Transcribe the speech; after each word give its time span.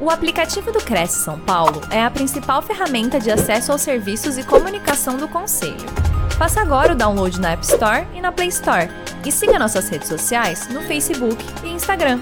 O 0.00 0.10
aplicativo 0.10 0.70
do 0.70 0.78
Cresce 0.78 1.24
São 1.24 1.40
Paulo 1.40 1.80
é 1.90 2.00
a 2.00 2.08
principal 2.08 2.62
ferramenta 2.62 3.18
de 3.18 3.32
acesso 3.32 3.72
aos 3.72 3.82
serviços 3.82 4.38
e 4.38 4.46
comunicação 4.46 5.16
do 5.16 5.26
Conselho. 5.26 5.74
Faça 6.38 6.60
agora 6.60 6.92
o 6.92 6.96
download 6.96 7.40
na 7.40 7.50
App 7.50 7.64
Store 7.64 8.06
e 8.14 8.20
na 8.20 8.30
Play 8.30 8.46
Store. 8.46 8.88
E 9.26 9.32
siga 9.32 9.58
nossas 9.58 9.88
redes 9.88 10.06
sociais 10.06 10.68
no 10.68 10.82
Facebook 10.82 11.44
e 11.64 11.70
Instagram. 11.70 12.20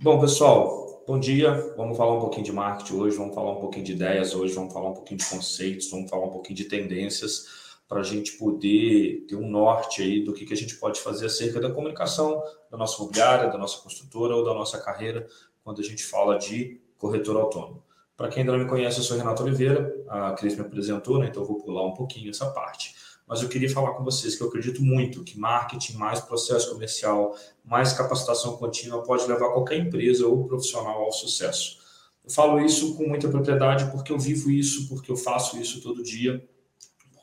Bom, 0.00 0.20
pessoal, 0.20 1.02
bom 1.04 1.18
dia. 1.18 1.74
Vamos 1.76 1.96
falar 1.96 2.14
um 2.14 2.20
pouquinho 2.20 2.44
de 2.44 2.52
marketing 2.52 2.94
hoje, 2.94 3.16
vamos 3.16 3.34
falar 3.34 3.50
um 3.54 3.60
pouquinho 3.60 3.86
de 3.86 3.92
ideias 3.92 4.36
hoje, 4.36 4.54
vamos 4.54 4.72
falar 4.72 4.90
um 4.90 4.94
pouquinho 4.94 5.18
de 5.18 5.26
conceitos, 5.26 5.90
vamos 5.90 6.08
falar 6.08 6.26
um 6.26 6.30
pouquinho 6.30 6.56
de 6.56 6.66
tendências 6.66 7.63
para 7.88 8.00
a 8.00 8.02
gente 8.02 8.32
poder 8.32 9.24
ter 9.28 9.36
um 9.36 9.48
norte 9.48 10.02
aí 10.02 10.24
do 10.24 10.32
que, 10.32 10.46
que 10.46 10.52
a 10.52 10.56
gente 10.56 10.76
pode 10.76 11.00
fazer 11.00 11.26
acerca 11.26 11.60
da 11.60 11.70
comunicação 11.70 12.42
da 12.70 12.76
nossa 12.76 12.96
imobiliária, 12.96 13.50
da 13.50 13.58
nossa 13.58 13.82
construtora 13.82 14.34
ou 14.34 14.44
da 14.44 14.54
nossa 14.54 14.78
carreira 14.78 15.26
quando 15.62 15.80
a 15.80 15.84
gente 15.84 16.04
fala 16.04 16.38
de 16.38 16.80
corretor 16.98 17.36
autônomo. 17.36 17.82
Para 18.16 18.28
quem 18.28 18.40
ainda 18.40 18.52
não 18.52 18.60
me 18.60 18.68
conhece, 18.68 18.98
eu 18.98 19.04
sou 19.04 19.16
Renato 19.16 19.42
Oliveira, 19.42 19.94
a 20.08 20.32
Cris 20.32 20.54
me 20.54 20.62
apresentou, 20.62 21.18
né, 21.18 21.26
então 21.28 21.42
eu 21.42 21.48
vou 21.48 21.58
pular 21.58 21.84
um 21.84 21.94
pouquinho 21.94 22.30
essa 22.30 22.46
parte. 22.50 22.94
Mas 23.26 23.42
eu 23.42 23.48
queria 23.48 23.70
falar 23.70 23.92
com 23.94 24.04
vocês 24.04 24.36
que 24.36 24.42
eu 24.42 24.48
acredito 24.48 24.82
muito 24.82 25.24
que 25.24 25.38
marketing, 25.38 25.94
mais 25.94 26.20
processo 26.20 26.70
comercial, 26.70 27.34
mais 27.64 27.92
capacitação 27.92 28.56
contínua 28.56 29.02
pode 29.02 29.26
levar 29.26 29.50
qualquer 29.50 29.78
empresa 29.78 30.26
ou 30.26 30.44
profissional 30.46 31.02
ao 31.02 31.12
sucesso. 31.12 31.78
Eu 32.22 32.30
falo 32.30 32.60
isso 32.60 32.94
com 32.96 33.06
muita 33.06 33.28
propriedade 33.28 33.90
porque 33.90 34.12
eu 34.12 34.18
vivo 34.18 34.50
isso, 34.50 34.88
porque 34.88 35.10
eu 35.10 35.16
faço 35.16 35.58
isso 35.58 35.80
todo 35.82 36.02
dia 36.02 36.42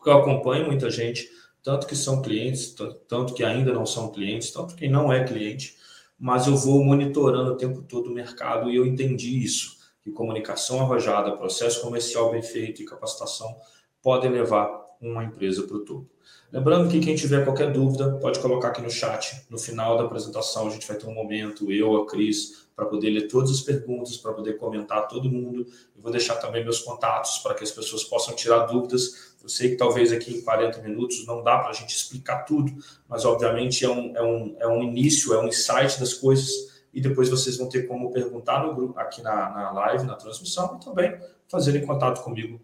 porque 0.01 0.09
eu 0.09 0.17
acompanho 0.17 0.65
muita 0.65 0.89
gente, 0.89 1.29
tanto 1.61 1.85
que 1.85 1.95
são 1.95 2.23
clientes, 2.23 2.75
tanto 3.07 3.35
que 3.35 3.43
ainda 3.43 3.71
não 3.71 3.85
são 3.85 4.11
clientes, 4.11 4.49
tanto 4.49 4.75
que 4.75 4.87
não 4.87 5.13
é 5.13 5.23
cliente, 5.23 5.77
mas 6.19 6.47
eu 6.47 6.57
vou 6.57 6.83
monitorando 6.83 7.51
o 7.51 7.55
tempo 7.55 7.83
todo 7.83 8.09
o 8.09 8.13
mercado 8.13 8.71
e 8.71 8.75
eu 8.75 8.83
entendi 8.83 9.43
isso, 9.43 9.77
que 10.01 10.11
comunicação 10.11 10.81
arrojada, 10.81 11.37
processo 11.37 11.81
comercial 11.81 12.31
bem 12.31 12.41
feito 12.41 12.81
e 12.81 12.85
capacitação 12.85 13.55
podem 14.01 14.31
levar 14.31 14.81
uma 14.99 15.23
empresa 15.23 15.67
para 15.67 15.77
o 15.77 15.85
topo. 15.85 16.09
Lembrando 16.51 16.89
que 16.89 16.99
quem 16.99 17.15
tiver 17.15 17.45
qualquer 17.45 17.71
dúvida, 17.71 18.17
pode 18.19 18.39
colocar 18.39 18.69
aqui 18.69 18.81
no 18.81 18.89
chat. 18.89 19.45
No 19.51 19.57
final 19.59 19.97
da 19.97 20.05
apresentação, 20.05 20.67
a 20.67 20.71
gente 20.71 20.87
vai 20.87 20.97
ter 20.97 21.05
um 21.05 21.13
momento, 21.13 21.71
eu, 21.71 21.95
a 21.95 22.07
Cris, 22.07 22.60
para 22.75 22.85
poder 22.85 23.09
ler 23.09 23.27
todas 23.27 23.51
as 23.51 23.61
perguntas, 23.61 24.17
para 24.17 24.33
poder 24.33 24.57
comentar 24.57 25.07
todo 25.07 25.29
mundo. 25.29 25.65
Eu 25.95 26.01
vou 26.01 26.11
deixar 26.11 26.35
também 26.35 26.63
meus 26.63 26.79
contatos 26.79 27.39
para 27.39 27.53
que 27.53 27.63
as 27.63 27.71
pessoas 27.71 28.03
possam 28.03 28.35
tirar 28.35 28.65
dúvidas. 28.65 29.35
Eu 29.41 29.49
sei 29.49 29.71
que 29.71 29.75
talvez 29.75 30.11
aqui 30.11 30.35
em 30.35 30.41
40 30.41 30.81
minutos 30.81 31.25
não 31.25 31.43
dá 31.43 31.57
para 31.57 31.69
a 31.69 31.73
gente 31.73 31.95
explicar 31.95 32.43
tudo, 32.43 32.71
mas 33.07 33.25
obviamente 33.25 33.83
é 33.83 33.89
um, 33.89 34.15
é, 34.15 34.21
um, 34.21 34.55
é 34.59 34.67
um 34.67 34.83
início, 34.83 35.33
é 35.33 35.39
um 35.39 35.47
insight 35.47 35.99
das 35.99 36.13
coisas 36.13 36.71
e 36.93 36.99
depois 36.99 37.29
vocês 37.29 37.57
vão 37.57 37.69
ter 37.69 37.87
como 37.87 38.11
perguntar 38.11 38.65
no 38.65 38.75
grupo, 38.75 38.99
aqui 38.99 39.21
na, 39.21 39.49
na 39.49 39.71
live, 39.71 40.05
na 40.05 40.15
transmissão, 40.15 40.77
e 40.79 40.83
também 40.83 41.17
fazerem 41.47 41.85
contato 41.85 42.21
comigo 42.21 42.59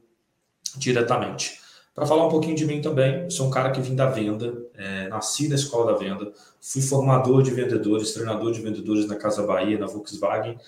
diretamente. 0.76 1.62
Para 1.98 2.06
falar 2.06 2.28
um 2.28 2.30
pouquinho 2.30 2.56
de 2.56 2.64
mim 2.64 2.80
também, 2.80 3.28
sou 3.28 3.48
um 3.48 3.50
cara 3.50 3.72
que 3.72 3.82
vim 3.82 3.96
da 3.96 4.06
venda, 4.06 4.56
é, 4.76 5.08
nasci 5.08 5.48
na 5.50 5.56
escola 5.56 5.94
da 5.94 5.98
venda, 5.98 6.32
fui 6.62 6.80
formador 6.80 7.42
de 7.42 7.50
vendedores, 7.50 8.14
treinador 8.14 8.52
de 8.52 8.62
vendedores 8.62 9.08
na 9.08 9.16
Casa 9.16 9.42
Bahia, 9.48 9.80
na 9.80 9.88
Volkswagen, 9.88 10.60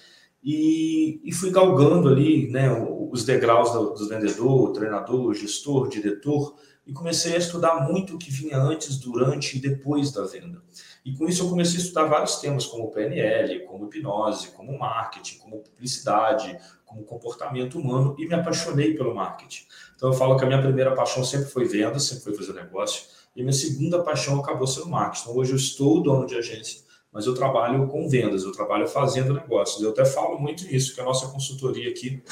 e, 0.43 1.21
e 1.23 1.31
fui 1.31 1.51
galgando 1.51 2.09
ali 2.09 2.49
né, 2.49 2.67
os 3.11 3.23
degraus 3.23 3.71
do, 3.71 3.93
do 3.93 4.09
vendedor, 4.09 4.71
treinador, 4.73 5.31
gestor, 5.35 5.87
diretor, 5.87 6.55
e 6.87 6.91
comecei 6.91 7.35
a 7.35 7.37
estudar 7.37 7.87
muito 7.87 8.15
o 8.15 8.17
que 8.17 8.31
vinha 8.31 8.57
antes, 8.57 8.97
durante 8.97 9.55
e 9.55 9.61
depois 9.61 10.11
da 10.11 10.25
venda. 10.25 10.63
E 11.05 11.13
com 11.13 11.27
isso 11.27 11.43
eu 11.43 11.49
comecei 11.49 11.77
a 11.77 11.83
estudar 11.83 12.05
vários 12.05 12.37
temas, 12.37 12.65
como 12.65 12.89
PNL, 12.89 13.67
como 13.67 13.85
hipnose, 13.85 14.47
como 14.53 14.79
marketing, 14.79 15.37
como 15.37 15.59
publicidade, 15.59 16.57
como 16.87 17.03
comportamento 17.03 17.77
humano, 17.77 18.15
e 18.17 18.27
me 18.27 18.33
apaixonei 18.33 18.95
pelo 18.95 19.13
marketing. 19.13 19.65
Então 19.99 20.11
eu 20.11 20.13
falo 20.13 20.37
que 20.37 20.45
a 20.45 20.47
minha 20.47 20.61
primeira 20.61 20.95
paixão 20.95 21.25
sempre 21.25 21.49
foi 21.49 21.65
venda, 21.65 21.99
sempre 21.99 22.23
foi 22.23 22.33
fazer 22.33 22.53
negócio, 22.53 23.03
e 23.35 23.41
minha 23.41 23.51
segunda 23.51 24.01
paixão 24.01 24.39
acabou 24.39 24.65
sendo 24.65 24.87
marketing. 24.87 25.23
Então 25.23 25.35
hoje 25.35 25.51
eu 25.51 25.57
estou 25.57 26.01
dono 26.01 26.25
de 26.25 26.37
agência, 26.37 26.79
mas 27.11 27.25
eu 27.25 27.33
trabalho 27.33 27.85
com 27.89 28.07
vendas, 28.07 28.43
eu 28.43 28.53
trabalho 28.53 28.87
fazendo 28.87 29.33
negócios. 29.33 29.83
Eu 29.83 29.89
até 29.89 30.05
falo 30.05 30.39
muito 30.39 30.63
nisso, 30.63 30.95
que 30.95 31.01
a 31.01 31.03
nossa 31.03 31.27
consultoria 31.27 31.89
aqui, 31.89 32.23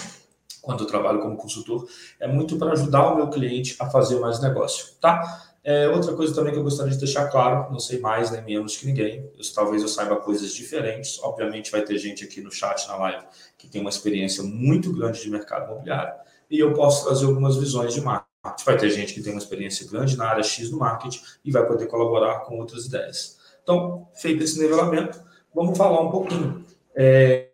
quando 0.62 0.86
eu 0.86 0.88
trabalho 0.88 1.20
como 1.20 1.36
consultor, 1.36 1.86
é 2.22 2.26
muito 2.26 2.56
para 2.58 2.72
ajudar 2.72 3.12
o 3.12 3.18
meu 3.18 3.30
cliente 3.30 3.76
a 3.80 3.90
fazer 3.90 4.18
mais 4.18 4.40
negócio, 4.40 4.94
tá? 5.02 5.44
É, 5.62 5.90
outra 5.90 6.16
coisa 6.16 6.34
também 6.34 6.54
que 6.54 6.60
eu 6.60 6.64
gostaria 6.64 6.94
de 6.94 6.98
deixar 6.98 7.28
claro, 7.28 7.70
não 7.70 7.80
sei 7.80 8.00
mais 8.00 8.32
nem 8.32 8.42
menos 8.42 8.78
que 8.78 8.86
ninguém, 8.86 9.30
eu, 9.38 9.54
talvez 9.54 9.82
eu 9.82 9.90
saiba 9.90 10.16
coisas 10.16 10.54
diferentes, 10.54 11.20
obviamente 11.22 11.70
vai 11.70 11.82
ter 11.82 11.98
gente 11.98 12.24
aqui 12.24 12.40
no 12.40 12.50
chat, 12.50 12.88
na 12.88 12.96
live, 12.96 13.26
que 13.58 13.68
tem 13.68 13.82
uma 13.82 13.90
experiência 13.90 14.42
muito 14.42 14.94
grande 14.94 15.22
de 15.22 15.30
mercado 15.30 15.66
imobiliário, 15.66 16.14
e 16.50 16.60
eu 16.60 16.74
posso 16.74 17.06
trazer 17.06 17.26
algumas 17.26 17.58
visões 17.58 17.94
de 17.94 18.02
marketing. 18.02 18.28
Vai 18.66 18.78
ter 18.78 18.90
gente 18.90 19.14
que 19.14 19.22
tem 19.22 19.34
uma 19.34 19.40
experiência 19.40 19.88
grande 19.90 20.16
na 20.16 20.26
área 20.26 20.44
X 20.44 20.70
do 20.70 20.78
marketing 20.78 21.22
e 21.44 21.52
vai 21.52 21.66
poder 21.66 21.88
colaborar 21.88 22.42
com 22.42 22.58
outras 22.58 22.86
ideias. 22.86 23.38
Então, 23.62 24.08
feito 24.16 24.44
esse 24.44 24.60
nivelamento, 24.60 25.20
vamos 25.54 25.78
falar 25.78 26.02
um 26.02 26.10
pouquinho 26.10 26.66
é, 26.96 27.50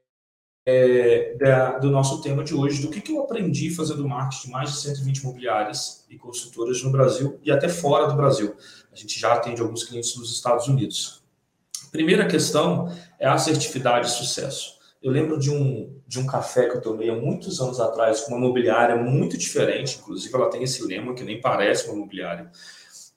é, 0.65 1.35
da, 1.39 1.79
do 1.79 1.89
nosso 1.89 2.21
tema 2.21 2.43
de 2.43 2.53
hoje, 2.53 2.81
do 2.81 2.89
que, 2.89 3.01
que 3.01 3.11
eu 3.11 3.23
aprendi 3.23 3.73
fazendo 3.73 4.07
marketing 4.07 4.51
mais 4.51 4.71
de 4.71 4.77
120 4.77 5.17
imobiliárias 5.17 6.05
e 6.09 6.17
consultoras 6.17 6.81
no 6.83 6.91
Brasil 6.91 7.39
e 7.43 7.51
até 7.51 7.67
fora 7.67 8.07
do 8.07 8.15
Brasil. 8.15 8.55
A 8.91 8.95
gente 8.95 9.19
já 9.19 9.33
atende 9.33 9.61
alguns 9.61 9.83
clientes 9.83 10.15
nos 10.15 10.31
Estados 10.31 10.67
Unidos. 10.67 11.23
Primeira 11.91 12.27
questão 12.27 12.91
é 13.19 13.27
a 13.27 13.33
assertividade 13.33 14.07
e 14.07 14.11
sucesso. 14.11 14.79
Eu 15.03 15.11
lembro 15.11 15.37
de 15.37 15.51
um, 15.51 15.99
de 16.07 16.17
um 16.17 16.25
café 16.25 16.69
que 16.69 16.77
eu 16.77 16.81
tomei 16.81 17.09
há 17.09 17.15
muitos 17.15 17.59
anos 17.59 17.77
atrás 17.77 18.21
com 18.21 18.31
uma 18.31 18.37
imobiliária 18.37 18.95
muito 18.95 19.37
diferente, 19.37 19.99
inclusive 19.99 20.33
ela 20.33 20.49
tem 20.49 20.63
esse 20.63 20.81
lema 20.87 21.13
que 21.13 21.25
nem 21.25 21.41
parece 21.41 21.87
uma 21.87 21.97
imobiliária. 21.97 22.49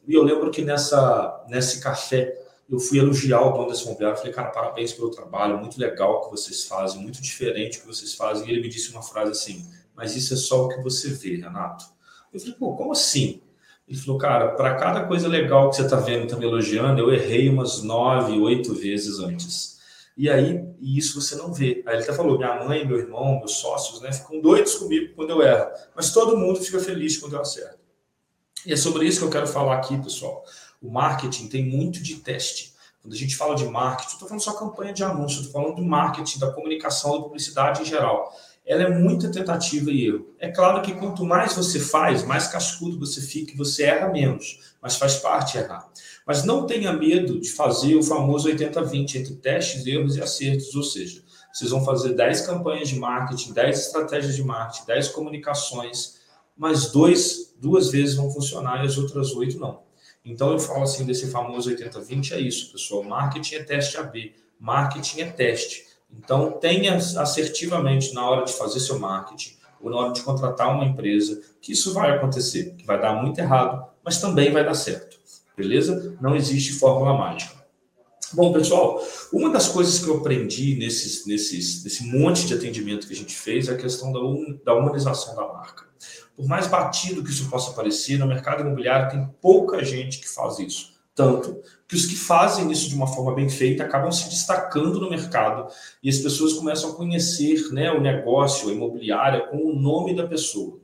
E 0.05 0.13
eu 0.13 0.25
lembro 0.25 0.51
que 0.51 0.63
nessa, 0.63 1.45
nesse 1.49 1.81
café 1.81 2.37
eu 2.69 2.81
fui 2.81 2.99
elogiar 2.99 3.41
o 3.41 3.53
dono 3.53 3.69
desse 3.69 3.85
imobiliário, 3.85 4.19
falei, 4.19 4.33
cara, 4.33 4.51
parabéns 4.51 4.93
pelo 4.93 5.13
trabalho, 5.13 5.59
muito 5.59 5.79
legal 5.81 6.17
o 6.17 6.21
que 6.25 6.31
vocês 6.33 6.65
fazem, 6.65 7.01
muito 7.01 7.23
diferente 7.23 7.79
o 7.79 7.83
que 7.83 7.87
vocês 7.87 8.15
fazem. 8.15 8.49
E 8.49 8.51
ele 8.51 8.63
me 8.63 8.69
disse 8.69 8.91
uma 8.91 9.03
frase 9.03 9.31
assim, 9.31 9.65
mas 9.95 10.17
isso 10.17 10.35
é 10.35 10.37
só 10.37 10.65
o 10.65 10.69
que 10.69 10.83
você 10.83 11.11
vê, 11.11 11.37
Renato. 11.37 11.85
Eu 12.33 12.41
falei, 12.41 12.55
pô, 12.57 12.75
como 12.75 12.91
assim? 12.91 13.41
Ele 13.87 13.97
falou, 13.97 14.19
cara, 14.19 14.49
para 14.57 14.75
cada 14.75 15.05
coisa 15.05 15.29
legal 15.29 15.71
que 15.71 15.77
você 15.77 15.83
está 15.83 15.97
vendo, 15.97 16.25
está 16.25 16.37
me 16.37 16.45
elogiando, 16.45 17.01
eu 17.01 17.15
errei 17.15 17.49
umas 17.49 17.85
nove, 17.85 18.37
oito 18.41 18.75
vezes 18.75 19.21
antes. 19.21 19.76
E 20.17 20.31
aí, 20.31 20.65
e 20.81 20.97
isso 20.97 21.21
você 21.21 21.37
não 21.37 21.53
vê. 21.53 21.83
Aí 21.87 21.97
ele 21.97 22.03
até 22.05 22.13
falou: 22.13 22.39
minha 22.39 22.65
mãe, 22.65 22.87
meu 22.87 22.99
irmão, 22.99 23.39
meus 23.39 23.59
sócios, 23.59 24.01
né, 24.01 24.11
ficam 24.13 24.41
doidos 24.41 24.77
comigo 24.77 25.15
quando 25.15 25.31
eu 25.31 25.43
erro, 25.43 25.71
mas 25.95 26.13
todo 26.13 26.37
mundo 26.37 26.61
fica 26.61 26.81
feliz 26.81 27.19
quando 27.19 27.35
eu 27.35 27.41
acerto. 27.41 27.79
E 28.65 28.73
é 28.73 28.77
sobre 28.77 29.07
isso 29.07 29.21
que 29.21 29.25
eu 29.27 29.31
quero 29.31 29.47
falar 29.47 29.77
aqui, 29.77 29.97
pessoal. 29.99 30.43
O 30.81 30.91
marketing 30.91 31.49
tem 31.49 31.65
muito 31.65 32.03
de 32.03 32.17
teste. 32.17 32.75
Quando 33.01 33.15
a 33.15 33.17
gente 33.17 33.37
fala 33.37 33.55
de 33.55 33.65
marketing, 33.65 34.15
estou 34.15 34.29
falando 34.29 34.43
só 34.43 34.53
campanha 34.55 34.93
de 34.93 35.05
anúncio, 35.05 35.41
estou 35.41 35.53
falando 35.53 35.77
do 35.77 35.85
marketing, 35.85 36.41
da 36.41 36.51
comunicação, 36.51 37.19
da 37.19 37.23
publicidade 37.23 37.83
em 37.83 37.85
geral. 37.85 38.35
Ela 38.67 38.83
é 38.83 38.89
muita 38.91 39.31
tentativa 39.31 39.91
e 39.91 40.07
erro. 40.09 40.35
É 40.39 40.49
claro 40.49 40.83
que 40.83 40.93
quanto 40.95 41.25
mais 41.25 41.55
você 41.55 41.79
faz, 41.79 42.25
mais 42.25 42.49
cascudo 42.49 42.99
você 42.99 43.21
fica 43.21 43.53
e 43.53 43.57
você 43.57 43.85
erra 43.85 44.09
menos, 44.09 44.75
mas 44.83 44.97
faz 44.97 45.17
parte 45.17 45.57
errar. 45.57 45.89
Mas 46.27 46.43
não 46.43 46.67
tenha 46.67 46.93
medo 46.93 47.41
de 47.41 47.49
fazer 47.51 47.95
o 47.95 48.03
famoso 48.03 48.49
80-20 48.49 49.15
entre 49.15 49.35
testes, 49.37 49.87
erros 49.87 50.17
e 50.17 50.21
acertos, 50.21 50.75
ou 50.75 50.83
seja, 50.83 51.23
vocês 51.53 51.71
vão 51.71 51.85
fazer 51.85 52.15
10 52.15 52.41
campanhas 52.43 52.89
de 52.89 52.99
marketing, 52.99 53.53
10 53.53 53.79
estratégias 53.79 54.35
de 54.35 54.43
marketing, 54.43 54.87
10 54.87 55.09
comunicações, 55.09 56.17
mas 56.57 56.91
dois, 56.91 57.55
duas 57.59 57.91
vezes 57.91 58.17
vão 58.17 58.31
funcionar 58.31 58.83
e 58.83 58.87
as 58.87 58.99
outras 58.99 59.33
oito 59.35 59.59
não. 59.59 59.87
Então 60.25 60.51
eu 60.51 60.59
falo 60.59 60.83
assim 60.83 61.07
desse 61.07 61.31
famoso 61.31 61.71
80-20 61.71 62.33
é 62.33 62.41
isso, 62.41 62.73
pessoal. 62.73 63.05
Marketing 63.05 63.55
é 63.55 63.63
teste 63.63 63.97
AB, 63.97 64.35
marketing 64.59 65.21
é 65.21 65.31
teste. 65.31 65.85
Então 66.19 66.53
tenha 66.53 66.97
assertivamente 66.97 68.13
na 68.15 68.29
hora 68.29 68.45
de 68.45 68.53
fazer 68.53 68.81
seu 68.81 68.99
marketing 68.99 69.57
ou 69.81 69.91
na 69.91 69.97
hora 69.97 70.13
de 70.13 70.23
contratar 70.23 70.75
uma 70.75 70.85
empresa 70.85 71.41
que 71.61 71.73
isso 71.73 71.93
vai 71.93 72.11
acontecer, 72.11 72.75
que 72.77 72.87
vai 72.87 73.01
dar 73.01 73.23
muito 73.23 73.39
errado, 73.39 73.87
mas 74.05 74.21
também 74.21 74.51
vai 74.51 74.65
dar 74.65 74.75
certo 74.75 75.17
beleza? 75.57 76.17
Não 76.21 76.37
existe 76.37 76.75
fórmula 76.75 77.15
mágica. 77.15 77.57
Bom, 78.33 78.53
pessoal, 78.53 79.03
uma 79.33 79.51
das 79.51 79.69
coisas 79.69 80.01
que 80.01 80.09
eu 80.09 80.19
aprendi 80.19 80.77
nesses, 80.77 81.27
nesses, 81.27 81.83
nesse 81.85 82.05
monte 82.05 82.47
de 82.47 82.55
atendimento 82.55 83.07
que 83.07 83.13
a 83.13 83.17
gente 83.17 83.35
fez 83.35 83.69
é 83.69 83.73
a 83.73 83.77
questão 83.77 84.13
da, 84.13 84.21
um, 84.21 84.61
da 84.65 84.75
humanização 84.75 85.35
da 85.35 85.47
marca. 85.47 85.87
Por 86.37 86.47
mais 86.47 86.67
batido 86.67 87.23
que 87.23 87.31
isso 87.31 87.49
possa 87.49 87.73
parecer, 87.73 88.19
no 88.19 88.27
mercado 88.27 88.61
imobiliário 88.61 89.11
tem 89.11 89.27
pouca 89.41 89.83
gente 89.83 90.19
que 90.19 90.29
faz 90.29 90.59
isso. 90.59 90.95
Tanto 91.15 91.63
que 91.89 91.95
os 91.95 92.07
que 92.07 92.17
fazem 92.17 92.71
isso 92.71 92.89
de 92.89 92.95
uma 92.95 93.07
forma 93.07 93.35
bem 93.35 93.49
feita 93.49 93.85
acabam 93.85 94.11
se 94.11 94.29
destacando 94.29 95.01
no 95.01 95.09
mercado 95.09 95.73
e 96.03 96.09
as 96.09 96.19
pessoas 96.19 96.55
começam 96.55 96.91
a 96.91 96.95
conhecer 96.95 97.73
né, 97.73 97.93
o 97.93 98.01
negócio, 98.01 98.69
a 98.69 98.73
imobiliária, 98.73 99.47
com 99.47 99.59
o 99.59 99.75
nome 99.75 100.15
da 100.15 100.27
pessoa. 100.27 100.79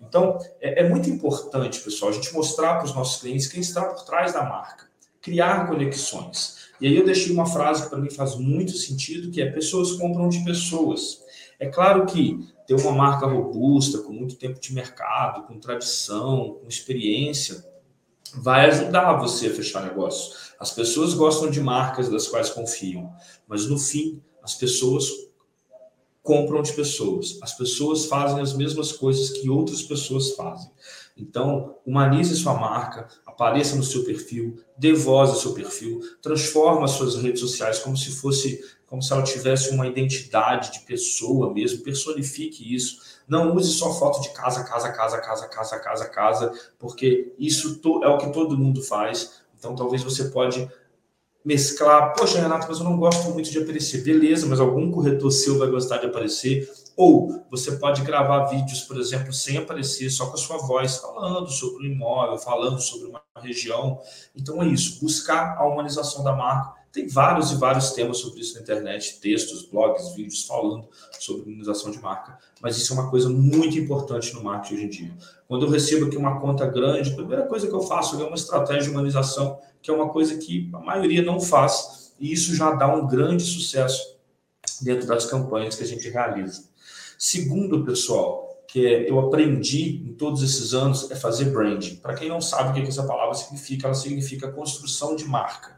Então, 0.00 0.38
é, 0.60 0.82
é 0.82 0.88
muito 0.88 1.10
importante, 1.10 1.80
pessoal, 1.80 2.10
a 2.10 2.14
gente 2.14 2.32
mostrar 2.32 2.76
para 2.76 2.84
os 2.84 2.94
nossos 2.94 3.20
clientes 3.20 3.46
quem 3.46 3.60
está 3.60 3.84
por 3.84 4.02
trás 4.04 4.32
da 4.32 4.44
marca, 4.44 4.86
criar 5.20 5.66
conexões. 5.66 6.66
E 6.80 6.86
aí 6.86 6.96
eu 6.96 7.04
deixei 7.04 7.32
uma 7.32 7.46
frase 7.46 7.84
que 7.84 7.90
para 7.90 7.98
mim 7.98 8.10
faz 8.10 8.36
muito 8.36 8.72
sentido, 8.72 9.30
que 9.30 9.42
é 9.42 9.50
pessoas 9.50 9.92
compram 9.92 10.28
de 10.28 10.44
pessoas. 10.44 11.20
É 11.58 11.66
claro 11.66 12.04
que 12.06 12.46
ter 12.66 12.74
uma 12.74 12.92
marca 12.92 13.26
robusta, 13.26 13.98
com 13.98 14.12
muito 14.12 14.36
tempo 14.36 14.60
de 14.60 14.74
mercado, 14.74 15.46
com 15.46 15.58
tradição, 15.58 16.58
com 16.60 16.68
experiência, 16.68 17.64
vai 18.36 18.66
ajudar 18.66 19.14
você 19.14 19.48
a 19.48 19.54
fechar 19.54 19.84
negócio. 19.84 20.34
As 20.58 20.70
pessoas 20.70 21.14
gostam 21.14 21.50
de 21.50 21.60
marcas 21.60 22.08
das 22.08 22.28
quais 22.28 22.50
confiam, 22.50 23.12
mas 23.46 23.66
no 23.66 23.78
fim, 23.78 24.22
as 24.42 24.54
pessoas 24.54 25.10
compram 26.22 26.60
de 26.60 26.72
pessoas. 26.72 27.38
As 27.40 27.54
pessoas 27.54 28.06
fazem 28.06 28.40
as 28.40 28.52
mesmas 28.52 28.90
coisas 28.90 29.30
que 29.30 29.48
outras 29.48 29.82
pessoas 29.82 30.32
fazem. 30.32 30.70
Então, 31.16 31.76
humanize 31.86 32.34
sua 32.36 32.54
marca, 32.54 33.08
apareça 33.24 33.76
no 33.76 33.82
seu 33.82 34.04
perfil, 34.04 34.58
dê 34.76 34.92
voz 34.92 35.30
ao 35.30 35.36
seu 35.36 35.54
perfil, 35.54 36.00
transforma 36.20 36.84
as 36.84 36.90
suas 36.90 37.16
redes 37.16 37.40
sociais 37.40 37.78
como 37.78 37.96
se 37.96 38.10
fosse 38.10 38.62
como 38.86 39.02
se 39.02 39.12
ela 39.12 39.22
tivesse 39.22 39.70
uma 39.70 39.86
identidade 39.86 40.72
de 40.72 40.80
pessoa 40.80 41.52
mesmo, 41.52 41.82
personifique 41.82 42.74
isso. 42.74 42.98
Não 43.26 43.54
use 43.54 43.72
só 43.72 43.92
foto 43.92 44.20
de 44.22 44.30
casa, 44.30 44.62
casa, 44.62 44.92
casa, 44.92 45.18
casa, 45.18 45.48
casa, 45.48 45.78
casa, 45.78 46.08
casa, 46.08 46.52
porque 46.78 47.34
isso 47.38 47.80
é 48.04 48.08
o 48.08 48.18
que 48.18 48.32
todo 48.32 48.56
mundo 48.56 48.82
faz. 48.82 49.42
Então, 49.58 49.74
talvez 49.74 50.02
você 50.02 50.26
pode 50.26 50.70
mesclar. 51.44 52.14
Poxa, 52.14 52.40
Renato, 52.40 52.66
mas 52.68 52.78
eu 52.78 52.84
não 52.84 52.96
gosto 52.96 53.30
muito 53.30 53.50
de 53.50 53.58
aparecer. 53.58 54.04
Beleza, 54.04 54.46
mas 54.46 54.60
algum 54.60 54.90
corretor 54.92 55.32
seu 55.32 55.58
vai 55.58 55.68
gostar 55.68 55.98
de 55.98 56.06
aparecer. 56.06 56.70
Ou 56.96 57.44
você 57.50 57.72
pode 57.72 58.02
gravar 58.02 58.46
vídeos, 58.46 58.82
por 58.82 58.96
exemplo, 58.98 59.32
sem 59.32 59.58
aparecer, 59.58 60.08
só 60.10 60.26
com 60.26 60.34
a 60.34 60.38
sua 60.38 60.58
voz, 60.58 60.96
falando 60.96 61.50
sobre 61.50 61.86
o 61.86 61.92
imóvel, 61.92 62.38
falando 62.38 62.80
sobre 62.80 63.08
uma 63.08 63.22
região. 63.36 64.00
Então 64.34 64.62
é 64.62 64.66
isso, 64.66 65.00
buscar 65.00 65.56
a 65.58 65.66
humanização 65.66 66.22
da 66.24 66.32
marca 66.32 66.85
tem 66.96 67.06
vários 67.06 67.52
e 67.52 67.56
vários 67.56 67.90
temas 67.90 68.16
sobre 68.16 68.40
isso 68.40 68.54
na 68.54 68.62
internet, 68.62 69.20
textos, 69.20 69.68
blogs, 69.68 70.14
vídeos 70.14 70.46
falando 70.46 70.88
sobre 71.20 71.42
humanização 71.42 71.90
de 71.90 72.00
marca. 72.00 72.38
Mas 72.62 72.78
isso 72.78 72.94
é 72.94 72.96
uma 72.96 73.10
coisa 73.10 73.28
muito 73.28 73.78
importante 73.78 74.32
no 74.32 74.42
marketing 74.42 74.74
hoje 74.74 74.84
em 74.84 74.88
dia. 74.88 75.16
Quando 75.46 75.66
eu 75.66 75.70
recebo 75.70 76.06
aqui 76.06 76.16
uma 76.16 76.40
conta 76.40 76.64
grande, 76.64 77.12
a 77.12 77.14
primeira 77.14 77.42
coisa 77.44 77.66
que 77.66 77.74
eu 77.74 77.82
faço 77.82 78.18
é 78.18 78.24
uma 78.24 78.34
estratégia 78.34 78.84
de 78.84 78.90
humanização, 78.90 79.60
que 79.82 79.90
é 79.90 79.94
uma 79.94 80.08
coisa 80.08 80.38
que 80.38 80.70
a 80.72 80.78
maioria 80.78 81.22
não 81.22 81.38
faz, 81.38 82.14
e 82.18 82.32
isso 82.32 82.54
já 82.54 82.72
dá 82.72 82.88
um 82.88 83.06
grande 83.06 83.44
sucesso 83.44 84.16
dentro 84.80 85.06
das 85.06 85.26
campanhas 85.26 85.76
que 85.76 85.84
a 85.84 85.86
gente 85.86 86.08
realiza. 86.08 86.64
Segundo, 87.18 87.84
pessoal, 87.84 88.64
que 88.66 88.80
eu 88.80 89.20
aprendi 89.20 90.02
em 90.02 90.14
todos 90.14 90.42
esses 90.42 90.72
anos 90.72 91.10
é 91.10 91.14
fazer 91.14 91.46
branding. 91.46 91.96
Para 91.96 92.14
quem 92.14 92.30
não 92.30 92.40
sabe 92.40 92.70
o 92.70 92.82
que 92.82 92.88
essa 92.88 93.04
palavra 93.04 93.34
significa, 93.34 93.86
ela 93.86 93.94
significa 93.94 94.50
construção 94.50 95.14
de 95.14 95.26
marca. 95.26 95.76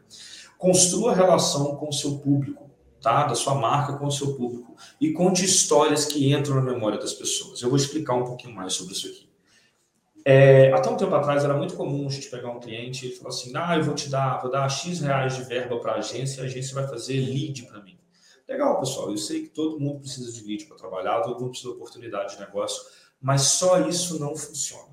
Construa 0.59 1.15
relação 1.15 1.77
com 1.77 1.87
o 1.87 1.93
seu 1.93 2.17
público, 2.17 2.69
tá? 3.01 3.25
Da 3.25 3.33
sua 3.33 3.55
marca 3.55 3.93
com 3.93 4.07
o 4.07 4.11
seu 4.11 4.35
público 4.35 4.75
e 4.99 5.13
conte 5.13 5.45
histórias 5.45 6.03
que 6.03 6.33
entram 6.33 6.55
na 6.55 6.61
memória 6.61 6.99
das 6.99 7.13
pessoas. 7.13 7.61
Eu 7.61 7.69
vou 7.69 7.77
explicar 7.77 8.15
um 8.15 8.25
pouquinho 8.25 8.53
mais 8.53 8.73
sobre 8.73 8.91
isso 8.91 9.07
aqui. 9.07 9.29
É, 10.25 10.69
até 10.73 10.89
um 10.89 10.97
tempo 10.97 11.15
atrás 11.15 11.45
era 11.45 11.53
muito 11.55 11.77
comum 11.77 12.05
a 12.05 12.11
gente 12.11 12.29
pegar 12.29 12.51
um 12.51 12.59
cliente 12.59 13.07
e 13.07 13.15
falar 13.15 13.29
assim: 13.29 13.53
ah, 13.55 13.77
eu 13.77 13.85
vou 13.85 13.95
te 13.95 14.09
dar, 14.09 14.41
vou 14.41 14.51
dar 14.51 14.67
X 14.67 14.99
reais 14.99 15.37
de 15.37 15.43
verba 15.43 15.79
para 15.79 15.93
a 15.93 15.99
agência, 15.99 16.43
a 16.43 16.45
agência 16.45 16.75
vai 16.75 16.85
fazer 16.89 17.21
lead 17.21 17.63
para 17.63 17.81
mim. 17.81 17.97
Legal, 18.45 18.77
pessoal. 18.81 19.09
Eu 19.11 19.17
sei 19.17 19.43
que 19.43 19.49
todo 19.51 19.79
mundo 19.79 20.01
precisa 20.01 20.29
de 20.29 20.45
lead 20.45 20.65
para 20.65 20.75
trabalhar, 20.75 21.21
todo 21.21 21.39
mundo 21.39 21.51
precisa 21.51 21.69
de 21.69 21.75
oportunidade 21.77 22.33
de 22.33 22.41
negócio, 22.41 22.83
mas 23.21 23.43
só 23.43 23.79
isso 23.87 24.19
não 24.19 24.35
funciona 24.35 24.88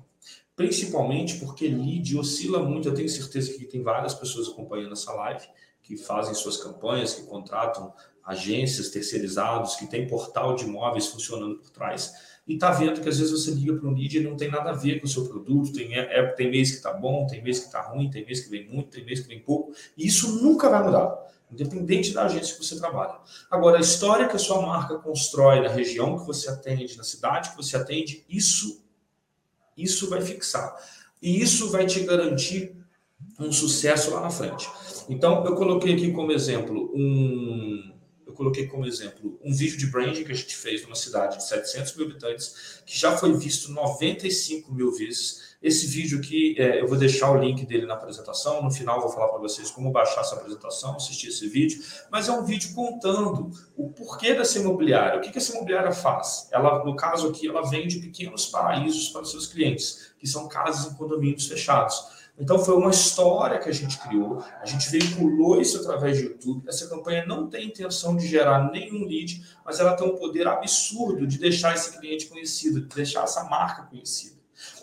principalmente 0.57 1.37
porque 1.37 1.69
lead 1.69 2.17
oscila 2.17 2.61
muito. 2.61 2.89
Eu 2.89 2.93
tenho 2.93 3.07
certeza 3.07 3.53
que 3.53 3.65
tem 3.65 3.81
várias 3.81 4.13
pessoas 4.13 4.49
acompanhando 4.49 4.91
essa 4.91 5.13
live 5.13 5.47
que 5.81 5.95
fazem 5.95 6.33
suas 6.33 6.57
campanhas, 6.57 7.13
que 7.13 7.23
contratam 7.23 7.93
agências 8.25 8.89
terceirizados, 8.89 9.77
que 9.77 9.87
tem 9.87 10.05
portal 10.05 10.53
de 10.53 10.65
imóveis 10.65 11.07
funcionando 11.07 11.59
por 11.59 11.69
trás 11.69 12.13
e 12.47 12.53
está 12.53 12.71
vendo 12.71 13.01
que 13.01 13.09
às 13.09 13.19
vezes 13.19 13.31
você 13.31 13.51
liga 13.51 13.75
para 13.75 13.89
um 13.89 13.93
lead 13.93 14.17
e 14.17 14.23
não 14.23 14.37
tem 14.37 14.49
nada 14.49 14.69
a 14.69 14.73
ver 14.73 14.99
com 14.99 15.05
o 15.05 15.09
seu 15.09 15.27
produto, 15.27 15.73
tem, 15.73 15.93
é, 15.95 16.19
é 16.19 16.25
tem 16.27 16.49
mês 16.49 16.71
que 16.71 16.77
está 16.77 16.93
bom, 16.93 17.27
tem 17.27 17.43
mês 17.43 17.59
que 17.59 17.65
está 17.65 17.81
ruim, 17.81 18.09
tem 18.09 18.25
mês 18.25 18.39
que 18.39 18.49
vem 18.49 18.67
muito, 18.67 18.89
tem 18.89 19.05
mês 19.05 19.19
que 19.19 19.27
vem 19.27 19.41
pouco, 19.41 19.73
e 19.97 20.07
isso 20.07 20.41
nunca 20.41 20.69
vai 20.69 20.81
mudar, 20.81 21.13
independente 21.51 22.13
da 22.13 22.23
agência 22.23 22.55
que 22.55 22.63
você 22.63 22.79
trabalha. 22.79 23.19
Agora, 23.51 23.77
a 23.77 23.81
história 23.81 24.29
que 24.29 24.35
a 24.37 24.39
sua 24.39 24.61
marca 24.61 24.97
constrói 24.97 25.59
na 25.59 25.67
região 25.67 26.17
que 26.17 26.25
você 26.25 26.49
atende, 26.49 26.97
na 26.97 27.03
cidade 27.03 27.49
que 27.49 27.57
você 27.57 27.75
atende, 27.75 28.23
isso 28.29 28.86
isso 29.77 30.09
vai 30.09 30.21
fixar. 30.21 30.75
E 31.21 31.41
isso 31.41 31.69
vai 31.69 31.85
te 31.85 32.01
garantir 32.01 32.75
um 33.39 33.51
sucesso 33.51 34.11
lá 34.11 34.21
na 34.21 34.29
frente. 34.29 34.67
Então, 35.09 35.45
eu 35.45 35.55
coloquei 35.55 35.93
aqui 35.93 36.11
como 36.11 36.31
exemplo 36.31 36.91
um. 36.95 37.93
Eu 38.25 38.33
coloquei 38.33 38.67
como 38.67 38.85
exemplo 38.85 39.39
um 39.43 39.53
vídeo 39.53 39.77
de 39.77 39.87
branding 39.87 40.23
que 40.23 40.31
a 40.31 40.35
gente 40.35 40.55
fez 40.55 40.83
numa 40.83 40.95
cidade 40.95 41.37
de 41.37 41.47
700 41.47 41.95
mil 41.95 42.05
habitantes, 42.05 42.81
que 42.85 42.97
já 42.97 43.17
foi 43.17 43.33
visto 43.33 43.71
95 43.71 44.73
mil 44.73 44.91
vezes 44.91 45.46
esse 45.61 45.87
vídeo 45.87 46.19
aqui, 46.19 46.55
é, 46.59 46.81
eu 46.81 46.87
vou 46.87 46.97
deixar 46.97 47.31
o 47.31 47.37
link 47.37 47.65
dele 47.65 47.85
na 47.85 47.95
apresentação. 47.95 48.61
No 48.61 48.69
final, 48.69 49.01
vou 49.01 49.09
falar 49.09 49.29
para 49.29 49.39
vocês 49.39 49.71
como 49.71 49.91
baixar 49.91 50.21
essa 50.21 50.35
apresentação, 50.35 50.95
assistir 50.95 51.29
esse 51.29 51.47
vídeo. 51.47 51.81
Mas 52.11 52.29
é 52.29 52.31
um 52.31 52.45
vídeo 52.45 52.75
contando 52.75 53.49
o 53.75 53.89
porquê 53.89 54.35
dessa 54.35 54.59
imobiliária. 54.59 55.17
O 55.17 55.21
que, 55.21 55.31
que 55.31 55.39
essa 55.39 55.53
imobiliária 55.53 55.91
faz? 55.91 56.47
Ela, 56.51 56.83
no 56.85 56.95
caso 56.95 57.29
aqui, 57.29 57.47
ela 57.47 57.67
vende 57.67 57.99
pequenos 57.99 58.45
paraísos 58.45 59.09
para 59.09 59.21
os 59.21 59.31
seus 59.31 59.47
clientes, 59.47 60.11
que 60.19 60.27
são 60.27 60.47
casas 60.47 60.91
em 60.91 60.95
condomínios 60.95 61.47
fechados. 61.47 62.17
Então 62.39 62.59
foi 62.59 62.75
uma 62.75 62.91
história 62.91 63.57
que 63.57 63.67
a 63.67 63.71
gente 63.71 63.97
criou, 63.97 64.43
a 64.61 64.65
gente 64.65 64.91
veiculou 64.91 65.59
isso 65.59 65.79
através 65.79 66.19
do 66.21 66.29
YouTube. 66.29 66.69
Essa 66.69 66.87
campanha 66.87 67.25
não 67.25 67.49
tem 67.49 67.67
intenção 67.67 68.15
de 68.15 68.27
gerar 68.27 68.71
nenhum 68.71 69.05
lead, 69.05 69.43
mas 69.65 69.79
ela 69.79 69.95
tem 69.95 70.07
um 70.07 70.15
poder 70.15 70.47
absurdo 70.47 71.25
de 71.25 71.39
deixar 71.39 71.73
esse 71.73 71.97
cliente 71.97 72.27
conhecido, 72.27 72.81
de 72.81 72.95
deixar 72.95 73.23
essa 73.23 73.43
marca 73.45 73.81
conhecida. 73.83 74.36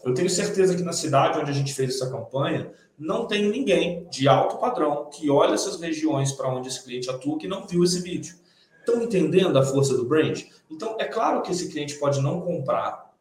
Eu 0.05 0.15
tenho 0.15 0.31
certeza 0.31 0.77
que 0.77 0.83
na 0.83 0.93
cidade 0.93 1.39
onde 1.39 1.51
a 1.51 1.55
gente 1.55 1.75
fez 1.75 1.95
essa 1.95 2.11
campanha, 2.11 2.73
não 2.99 3.27
tem 3.27 3.51
ninguém 3.51 4.07
de 4.09 4.29
alto 4.29 4.59
padrão 4.59 5.11
que 5.11 5.29
olha 5.29 5.55
essas 5.55 5.81
regiões 5.81 6.33
para 6.33 6.49
onde 6.49 6.69
esse 6.69 6.83
cliente 6.83 7.11
atua 7.11 7.39
que 7.39 7.49
não 7.49 7.67
viu 7.67 7.83
esse 7.83 8.01
vídeo. 8.01 8.37
Estão 8.81 9.03
entendendo 9.03 9.59
a 9.59 9.63
força 9.63 9.97
do 9.97 10.05
brand? 10.05 10.43
Então, 10.71 10.97
é 10.99 11.05
claro 11.05 11.43
que 11.43 11.51
esse 11.51 11.69
cliente 11.71 11.95
pode 11.95 12.21
não 12.21 12.41
comprar 12.41 13.13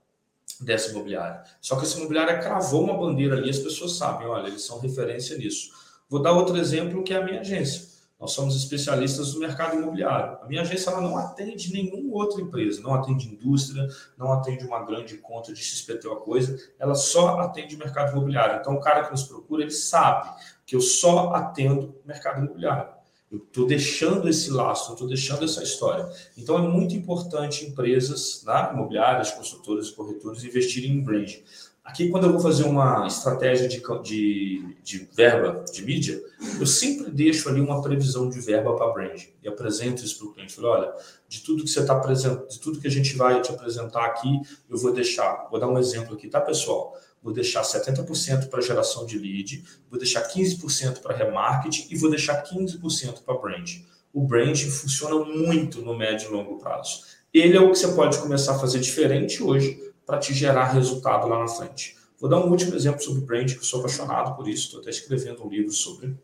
dessa 0.59 0.91
imobiliária. 0.91 1.43
Só 1.61 1.75
que 1.75 1.83
essa 1.83 1.97
imobiliária 1.97 2.39
cravou 2.39 2.83
uma 2.83 2.97
bandeira 2.97 3.35
ali, 3.35 3.49
as 3.49 3.59
pessoas 3.59 3.97
sabem, 3.97 4.27
olha, 4.27 4.47
eles 4.47 4.63
são 4.63 4.79
referência 4.79 5.37
nisso. 5.37 5.71
Vou 6.09 6.21
dar 6.21 6.33
outro 6.33 6.57
exemplo 6.57 7.03
que 7.03 7.13
é 7.13 7.17
a 7.17 7.23
minha 7.23 7.39
agência. 7.39 7.92
Nós 8.23 8.31
somos 8.31 8.55
especialistas 8.55 9.33
no 9.33 9.41
mercado 9.41 9.75
imobiliário. 9.75 10.37
A 10.41 10.47
minha 10.47 10.61
agência 10.61 10.89
ela 10.89 11.01
não 11.01 11.17
atende 11.17 11.73
nenhuma 11.73 12.15
outra 12.15 12.41
empresa, 12.41 12.81
não 12.81 12.93
atende 12.93 13.27
indústria, 13.27 13.85
não 14.17 14.31
atende 14.31 14.65
uma 14.65 14.81
grande 14.85 15.17
conta 15.17 15.51
de 15.51 15.61
XPT 15.61 16.07
ou 16.07 16.15
coisa, 16.15 16.57
ela 16.79 16.95
só 16.95 17.41
atende 17.41 17.75
mercado 17.75 18.13
imobiliário. 18.13 18.61
Então, 18.61 18.75
o 18.75 18.79
cara 18.79 19.03
que 19.03 19.11
nos 19.11 19.23
procura, 19.23 19.63
ele 19.63 19.71
sabe 19.71 20.29
que 20.65 20.73
eu 20.73 20.79
só 20.79 21.33
atendo 21.33 21.97
mercado 22.05 22.41
imobiliário. 22.45 22.93
Eu 23.29 23.39
estou 23.39 23.67
deixando 23.67 24.29
esse 24.29 24.49
laço, 24.49 24.93
estou 24.93 25.07
deixando 25.09 25.43
essa 25.43 25.61
história. 25.61 26.09
Então, 26.37 26.57
é 26.57 26.61
muito 26.61 26.95
importante 26.95 27.65
empresas 27.65 28.41
né, 28.45 28.69
imobiliárias, 28.71 29.31
e 29.31 29.91
corretores 29.91 30.45
investirem 30.45 30.91
em 30.91 31.03
brand. 31.03 31.39
Aqui, 31.83 32.07
quando 32.07 32.27
eu 32.27 32.31
vou 32.31 32.39
fazer 32.39 32.63
uma 32.63 33.05
estratégia 33.05 33.67
de, 33.67 33.81
de, 34.01 34.77
de 34.81 35.09
verba 35.13 35.65
de 35.69 35.83
mídia, 35.83 36.23
eu 36.57 36.65
sempre 36.65 37.11
deixo 37.11 37.49
ali 37.49 37.59
uma 37.59 37.81
previsão 37.81 38.29
de 38.29 38.39
verba 38.39 38.73
para 38.73 38.93
brand 38.93 39.21
e 39.43 39.49
apresento 39.49 40.01
isso 40.01 40.17
para 40.17 40.27
o 40.27 40.33
cliente. 40.33 40.53
Falo, 40.53 40.69
olha, 40.69 40.93
de 41.27 41.41
tudo 41.41 41.61
que 41.61 41.69
você 41.69 41.81
está 41.81 41.91
apresentando, 41.91 42.47
de 42.47 42.57
tudo 42.61 42.79
que 42.79 42.87
a 42.87 42.89
gente 42.89 43.17
vai 43.17 43.41
te 43.41 43.51
apresentar 43.51 44.05
aqui, 44.05 44.39
eu 44.69 44.77
vou 44.77 44.93
deixar, 44.93 45.49
vou 45.51 45.59
dar 45.59 45.67
um 45.67 45.77
exemplo 45.77 46.13
aqui, 46.13 46.29
tá, 46.29 46.39
pessoal? 46.39 46.97
Vou 47.21 47.33
deixar 47.33 47.63
70% 47.63 48.47
para 48.47 48.61
geração 48.61 49.05
de 49.05 49.19
lead, 49.19 49.65
vou 49.89 49.99
deixar 49.99 50.25
15% 50.25 51.01
para 51.01 51.13
remarketing 51.13 51.87
e 51.91 51.97
vou 51.97 52.09
deixar 52.09 52.41
15% 52.43 53.23
para 53.25 53.37
brand. 53.37 53.69
O 54.13 54.25
brand 54.25 54.57
funciona 54.57 55.25
muito 55.25 55.81
no 55.81 55.97
médio 55.97 56.29
e 56.29 56.31
longo 56.31 56.57
prazo. 56.59 57.01
Ele 57.33 57.57
é 57.57 57.59
o 57.59 57.71
que 57.71 57.77
você 57.77 57.89
pode 57.89 58.17
começar 58.19 58.55
a 58.55 58.59
fazer 58.59 58.79
diferente 58.79 59.43
hoje 59.43 59.92
para 60.05 60.17
te 60.17 60.33
gerar 60.33 60.65
resultado 60.65 61.27
lá 61.27 61.39
na 61.39 61.47
frente. 61.47 61.95
Vou 62.19 62.29
dar 62.29 62.39
um 62.39 62.49
último 62.49 62.75
exemplo 62.75 63.01
sobre 63.01 63.21
brand, 63.21 63.51
que 63.51 63.57
eu 63.57 63.63
sou 63.63 63.79
apaixonado 63.79 64.35
por 64.35 64.47
isso, 64.47 64.65
estou 64.65 64.81
até 64.81 64.89
escrevendo 64.89 65.45
um 65.45 65.49
livro 65.49 65.71
sobre 65.71 66.15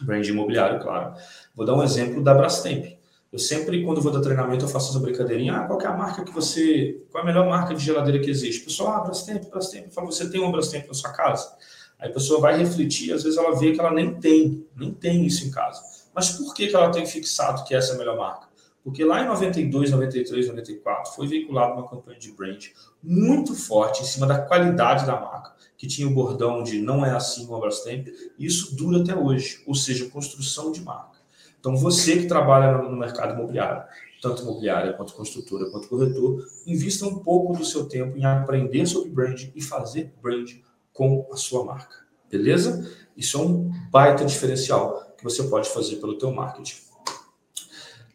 brand 0.00 0.26
imobiliário, 0.26 0.80
claro. 0.80 1.14
Vou 1.54 1.66
dar 1.66 1.74
um 1.74 1.82
exemplo 1.82 2.22
da 2.22 2.34
Brastemp. 2.34 2.96
Eu 3.32 3.38
sempre, 3.38 3.82
quando 3.82 4.00
vou 4.00 4.12
dar 4.12 4.20
treinamento, 4.20 4.64
eu 4.64 4.68
faço 4.68 4.90
essa 4.90 5.00
brincadeirinha. 5.00 5.54
Ah, 5.54 5.66
qual 5.66 5.80
é 5.80 5.86
a 5.86 5.96
marca 5.96 6.22
que 6.22 6.30
você. 6.30 7.02
Qual 7.10 7.22
é 7.22 7.24
a 7.24 7.26
melhor 7.26 7.48
marca 7.48 7.74
de 7.74 7.82
geladeira 7.82 8.20
que 8.22 8.28
existe? 8.28 8.62
Pessoal, 8.62 8.92
ah, 8.92 9.00
Brastemp, 9.00 9.48
Brastemp. 9.48 9.86
Eu 9.86 9.90
falo, 9.90 10.12
você 10.12 10.28
tem 10.28 10.38
uma 10.38 10.52
Brastemp 10.52 10.86
na 10.86 10.92
sua 10.94 11.12
casa? 11.12 11.56
Aí 11.98 12.10
a 12.10 12.12
pessoa 12.12 12.40
vai 12.40 12.58
refletir, 12.58 13.12
às 13.12 13.22
vezes 13.22 13.38
ela 13.38 13.58
vê 13.58 13.72
que 13.72 13.80
ela 13.80 13.92
nem 13.92 14.14
tem, 14.20 14.66
nem 14.76 14.92
tem 14.92 15.24
isso 15.24 15.46
em 15.46 15.50
casa. 15.50 15.80
Mas 16.14 16.30
por 16.30 16.52
que, 16.52 16.66
que 16.66 16.76
ela 16.76 16.90
tem 16.90 17.06
fixado 17.06 17.64
que 17.64 17.74
essa 17.74 17.92
é 17.92 17.94
a 17.94 17.98
melhor 17.98 18.18
marca? 18.18 18.48
Porque 18.84 19.04
lá 19.04 19.22
em 19.22 19.28
92, 19.28 19.92
93, 19.92 20.48
94 20.48 21.12
foi 21.12 21.28
veiculada 21.28 21.74
uma 21.74 21.88
campanha 21.88 22.18
de 22.18 22.32
brand 22.32 22.66
muito 23.02 23.54
forte 23.54 24.02
em 24.02 24.06
cima 24.06 24.26
da 24.26 24.40
qualidade 24.40 25.06
da 25.06 25.20
marca, 25.20 25.54
que 25.76 25.86
tinha 25.86 26.08
o 26.08 26.14
bordão 26.14 26.62
de 26.62 26.80
não 26.80 27.06
é 27.06 27.10
assim 27.10 27.46
o 27.48 27.60
Brastemp, 27.60 28.08
e 28.38 28.44
isso 28.44 28.74
dura 28.74 29.00
até 29.00 29.14
hoje, 29.14 29.62
ou 29.66 29.74
seja, 29.74 30.10
construção 30.10 30.72
de 30.72 30.80
marca. 30.80 31.12
Então, 31.60 31.76
você 31.76 32.18
que 32.18 32.26
trabalha 32.26 32.78
no 32.78 32.96
mercado 32.96 33.34
imobiliário, 33.34 33.84
tanto 34.20 34.42
imobiliária 34.42 34.92
quanto 34.94 35.14
construtora 35.14 35.70
quanto 35.70 35.88
corretor, 35.88 36.44
invista 36.66 37.06
um 37.06 37.20
pouco 37.20 37.56
do 37.56 37.64
seu 37.64 37.84
tempo 37.84 38.16
em 38.16 38.24
aprender 38.24 38.84
sobre 38.86 39.10
brand 39.10 39.44
e 39.54 39.62
fazer 39.62 40.12
brand 40.20 40.50
com 40.92 41.28
a 41.32 41.36
sua 41.36 41.64
marca. 41.64 42.04
Beleza? 42.28 42.90
Isso 43.16 43.38
é 43.38 43.40
um 43.40 43.70
baita 43.90 44.24
diferencial 44.24 45.14
que 45.16 45.22
você 45.22 45.44
pode 45.44 45.68
fazer 45.68 45.96
pelo 45.96 46.18
teu 46.18 46.32
marketing. 46.32 46.91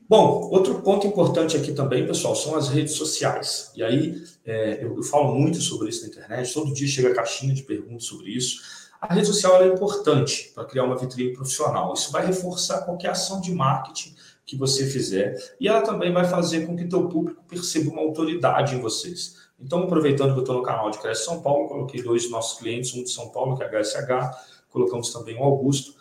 Bom, 0.09 0.49
outro 0.51 0.81
ponto 0.81 1.05
importante 1.05 1.57
aqui 1.57 1.73
também, 1.73 2.07
pessoal, 2.07 2.33
são 2.33 2.55
as 2.55 2.69
redes 2.69 2.93
sociais. 2.93 3.71
E 3.75 3.83
aí, 3.83 4.23
é, 4.45 4.81
eu, 4.81 4.95
eu, 4.95 5.03
falo 5.03 5.35
muito 5.35 5.59
sobre 5.59 5.89
isso 5.89 6.03
na 6.03 6.07
internet, 6.07 6.53
todo 6.53 6.73
dia 6.73 6.87
chega 6.87 7.13
caixinha 7.13 7.53
de 7.53 7.63
perguntas 7.63 8.05
sobre 8.05 8.29
isso. 8.29 8.61
A 9.01 9.13
rede 9.13 9.27
social 9.27 9.61
é 9.61 9.67
importante 9.67 10.51
para 10.55 10.63
criar 10.63 10.85
uma 10.85 10.97
vitrine 10.97 11.33
profissional. 11.33 11.93
Isso 11.93 12.11
vai 12.11 12.25
reforçar 12.25 12.85
qualquer 12.85 13.09
ação 13.09 13.41
de 13.41 13.53
marketing 13.53 14.15
que 14.45 14.55
você 14.55 14.87
fizer 14.87 15.35
e 15.59 15.67
ela 15.67 15.81
também 15.81 16.11
vai 16.11 16.25
fazer 16.25 16.65
com 16.65 16.75
que 16.75 16.85
teu 16.85 17.09
público 17.09 17.43
perceba 17.47 17.91
uma 17.91 18.01
autoridade 18.01 18.75
em 18.75 18.79
vocês. 18.79 19.35
Então, 19.59 19.83
aproveitando 19.83 20.31
que 20.31 20.39
eu 20.39 20.43
estou 20.43 20.55
no 20.55 20.63
canal 20.63 20.89
de 20.89 20.99
Cresce 20.99 21.25
São 21.25 21.41
Paulo, 21.41 21.67
coloquei 21.67 22.01
dois 22.01 22.29
nossos 22.29 22.57
clientes, 22.57 22.93
um 22.93 23.03
de 23.03 23.09
São 23.09 23.29
Paulo, 23.29 23.57
que 23.57 23.63
é 23.63 23.67
a 23.67 23.81
HSH, 23.81 24.37
colocamos 24.69 25.11
também 25.11 25.37
o 25.37 25.43
Augusto. 25.43 25.93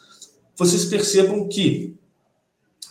Vocês 0.54 0.84
percebam 0.84 1.48
que 1.48 1.98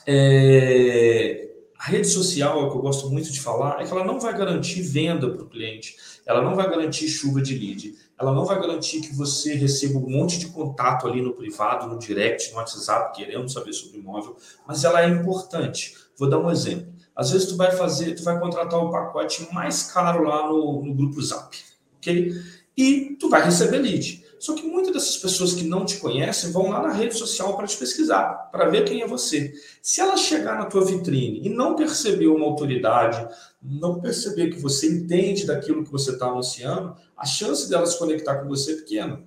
é, 0.08 1.50
a 1.78 1.86
rede 1.86 2.08
social, 2.08 2.60
é 2.60 2.64
o 2.64 2.72
que 2.72 2.78
eu 2.78 2.82
gosto 2.82 3.10
muito 3.10 3.32
de 3.32 3.40
falar, 3.40 3.82
é 3.82 3.86
que 3.86 3.92
ela 3.92 4.04
não 4.04 4.20
vai 4.20 4.36
garantir 4.36 4.82
venda 4.82 5.30
para 5.30 5.44
o 5.44 5.48
cliente, 5.48 5.96
ela 6.26 6.42
não 6.42 6.56
vai 6.56 6.70
garantir 6.70 7.08
chuva 7.08 7.42
de 7.42 7.58
lead, 7.58 7.96
ela 8.18 8.34
não 8.34 8.46
vai 8.46 8.60
garantir 8.60 9.02
que 9.02 9.14
você 9.14 9.54
receba 9.54 10.00
um 10.00 10.10
monte 10.10 10.40
de 10.40 10.48
contato 10.48 11.08
ali 11.08 11.22
no 11.22 11.34
privado, 11.34 11.88
no 11.88 12.00
direct, 12.00 12.52
no 12.52 12.58
WhatsApp, 12.58 13.16
querendo 13.16 13.48
saber 13.50 13.74
sobre 13.74 14.00
imóvel, 14.00 14.36
mas 14.68 14.84
ela 14.84 15.04
é 15.04 15.10
importante. 15.10 15.96
Vou 16.18 16.30
dar 16.30 16.40
um 16.40 16.50
exemplo. 16.50 16.94
Às 17.16 17.32
vezes 17.32 17.48
tu 17.48 17.56
vai 17.56 17.72
fazer, 17.72 18.16
tu 18.16 18.24
vai 18.24 18.40
contratar 18.40 18.80
o 18.80 18.92
pacote 18.92 19.48
mais 19.54 19.84
caro 19.84 20.24
lá 20.24 20.48
no, 20.48 20.84
no 20.84 20.94
grupo 20.94 21.22
Zap, 21.22 21.56
ok? 21.98 22.32
E 22.78 23.16
tu 23.20 23.30
vai 23.30 23.44
receber 23.44 23.78
lead. 23.78 24.25
Só 24.46 24.54
que 24.54 24.62
muitas 24.62 24.94
dessas 24.94 25.18
pessoas 25.18 25.56
que 25.56 25.64
não 25.64 25.86
te 25.86 25.98
conhecem 25.98 26.52
vão 26.52 26.70
lá 26.70 26.80
na 26.80 26.92
rede 26.94 27.18
social 27.18 27.58
para 27.58 27.66
te 27.66 27.76
pesquisar, 27.78 28.52
para 28.52 28.70
ver 28.70 28.86
quem 28.86 29.02
é 29.02 29.08
você. 29.08 29.52
Se 29.82 30.02
ela 30.02 30.16
chegar 30.16 30.56
na 30.60 30.66
tua 30.66 30.86
vitrine 30.86 31.42
e 31.44 31.50
não 31.50 31.76
perceber 31.76 32.28
uma 32.28 32.46
autoridade, 32.46 33.28
não 33.60 34.00
perceber 34.00 34.52
que 34.52 34.60
você 34.60 34.88
entende 34.88 35.48
daquilo 35.48 35.84
que 35.84 35.92
você 35.92 36.12
está 36.12 36.28
anunciando, 36.28 36.96
a 37.18 37.26
chance 37.26 37.68
dela 37.68 37.88
se 37.88 37.98
conectar 37.98 38.36
com 38.36 38.48
você 38.48 38.74
é 38.74 38.76
pequena. 38.76 39.24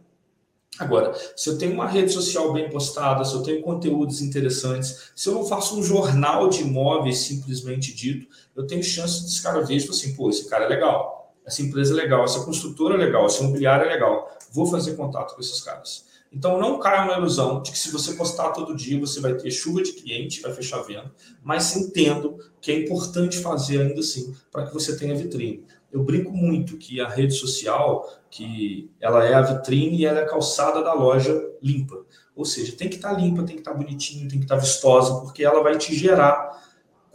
Agora, 0.78 1.12
se 1.34 1.50
eu 1.50 1.58
tenho 1.58 1.72
uma 1.72 1.88
rede 1.88 2.12
social 2.12 2.52
bem 2.52 2.70
postada, 2.70 3.24
se 3.24 3.34
eu 3.34 3.42
tenho 3.42 3.60
conteúdos 3.60 4.20
interessantes, 4.20 5.10
se 5.16 5.28
eu 5.28 5.34
não 5.34 5.44
faço 5.44 5.76
um 5.76 5.82
jornal 5.82 6.48
de 6.48 6.60
imóveis 6.60 7.18
simplesmente 7.18 7.92
dito, 7.92 8.28
eu 8.54 8.68
tenho 8.68 8.84
chance 8.84 9.22
de 9.22 9.32
esse 9.32 9.42
cara 9.42 9.62
ver 9.62 9.74
e 9.74 9.80
falar 9.80 9.94
assim, 9.94 10.14
pô, 10.14 10.30
esse 10.30 10.48
cara 10.48 10.66
é 10.66 10.68
legal 10.68 11.18
essa 11.48 11.62
empresa 11.62 11.94
é 11.94 11.96
legal, 11.96 12.24
essa 12.24 12.44
construtora 12.44 12.94
é 12.94 12.98
legal, 12.98 13.24
essa 13.24 13.42
imobiliária 13.42 13.86
é 13.86 13.88
legal, 13.88 14.30
vou 14.52 14.66
fazer 14.66 14.96
contato 14.96 15.34
com 15.34 15.40
esses 15.40 15.60
caras. 15.60 16.06
Então 16.32 16.60
não 16.60 16.78
caiam 16.78 17.06
na 17.06 17.18
ilusão 17.18 17.62
de 17.62 17.72
que 17.72 17.78
se 17.78 17.90
você 17.90 18.12
postar 18.12 18.50
todo 18.50 18.76
dia 18.76 19.00
você 19.00 19.20
vai 19.20 19.34
ter 19.34 19.50
chuva 19.50 19.82
de 19.82 19.92
cliente, 19.92 20.42
vai 20.42 20.52
fechar 20.52 20.82
venda, 20.82 21.10
mas 21.42 21.74
entendo 21.74 22.38
que 22.60 22.70
é 22.70 22.78
importante 22.78 23.38
fazer 23.38 23.80
ainda 23.80 24.00
assim 24.00 24.34
para 24.52 24.66
que 24.66 24.74
você 24.74 24.96
tenha 24.96 25.16
vitrine. 25.16 25.64
Eu 25.90 26.02
brinco 26.04 26.30
muito 26.30 26.76
que 26.76 27.00
a 27.00 27.08
rede 27.08 27.32
social, 27.32 28.06
que 28.30 28.90
ela 29.00 29.24
é 29.24 29.32
a 29.32 29.40
vitrine 29.40 29.96
e 29.96 30.04
ela 30.04 30.20
é 30.20 30.24
a 30.24 30.28
calçada 30.28 30.82
da 30.82 30.92
loja 30.92 31.34
limpa. 31.62 32.04
Ou 32.36 32.44
seja, 32.44 32.76
tem 32.76 32.88
que 32.88 32.96
estar 32.96 33.14
tá 33.14 33.20
limpa, 33.20 33.42
tem 33.42 33.56
que 33.56 33.62
estar 33.62 33.72
tá 33.72 33.76
bonitinho, 33.76 34.28
tem 34.28 34.38
que 34.38 34.44
estar 34.44 34.56
tá 34.56 34.60
vistosa, 34.60 35.20
porque 35.20 35.42
ela 35.42 35.62
vai 35.62 35.78
te 35.78 35.94
gerar 35.94 36.62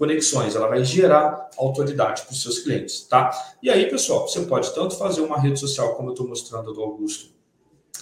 conexões, 0.04 0.54
ela 0.54 0.68
vai 0.68 0.84
gerar 0.84 1.50
autoridade 1.58 2.24
para 2.24 2.34
os 2.34 2.42
seus 2.42 2.60
clientes, 2.60 3.04
tá? 3.04 3.32
E 3.64 3.70
aí, 3.70 3.90
pessoal, 3.90 4.28
você 4.28 4.42
pode 4.42 4.74
tanto 4.76 4.98
fazer 4.98 5.22
uma 5.22 5.40
rede 5.40 5.58
social, 5.58 5.96
como 5.96 6.10
eu 6.10 6.12
estou 6.12 6.28
mostrando 6.28 6.74
do 6.74 6.82
Augusto, 6.82 7.30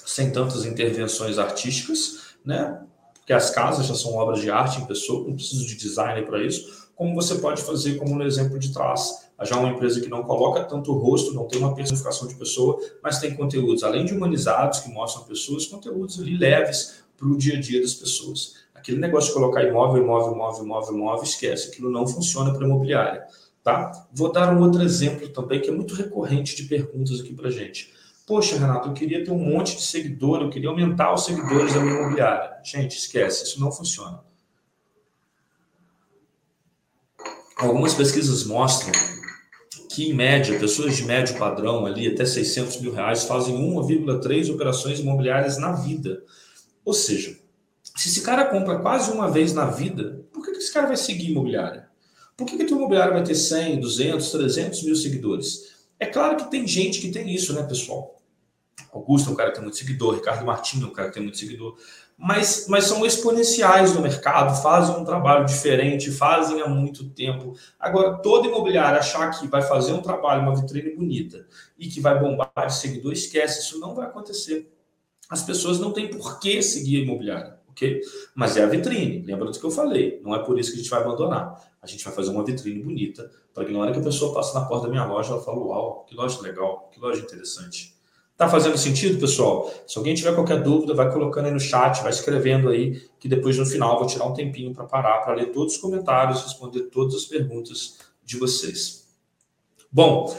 sem 0.03 0.31
tantas 0.31 0.65
intervenções 0.65 1.37
artísticas, 1.37 2.35
né? 2.43 2.81
Porque 3.13 3.31
as 3.31 3.51
casas 3.51 3.85
já 3.85 3.93
são 3.93 4.15
obras 4.15 4.41
de 4.41 4.49
arte 4.49 4.81
em 4.81 4.85
pessoa, 4.85 5.27
não 5.27 5.35
preciso 5.35 5.63
de 5.67 5.75
designer 5.75 6.25
para 6.25 6.43
isso, 6.43 6.89
como 6.95 7.13
você 7.13 7.35
pode 7.35 7.61
fazer, 7.61 7.97
como 7.97 8.15
no 8.15 8.23
exemplo 8.23 8.57
de 8.57 8.73
trás. 8.73 9.29
Já 9.43 9.57
uma 9.57 9.69
empresa 9.69 10.01
que 10.01 10.09
não 10.09 10.23
coloca 10.23 10.63
tanto 10.63 10.91
o 10.91 10.97
rosto, 10.97 11.35
não 11.35 11.47
tem 11.47 11.59
uma 11.59 11.75
personificação 11.75 12.27
de 12.27 12.33
pessoa, 12.33 12.79
mas 13.03 13.19
tem 13.19 13.35
conteúdos, 13.35 13.83
além 13.83 14.05
de 14.05 14.13
humanizados, 14.13 14.79
que 14.79 14.89
mostram 14.89 15.23
pessoas, 15.25 15.67
conteúdos 15.67 16.19
ali 16.19 16.35
leves 16.35 17.03
para 17.15 17.27
o 17.27 17.37
dia 17.37 17.57
a 17.57 17.61
dia 17.61 17.79
das 17.79 17.93
pessoas. 17.93 18.55
Aquele 18.81 18.97
negócio 18.99 19.27
de 19.27 19.35
colocar 19.35 19.63
imóvel, 19.63 20.01
imóvel, 20.01 20.33
imóvel, 20.33 20.63
imóvel, 20.63 20.95
imóvel, 20.95 21.23
esquece. 21.23 21.69
Aquilo 21.69 21.91
não 21.91 22.07
funciona 22.07 22.51
para 22.51 22.65
imobiliária. 22.65 23.23
Tá? 23.63 23.91
Vou 24.11 24.31
dar 24.31 24.57
um 24.57 24.59
outro 24.59 24.81
exemplo 24.81 25.29
também 25.29 25.61
que 25.61 25.69
é 25.69 25.71
muito 25.71 25.93
recorrente 25.93 26.55
de 26.55 26.63
perguntas 26.63 27.21
aqui 27.21 27.31
para 27.31 27.51
gente. 27.51 27.93
Poxa, 28.25 28.57
Renato, 28.57 28.89
eu 28.89 28.93
queria 28.93 29.23
ter 29.23 29.29
um 29.29 29.37
monte 29.37 29.75
de 29.75 29.83
seguidor, 29.83 30.41
eu 30.41 30.49
queria 30.49 30.69
aumentar 30.69 31.13
os 31.13 31.25
seguidores 31.25 31.75
da 31.75 31.79
minha 31.79 31.93
imobiliária. 31.93 32.57
Gente, 32.63 32.97
esquece, 32.97 33.43
isso 33.43 33.59
não 33.59 33.71
funciona. 33.71 34.19
Algumas 37.55 37.93
pesquisas 37.93 38.43
mostram 38.45 38.91
que, 39.93 40.09
em 40.09 40.13
média, 40.15 40.57
pessoas 40.57 40.97
de 40.97 41.03
médio 41.03 41.37
padrão, 41.37 41.85
ali 41.85 42.07
até 42.07 42.25
600 42.25 42.81
mil 42.81 42.93
reais, 42.93 43.25
fazem 43.25 43.55
1,3 43.55 44.51
operações 44.51 44.99
imobiliárias 44.99 45.59
na 45.59 45.71
vida. 45.73 46.23
Ou 46.83 46.95
seja, 46.95 47.40
se 48.01 48.07
esse 48.07 48.21
cara 48.23 48.45
compra 48.45 48.79
quase 48.79 49.11
uma 49.11 49.29
vez 49.29 49.53
na 49.53 49.67
vida, 49.67 50.25
por 50.33 50.43
que, 50.43 50.53
que 50.53 50.57
esse 50.57 50.73
cara 50.73 50.87
vai 50.87 50.97
seguir 50.97 51.29
imobiliária? 51.29 51.87
Por 52.35 52.47
que, 52.47 52.57
que 52.57 52.65
teu 52.65 52.75
imobiliário 52.75 53.13
vai 53.13 53.23
ter 53.23 53.35
100, 53.35 53.79
200, 53.79 54.31
300 54.31 54.83
mil 54.83 54.95
seguidores? 54.95 55.85
É 55.99 56.07
claro 56.07 56.35
que 56.35 56.49
tem 56.49 56.65
gente 56.65 56.99
que 56.99 57.11
tem 57.11 57.31
isso, 57.31 57.53
né, 57.53 57.61
pessoal? 57.61 58.19
Augusto 58.91 59.29
é 59.29 59.33
um 59.33 59.35
cara 59.35 59.49
que 59.51 59.57
tem 59.57 59.63
muito 59.63 59.77
seguidor, 59.77 60.15
Ricardo 60.15 60.43
Martins 60.43 60.81
é 60.81 60.85
um 60.87 60.89
cara 60.89 61.09
que 61.09 61.13
tem 61.13 61.21
muito 61.21 61.37
seguidor, 61.37 61.77
mas, 62.17 62.65
mas 62.67 62.85
são 62.85 63.05
exponenciais 63.05 63.93
no 63.93 64.01
mercado, 64.01 64.59
fazem 64.63 64.95
um 64.95 65.05
trabalho 65.05 65.45
diferente, 65.45 66.09
fazem 66.09 66.59
há 66.59 66.67
muito 66.67 67.07
tempo. 67.11 67.53
Agora, 67.79 68.17
todo 68.17 68.47
imobiliário 68.47 68.97
achar 68.97 69.29
que 69.29 69.47
vai 69.47 69.61
fazer 69.61 69.93
um 69.93 70.01
trabalho, 70.01 70.41
uma 70.41 70.55
vitrine 70.55 70.95
bonita 70.95 71.45
e 71.77 71.87
que 71.87 72.01
vai 72.01 72.19
bombar 72.19 72.51
de 72.65 72.73
seguidor, 72.73 73.13
esquece, 73.13 73.61
isso 73.61 73.79
não 73.79 73.93
vai 73.93 74.07
acontecer. 74.07 74.73
As 75.29 75.43
pessoas 75.43 75.79
não 75.79 75.93
têm 75.93 76.09
por 76.09 76.39
que 76.39 76.63
seguir 76.63 76.97
a 76.97 77.03
imobiliária 77.03 77.60
ok? 77.71 78.01
Mas 78.35 78.55
é 78.57 78.63
a 78.63 78.67
vitrine, 78.67 79.25
lembra 79.25 79.45
do 79.45 79.59
que 79.59 79.65
eu 79.65 79.71
falei, 79.71 80.21
não 80.23 80.35
é 80.35 80.39
por 80.39 80.59
isso 80.59 80.71
que 80.71 80.77
a 80.77 80.81
gente 80.81 80.89
vai 80.89 81.01
abandonar. 81.01 81.71
A 81.81 81.87
gente 81.87 82.03
vai 82.03 82.13
fazer 82.13 82.29
uma 82.29 82.45
vitrine 82.45 82.83
bonita, 82.83 83.29
para 83.53 83.65
que 83.65 83.71
na 83.71 83.79
hora 83.79 83.91
que 83.91 83.99
a 83.99 84.03
pessoa 84.03 84.33
passa 84.33 84.59
na 84.59 84.65
porta 84.65 84.85
da 84.85 84.91
minha 84.91 85.05
loja, 85.05 85.33
ela 85.33 85.41
fala, 85.41 85.57
uau, 85.57 86.05
que 86.07 86.15
loja 86.15 86.39
legal, 86.41 86.89
que 86.93 86.99
loja 86.99 87.21
interessante. 87.21 87.95
Tá 88.37 88.49
fazendo 88.49 88.77
sentido, 88.77 89.19
pessoal? 89.19 89.71
Se 89.85 89.97
alguém 89.97 90.15
tiver 90.15 90.33
qualquer 90.33 90.63
dúvida, 90.63 90.95
vai 90.95 91.11
colocando 91.11 91.45
aí 91.45 91.51
no 91.51 91.59
chat, 91.59 92.01
vai 92.01 92.11
escrevendo 92.11 92.69
aí, 92.69 92.99
que 93.19 93.27
depois 93.27 93.57
no 93.57 93.65
final 93.65 93.99
vou 93.99 94.07
tirar 94.07 94.25
um 94.25 94.33
tempinho 94.33 94.73
para 94.73 94.85
parar, 94.85 95.19
para 95.19 95.35
ler 95.35 95.51
todos 95.51 95.75
os 95.75 95.79
comentários, 95.79 96.41
responder 96.41 96.81
todas 96.89 97.13
as 97.13 97.25
perguntas 97.25 97.99
de 98.23 98.37
vocês. 98.37 99.07
Bom, 99.91 100.35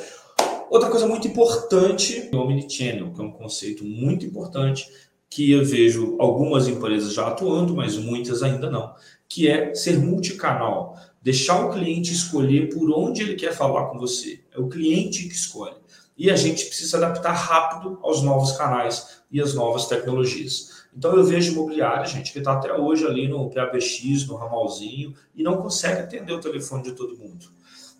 outra 0.68 0.90
coisa 0.90 1.06
muito 1.06 1.28
importante 1.28 2.28
é 2.32 2.36
o 2.36 2.40
Omnichannel, 2.40 3.12
que 3.12 3.20
é 3.20 3.24
um 3.24 3.30
conceito 3.30 3.84
muito 3.84 4.26
importante 4.26 4.90
que 5.34 5.50
eu 5.50 5.64
vejo 5.64 6.14
algumas 6.18 6.68
empresas 6.68 7.14
já 7.14 7.28
atuando, 7.28 7.74
mas 7.74 7.96
muitas 7.96 8.42
ainda 8.42 8.70
não, 8.70 8.94
que 9.26 9.48
é 9.48 9.74
ser 9.74 9.98
multicanal, 9.98 10.94
deixar 11.22 11.64
o 11.64 11.72
cliente 11.72 12.12
escolher 12.12 12.68
por 12.68 12.90
onde 12.92 13.22
ele 13.22 13.34
quer 13.34 13.54
falar 13.54 13.86
com 13.86 13.98
você. 13.98 14.40
É 14.54 14.60
o 14.60 14.68
cliente 14.68 15.26
que 15.26 15.34
escolhe. 15.34 15.76
E 16.18 16.30
a 16.30 16.36
gente 16.36 16.66
precisa 16.66 16.98
adaptar 16.98 17.32
rápido 17.32 17.98
aos 18.02 18.22
novos 18.22 18.52
canais 18.52 19.22
e 19.30 19.40
às 19.40 19.54
novas 19.54 19.86
tecnologias. 19.86 20.84
Então 20.94 21.16
eu 21.16 21.24
vejo 21.24 21.52
imobiliária, 21.52 22.04
gente, 22.04 22.30
que 22.30 22.38
está 22.38 22.52
até 22.52 22.74
hoje 22.74 23.06
ali 23.06 23.26
no 23.26 23.48
PABX, 23.48 24.26
no 24.26 24.36
ramalzinho, 24.36 25.14
e 25.34 25.42
não 25.42 25.62
consegue 25.62 26.02
atender 26.02 26.34
o 26.34 26.40
telefone 26.40 26.82
de 26.82 26.92
todo 26.92 27.16
mundo. 27.16 27.46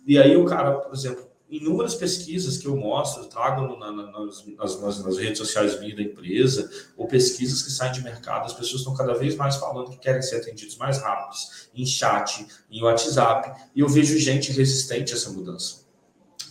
E 0.05 0.19
aí 0.19 0.37
o 0.37 0.45
cara, 0.45 0.73
por 0.73 0.93
exemplo, 0.93 1.25
inúmeras 1.57 1.93
pesquisas 1.93 2.57
que 2.57 2.67
eu 2.67 2.75
mostro, 2.75 3.25
trago 3.25 3.77
na, 3.77 3.91
na, 3.91 4.09
nas, 4.11 4.45
nas, 4.79 5.03
nas, 5.03 5.17
redes 5.17 5.37
sociais 5.37 5.79
minha 5.79 5.95
da 5.95 6.01
empresa, 6.01 6.69
ou 6.97 7.07
pesquisas 7.07 7.61
que 7.61 7.71
saem 7.71 7.91
de 7.91 8.01
mercado, 8.01 8.45
as 8.45 8.53
pessoas 8.53 8.81
estão 8.81 8.95
cada 8.95 9.13
vez 9.13 9.35
mais 9.35 9.57
falando 9.57 9.91
que 9.91 9.97
querem 9.97 10.21
ser 10.21 10.37
atendidos 10.37 10.77
mais 10.77 10.99
rápidos, 10.99 11.69
em 11.75 11.85
chat, 11.85 12.45
em 12.71 12.81
WhatsApp, 12.81 13.69
e 13.75 13.81
eu 13.81 13.87
vejo 13.87 14.17
gente 14.17 14.51
resistente 14.51 15.13
a 15.13 15.15
essa 15.15 15.29
mudança. 15.29 15.83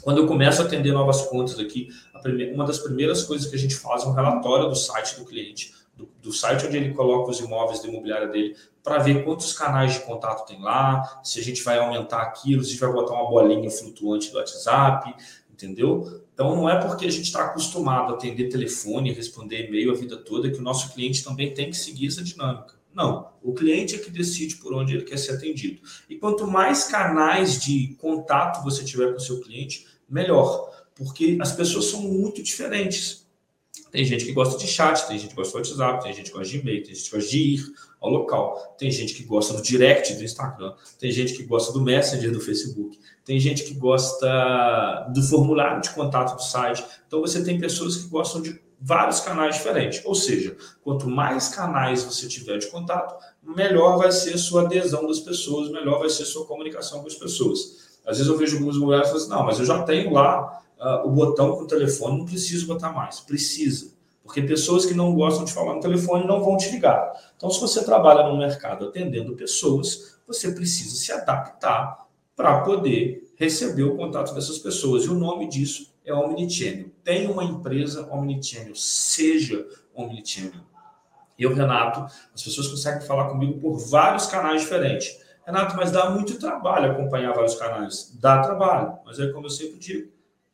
Quando 0.02 0.18
eu 0.18 0.26
começo 0.26 0.62
a 0.62 0.64
atender 0.64 0.92
novas 0.92 1.22
contas 1.22 1.58
aqui, 1.58 1.88
primeira, 2.22 2.54
uma 2.54 2.64
das 2.64 2.78
primeiras 2.78 3.24
coisas 3.24 3.48
que 3.48 3.56
a 3.56 3.58
gente 3.58 3.74
faz 3.74 4.04
é 4.04 4.06
um 4.06 4.12
relatório 4.12 4.68
do 4.68 4.76
site 4.76 5.16
do 5.18 5.24
cliente, 5.24 5.74
do, 6.02 6.08
do 6.20 6.32
site 6.32 6.66
onde 6.66 6.76
ele 6.76 6.94
coloca 6.94 7.30
os 7.30 7.40
imóveis 7.40 7.80
da 7.80 7.88
imobiliária 7.88 8.28
dele, 8.28 8.56
para 8.82 8.98
ver 8.98 9.24
quantos 9.24 9.52
canais 9.52 9.94
de 9.94 10.00
contato 10.00 10.46
tem 10.46 10.60
lá, 10.60 11.20
se 11.22 11.38
a 11.38 11.42
gente 11.42 11.62
vai 11.62 11.78
aumentar 11.78 12.22
aquilo, 12.22 12.62
se 12.62 12.70
a 12.70 12.72
gente 12.72 12.80
vai 12.80 12.92
botar 12.92 13.14
uma 13.14 13.28
bolinha 13.28 13.70
flutuante 13.70 14.30
do 14.30 14.38
WhatsApp, 14.38 15.14
entendeu? 15.52 16.22
Então 16.34 16.56
não 16.56 16.68
é 16.68 16.80
porque 16.80 17.06
a 17.06 17.10
gente 17.10 17.26
está 17.26 17.44
acostumado 17.44 18.12
a 18.12 18.16
atender 18.16 18.48
telefone, 18.48 19.12
responder 19.12 19.68
e-mail 19.68 19.92
a 19.92 19.94
vida 19.94 20.16
toda 20.16 20.50
que 20.50 20.58
o 20.58 20.62
nosso 20.62 20.92
cliente 20.92 21.22
também 21.22 21.54
tem 21.54 21.70
que 21.70 21.76
seguir 21.76 22.08
essa 22.08 22.22
dinâmica. 22.22 22.74
Não. 22.94 23.30
O 23.42 23.54
cliente 23.54 23.94
é 23.94 23.98
que 23.98 24.10
decide 24.10 24.56
por 24.56 24.74
onde 24.74 24.94
ele 24.94 25.04
quer 25.04 25.16
ser 25.16 25.32
atendido. 25.32 25.80
E 26.08 26.16
quanto 26.16 26.46
mais 26.46 26.84
canais 26.84 27.60
de 27.60 27.96
contato 28.00 28.62
você 28.62 28.84
tiver 28.84 29.12
com 29.12 29.16
o 29.16 29.20
seu 29.20 29.40
cliente, 29.40 29.86
melhor. 30.08 30.70
Porque 30.94 31.38
as 31.40 31.52
pessoas 31.52 31.86
são 31.86 32.02
muito 32.02 32.42
diferentes. 32.42 33.21
Tem 33.92 34.04
gente 34.06 34.24
que 34.24 34.32
gosta 34.32 34.58
de 34.58 34.66
chat, 34.66 35.06
tem 35.06 35.18
gente 35.18 35.30
que 35.30 35.36
gosta 35.36 35.52
do 35.52 35.58
WhatsApp, 35.58 36.02
tem 36.02 36.14
gente 36.14 36.30
que 36.30 36.36
gosta 36.38 36.50
de 36.50 36.58
e-mail, 36.58 36.82
tem 36.82 36.94
gente 36.94 37.04
que 37.04 37.14
gosta 37.14 37.30
de 37.30 37.38
ir 37.38 37.64
ao 38.00 38.10
local, 38.10 38.74
tem 38.78 38.90
gente 38.90 39.12
que 39.12 39.22
gosta 39.22 39.52
do 39.52 39.62
direct 39.62 40.14
do 40.14 40.24
Instagram, 40.24 40.72
tem 40.98 41.12
gente 41.12 41.34
que 41.34 41.42
gosta 41.42 41.74
do 41.74 41.82
Messenger 41.82 42.32
do 42.32 42.40
Facebook, 42.40 42.98
tem 43.22 43.38
gente 43.38 43.64
que 43.64 43.74
gosta 43.74 45.06
do 45.14 45.22
formulário 45.22 45.82
de 45.82 45.90
contato 45.90 46.34
do 46.34 46.42
site. 46.42 46.82
Então 47.06 47.20
você 47.20 47.44
tem 47.44 47.60
pessoas 47.60 47.96
que 47.96 48.08
gostam 48.08 48.40
de 48.40 48.58
vários 48.80 49.20
canais 49.20 49.56
diferentes. 49.56 50.02
Ou 50.04 50.14
seja, 50.14 50.56
quanto 50.82 51.06
mais 51.06 51.50
canais 51.50 52.02
você 52.02 52.26
tiver 52.26 52.58
de 52.58 52.68
contato, 52.68 53.14
melhor 53.42 53.98
vai 53.98 54.10
ser 54.10 54.34
a 54.34 54.38
sua 54.38 54.62
adesão 54.62 55.06
das 55.06 55.20
pessoas, 55.20 55.70
melhor 55.70 56.00
vai 56.00 56.08
ser 56.08 56.22
a 56.22 56.26
sua 56.26 56.46
comunicação 56.46 57.02
com 57.02 57.06
as 57.06 57.14
pessoas. 57.14 57.92
Às 58.06 58.16
vezes 58.16 58.32
eu 58.32 58.38
vejo 58.38 58.56
alguns 58.56 58.76
lugares 58.76 59.06
e 59.06 59.10
falo 59.10 59.22
assim, 59.22 59.30
não, 59.30 59.44
mas 59.44 59.58
eu 59.60 59.66
já 59.66 59.82
tenho 59.82 60.12
lá 60.12 60.61
uh, 60.82 61.06
o 61.06 61.10
botão 61.10 61.56
com 61.56 61.62
o 61.62 61.66
telefone, 61.66 62.18
não 62.18 62.24
preciso 62.26 62.66
botar 62.66 62.92
mais. 62.92 63.20
Precisa. 63.20 63.92
Porque 64.24 64.42
pessoas 64.42 64.84
que 64.84 64.94
não 64.94 65.14
gostam 65.14 65.44
de 65.44 65.52
falar 65.52 65.74
no 65.74 65.80
telefone 65.80 66.26
não 66.26 66.42
vão 66.42 66.56
te 66.56 66.70
ligar. 66.70 67.12
Então, 67.36 67.50
se 67.50 67.60
você 67.60 67.84
trabalha 67.84 68.28
no 68.28 68.36
mercado 68.36 68.86
atendendo 68.86 69.36
pessoas, 69.36 70.18
você 70.26 70.52
precisa 70.52 70.94
se 70.94 71.12
adaptar 71.12 72.06
para 72.36 72.60
poder 72.60 73.32
receber 73.36 73.82
o 73.84 73.96
contato 73.96 74.34
dessas 74.34 74.58
pessoas. 74.58 75.04
E 75.04 75.08
o 75.08 75.14
nome 75.14 75.48
disso 75.48 75.92
é 76.04 76.14
Omnichannel. 76.14 76.90
Tem 77.02 77.28
uma 77.28 77.44
empresa 77.44 78.08
Omnichannel, 78.12 78.74
seja 78.74 79.66
Omnichannel. 79.94 80.62
Eu, 81.38 81.54
Renato, 81.54 82.06
as 82.32 82.42
pessoas 82.42 82.68
conseguem 82.68 83.06
falar 83.06 83.28
comigo 83.28 83.58
por 83.60 83.76
vários 83.78 84.26
canais 84.26 84.62
diferentes. 84.62 85.20
Renato, 85.44 85.76
mas 85.76 85.90
dá 85.90 86.08
muito 86.08 86.38
trabalho 86.38 86.92
acompanhar 86.92 87.34
vários 87.34 87.56
canais. 87.56 88.16
Dá 88.20 88.40
trabalho, 88.40 88.98
mas 89.04 89.18
é 89.18 89.32
como 89.32 89.46
eu 89.46 89.50
sempre 89.50 89.78
digo, 89.78 90.11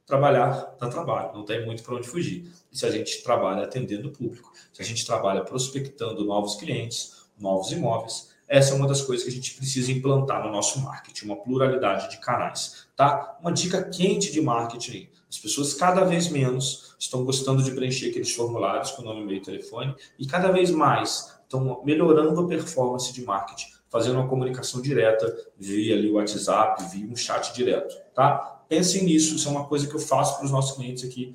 trabalhar 0.09 0.75
dá 0.81 0.89
trabalho, 0.89 1.35
não 1.35 1.45
tem 1.45 1.65
muito 1.65 1.83
para 1.83 1.95
onde 1.95 2.09
fugir. 2.09 2.51
E 2.73 2.79
se 2.79 2.87
a 2.87 2.91
gente 2.91 3.23
trabalha 3.23 3.65
atendendo 3.65 4.09
o 4.09 4.11
público, 4.11 4.51
se 4.73 4.81
a 4.81 4.85
gente 4.85 5.05
trabalha 5.07 5.45
prospectando 5.45 6.25
novos 6.25 6.57
clientes, 6.57 7.29
novos 7.39 7.71
imóveis, 7.71 8.31
essa 8.49 8.73
é 8.73 8.77
uma 8.77 8.89
das 8.89 9.03
coisas 9.03 9.25
que 9.25 9.31
a 9.31 9.35
gente 9.35 9.55
precisa 9.55 9.93
implantar 9.93 10.43
no 10.43 10.51
nosso 10.51 10.81
marketing, 10.81 11.27
uma 11.27 11.37
pluralidade 11.37 12.09
de 12.09 12.17
canais, 12.17 12.87
tá? 12.97 13.37
Uma 13.43 13.53
dica 13.53 13.85
quente 13.85 14.33
de 14.33 14.41
marketing. 14.41 15.11
As 15.29 15.39
pessoas 15.39 15.75
cada 15.75 16.03
vez 16.05 16.31
menos 16.31 16.97
estão 16.99 17.23
gostando 17.23 17.63
de 17.63 17.71
preencher 17.73 18.09
aqueles 18.09 18.33
formulários 18.33 18.91
com 18.93 19.03
nome, 19.03 19.21
e-mail 19.21 19.43
telefone 19.43 19.95
e 20.19 20.27
cada 20.27 20.51
vez 20.51 20.71
mais 20.71 21.39
estão 21.43 21.83
melhorando 21.85 22.41
a 22.41 22.47
performance 22.47 23.13
de 23.13 23.23
marketing, 23.23 23.67
fazendo 23.91 24.15
uma 24.15 24.27
comunicação 24.27 24.81
direta 24.81 25.31
via 25.59 25.95
ali 25.95 26.11
o 26.11 26.15
WhatsApp, 26.15 26.83
via 26.91 27.07
um 27.07 27.15
chat 27.15 27.53
direto, 27.53 27.95
tá? 28.15 28.58
Pensem 28.69 29.05
nisso, 29.05 29.37
isso 29.37 29.49
é 29.49 29.51
uma 29.51 29.65
coisa 29.65 29.87
que 29.87 29.95
eu 29.95 30.01
faço 30.01 30.37
para 30.37 30.45
os 30.45 30.51
nossos 30.51 30.77
clientes 30.77 31.05
aqui, 31.05 31.35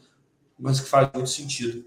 mas 0.57 0.79
que 0.79 0.87
faz 0.87 1.09
muito 1.13 1.29
sentido 1.29 1.83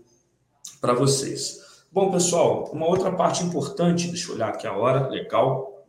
para 0.80 0.92
vocês. 0.92 1.64
Bom, 1.92 2.10
pessoal, 2.10 2.68
uma 2.72 2.86
outra 2.86 3.12
parte 3.12 3.42
importante, 3.44 4.08
deixa 4.08 4.30
eu 4.30 4.34
olhar 4.34 4.48
aqui 4.48 4.66
a 4.66 4.72
hora, 4.72 5.08
legal, 5.08 5.86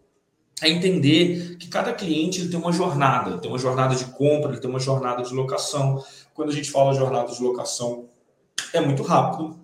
é 0.61 0.69
entender 0.69 1.57
que 1.57 1.67
cada 1.67 1.93
cliente 1.93 2.41
ele 2.41 2.49
tem 2.49 2.59
uma 2.59 2.71
jornada, 2.71 3.37
tem 3.37 3.49
uma 3.49 3.59
jornada 3.59 3.95
de 3.95 4.05
compra, 4.05 4.51
ele 4.51 4.59
tem 4.59 4.69
uma 4.69 4.79
jornada 4.79 5.21
de 5.21 5.33
locação. 5.33 6.03
Quando 6.33 6.49
a 6.49 6.53
gente 6.53 6.71
fala 6.71 6.93
jornada 6.93 7.31
de 7.31 7.41
locação, 7.41 8.09
é 8.73 8.81
muito 8.81 9.03
rápido. 9.03 9.59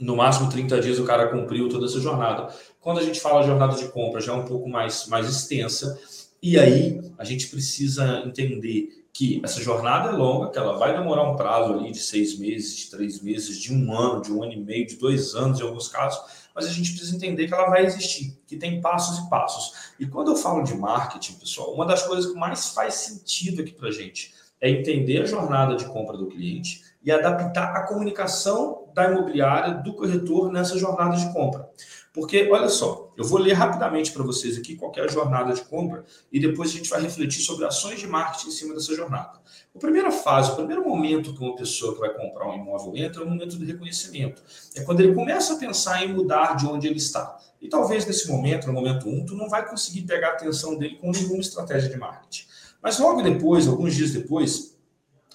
No 0.00 0.16
máximo 0.16 0.50
30 0.50 0.80
dias 0.80 0.98
o 0.98 1.04
cara 1.04 1.28
cumpriu 1.28 1.68
toda 1.68 1.86
essa 1.86 2.00
jornada. 2.00 2.52
Quando 2.80 2.98
a 2.98 3.02
gente 3.02 3.20
fala 3.20 3.44
jornada 3.44 3.76
de 3.76 3.86
compra, 3.88 4.20
já 4.20 4.32
é 4.32 4.36
um 4.36 4.44
pouco 4.44 4.68
mais, 4.68 5.06
mais 5.06 5.28
extensa. 5.28 5.98
E 6.46 6.58
aí 6.58 7.00
a 7.16 7.24
gente 7.24 7.48
precisa 7.48 8.22
entender 8.26 9.06
que 9.14 9.40
essa 9.42 9.62
jornada 9.62 10.10
é 10.10 10.12
longa, 10.12 10.50
que 10.50 10.58
ela 10.58 10.76
vai 10.76 10.94
demorar 10.94 11.22
um 11.22 11.36
prazo 11.36 11.72
ali 11.72 11.90
de 11.90 11.98
seis 11.98 12.38
meses, 12.38 12.76
de 12.76 12.90
três 12.90 13.22
meses, 13.22 13.58
de 13.58 13.72
um 13.72 13.90
ano, 13.98 14.20
de 14.20 14.30
um 14.30 14.42
ano 14.42 14.52
e 14.52 14.60
meio, 14.60 14.86
de 14.86 14.96
dois 14.96 15.34
anos 15.34 15.58
em 15.58 15.62
alguns 15.62 15.88
casos, 15.88 16.20
mas 16.54 16.66
a 16.66 16.68
gente 16.68 16.90
precisa 16.90 17.16
entender 17.16 17.46
que 17.48 17.54
ela 17.54 17.70
vai 17.70 17.86
existir, 17.86 18.38
que 18.46 18.58
tem 18.58 18.78
passos 18.82 19.24
e 19.24 19.30
passos. 19.30 19.94
E 19.98 20.06
quando 20.06 20.32
eu 20.32 20.36
falo 20.36 20.62
de 20.62 20.76
marketing, 20.76 21.32
pessoal, 21.38 21.72
uma 21.72 21.86
das 21.86 22.02
coisas 22.02 22.30
que 22.30 22.38
mais 22.38 22.74
faz 22.74 22.92
sentido 22.92 23.62
aqui 23.62 23.72
para 23.72 23.88
a 23.88 23.92
gente 23.92 24.34
é 24.60 24.68
entender 24.68 25.22
a 25.22 25.26
jornada 25.26 25.76
de 25.76 25.86
compra 25.86 26.18
do 26.18 26.26
cliente 26.26 26.82
e 27.02 27.10
adaptar 27.10 27.74
a 27.74 27.86
comunicação 27.86 28.84
da 28.92 29.10
imobiliária, 29.10 29.76
do 29.76 29.94
corretor 29.94 30.52
nessa 30.52 30.76
jornada 30.76 31.16
de 31.16 31.32
compra. 31.32 31.70
Porque, 32.12 32.46
olha 32.50 32.68
só, 32.68 33.03
eu 33.16 33.24
vou 33.24 33.38
ler 33.38 33.52
rapidamente 33.52 34.12
para 34.12 34.22
vocês 34.22 34.58
aqui 34.58 34.76
qual 34.76 34.92
é 34.96 35.00
a 35.00 35.08
jornada 35.08 35.52
de 35.52 35.62
compra 35.62 36.04
e 36.32 36.40
depois 36.40 36.70
a 36.70 36.72
gente 36.72 36.90
vai 36.90 37.00
refletir 37.00 37.42
sobre 37.42 37.64
ações 37.64 38.00
de 38.00 38.06
marketing 38.06 38.48
em 38.48 38.50
cima 38.50 38.74
dessa 38.74 38.94
jornada. 38.94 39.38
A 39.74 39.78
primeira 39.78 40.10
fase, 40.10 40.52
o 40.52 40.56
primeiro 40.56 40.88
momento 40.88 41.34
que 41.34 41.40
uma 41.40 41.56
pessoa 41.56 41.94
que 41.94 42.00
vai 42.00 42.10
comprar 42.10 42.48
um 42.48 42.54
imóvel 42.54 42.96
entra 42.96 43.22
é 43.22 43.24
o 43.24 43.28
momento 43.28 43.56
do 43.56 43.64
reconhecimento. 43.64 44.42
É 44.76 44.82
quando 44.82 45.00
ele 45.00 45.14
começa 45.14 45.54
a 45.54 45.56
pensar 45.56 46.04
em 46.04 46.12
mudar 46.12 46.54
de 46.54 46.66
onde 46.66 46.86
ele 46.86 46.98
está. 46.98 47.38
E 47.60 47.68
talvez 47.68 48.04
nesse 48.06 48.28
momento, 48.28 48.66
no 48.66 48.72
momento 48.72 49.08
1, 49.08 49.12
um, 49.12 49.24
tu 49.24 49.34
não 49.34 49.48
vai 49.48 49.68
conseguir 49.68 50.02
pegar 50.02 50.28
a 50.28 50.32
atenção 50.32 50.76
dele 50.76 50.96
com 50.96 51.10
nenhuma 51.10 51.40
estratégia 51.40 51.88
de 51.88 51.96
marketing. 51.96 52.46
Mas 52.82 52.98
logo 52.98 53.22
depois, 53.22 53.66
alguns 53.66 53.94
dias 53.94 54.10
depois, 54.10 54.73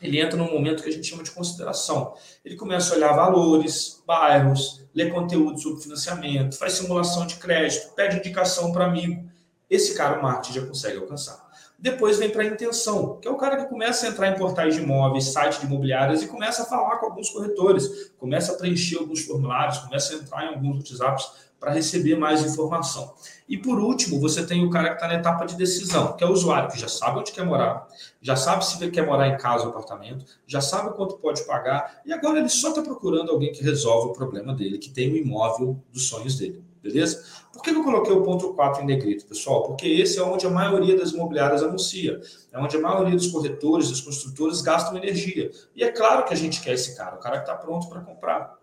ele 0.02 0.20
entra 0.20 0.38
num 0.38 0.52
momento 0.52 0.84
que 0.84 0.90
a 0.90 0.92
gente 0.92 1.08
chama 1.08 1.24
de 1.24 1.32
consideração. 1.32 2.14
Ele 2.44 2.56
começa 2.56 2.94
a 2.94 2.98
olhar 2.98 3.14
valores, 3.14 4.02
bairros, 4.06 4.86
lê 4.94 5.10
conteúdo 5.10 5.60
sobre 5.60 5.82
financiamento, 5.82 6.58
faz 6.58 6.74
simulação 6.74 7.28
de 7.28 7.36
crédito, 7.36 7.94
pede 7.96 8.18
indicação 8.18 8.72
para 8.72 8.86
amigo. 8.86 9.30
Esse 9.70 9.94
cara 9.94 10.20
o 10.20 10.24
marketing 10.24 10.60
já 10.60 10.66
consegue 10.66 10.98
alcançar. 10.98 11.50
Depois 11.78 12.18
vem 12.18 12.30
para 12.30 12.44
a 12.44 12.46
intenção, 12.46 13.18
que 13.22 13.28
é 13.28 13.32
o 13.32 13.38
cara 13.38 13.56
que 13.64 13.70
começa 13.70 14.06
a 14.06 14.10
entrar 14.10 14.28
em 14.28 14.38
portais 14.38 14.76
de 14.76 14.82
imóveis, 14.82 15.26
sites 15.26 15.62
de 15.62 15.66
imobiliárias 15.66 16.22
e 16.22 16.28
começa 16.28 16.64
a 16.64 16.66
falar 16.66 16.98
com 16.98 17.06
alguns 17.06 17.30
corretores, 17.30 18.12
começa 18.18 18.52
a 18.52 18.58
preencher 18.58 18.98
alguns 18.98 19.22
formulários, 19.22 19.78
começa 19.80 20.14
a 20.14 20.18
entrar 20.18 20.44
em 20.44 20.56
alguns 20.56 20.92
WhatsApps 20.92 21.49
para 21.60 21.72
receber 21.72 22.18
mais 22.18 22.44
informação. 22.44 23.14
E 23.48 23.58
por 23.58 23.80
último, 23.80 24.20
você 24.20 24.46
tem 24.46 24.66
o 24.66 24.70
cara 24.70 24.90
que 24.90 24.96
está 24.96 25.08
na 25.08 25.16
etapa 25.16 25.46
de 25.46 25.56
decisão, 25.56 26.14
que 26.16 26.24
é 26.24 26.28
o 26.28 26.32
usuário 26.32 26.70
que 26.70 26.80
já 26.80 26.88
sabe 26.88 27.20
onde 27.20 27.32
quer 27.32 27.46
morar, 27.46 27.88
já 28.22 28.36
sabe 28.36 28.66
se 28.66 28.90
quer 28.90 29.06
morar 29.06 29.28
em 29.28 29.38
casa 29.38 29.66
ou 29.66 29.72
apartamento, 29.72 30.26
já 30.48 30.62
sabe 30.62 30.96
quanto 30.96 31.18
pode 31.18 31.44
pagar, 31.44 32.02
e 32.06 32.14
agora 32.14 32.40
ele 32.40 32.50
só 32.50 32.70
está 32.70 32.82
procurando 32.82 33.32
alguém 33.32 33.52
que 33.52 33.64
resolva 33.64 34.08
o 34.08 34.14
problema 34.14 34.54
dele, 34.54 34.78
que 34.78 34.90
tem 34.90 35.12
o 35.12 35.18
imóvel 35.18 35.84
dos 35.92 36.08
sonhos 36.08 36.38
dele. 36.38 36.64
Beleza? 36.82 37.22
Por 37.52 37.62
que 37.62 37.72
eu 37.72 37.84
coloquei 37.84 38.14
o 38.14 38.24
ponto 38.24 38.54
4 38.54 38.84
em 38.84 38.86
negrito, 38.86 39.26
pessoal? 39.26 39.64
Porque 39.64 39.86
esse 39.86 40.18
é 40.18 40.24
onde 40.24 40.48
a 40.48 40.50
maioria 40.50 40.98
das 40.98 41.12
imobiliárias 41.12 41.62
anuncia, 41.62 42.22
é 42.54 42.58
onde 42.58 42.78
a 42.78 42.80
maioria 42.80 43.16
dos 43.16 43.28
corretores, 43.28 43.90
dos 43.90 44.00
construtores 44.00 44.62
gastam 44.62 44.98
energia. 44.98 45.52
E 45.76 45.84
é 45.84 45.92
claro 45.92 46.24
que 46.24 46.34
a 46.34 46.38
gente 46.38 46.62
quer 46.62 46.74
esse 46.74 46.96
cara, 46.96 47.18
o 47.18 47.20
cara 47.20 47.40
que 47.40 47.50
está 47.50 47.56
pronto 47.56 47.90
para 47.90 48.00
comprar. 48.00 48.59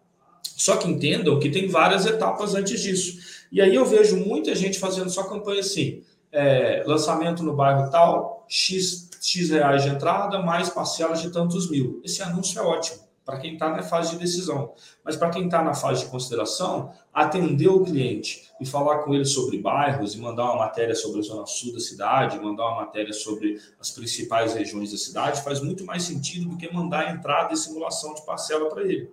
Só 0.56 0.76
que 0.76 0.88
entendam 0.88 1.38
que 1.38 1.50
tem 1.50 1.68
várias 1.68 2.06
etapas 2.06 2.54
antes 2.54 2.80
disso. 2.80 3.18
E 3.50 3.60
aí 3.60 3.74
eu 3.74 3.84
vejo 3.84 4.16
muita 4.16 4.54
gente 4.54 4.78
fazendo 4.78 5.10
só 5.10 5.24
campanha 5.24 5.60
assim: 5.60 6.02
é, 6.32 6.82
lançamento 6.86 7.42
no 7.42 7.54
bairro 7.54 7.90
tal, 7.90 8.44
X, 8.48 9.08
X 9.20 9.50
reais 9.50 9.82
de 9.82 9.88
entrada, 9.88 10.40
mais 10.40 10.68
parcelas 10.68 11.20
de 11.22 11.30
tantos 11.30 11.70
mil. 11.70 12.00
Esse 12.04 12.22
anúncio 12.22 12.58
é 12.58 12.62
ótimo 12.62 13.06
para 13.26 13.38
quem 13.40 13.54
está 13.54 13.68
na 13.68 13.82
fase 13.82 14.12
de 14.12 14.18
decisão. 14.18 14.72
Mas 15.04 15.16
para 15.16 15.30
quem 15.30 15.46
está 15.46 15.60
na 15.60 15.74
fase 15.74 16.04
de 16.04 16.10
consideração, 16.10 16.92
atender 17.12 17.66
o 17.66 17.82
cliente 17.82 18.48
e 18.60 18.64
falar 18.64 18.98
com 18.98 19.12
ele 19.12 19.24
sobre 19.24 19.58
bairros 19.58 20.14
e 20.14 20.18
mandar 20.18 20.44
uma 20.44 20.58
matéria 20.58 20.94
sobre 20.94 21.18
a 21.18 21.22
zona 21.22 21.44
sul 21.44 21.72
da 21.72 21.80
cidade, 21.80 22.38
mandar 22.38 22.68
uma 22.68 22.82
matéria 22.82 23.12
sobre 23.12 23.60
as 23.80 23.90
principais 23.90 24.54
regiões 24.54 24.92
da 24.92 24.96
cidade, 24.96 25.42
faz 25.42 25.60
muito 25.60 25.84
mais 25.84 26.04
sentido 26.04 26.48
do 26.48 26.56
que 26.56 26.72
mandar 26.72 27.12
entrada 27.12 27.52
e 27.52 27.56
simulação 27.56 28.14
de 28.14 28.24
parcela 28.24 28.68
para 28.68 28.84
ele. 28.84 29.10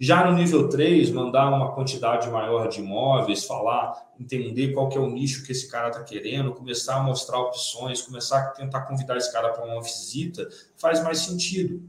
Já 0.00 0.24
no 0.24 0.36
nível 0.36 0.68
3, 0.68 1.10
mandar 1.10 1.48
uma 1.48 1.72
quantidade 1.72 2.30
maior 2.30 2.68
de 2.68 2.78
imóveis, 2.78 3.44
falar, 3.44 4.10
entender 4.18 4.72
qual 4.72 4.88
que 4.88 4.96
é 4.96 5.00
o 5.00 5.10
nicho 5.10 5.44
que 5.44 5.50
esse 5.50 5.68
cara 5.68 5.88
está 5.88 6.04
querendo, 6.04 6.54
começar 6.54 6.96
a 6.96 7.02
mostrar 7.02 7.40
opções, 7.40 8.00
começar 8.00 8.38
a 8.38 8.50
tentar 8.50 8.82
convidar 8.82 9.16
esse 9.16 9.32
cara 9.32 9.48
para 9.48 9.64
uma 9.64 9.82
visita, 9.82 10.48
faz 10.76 11.02
mais 11.02 11.18
sentido. 11.18 11.82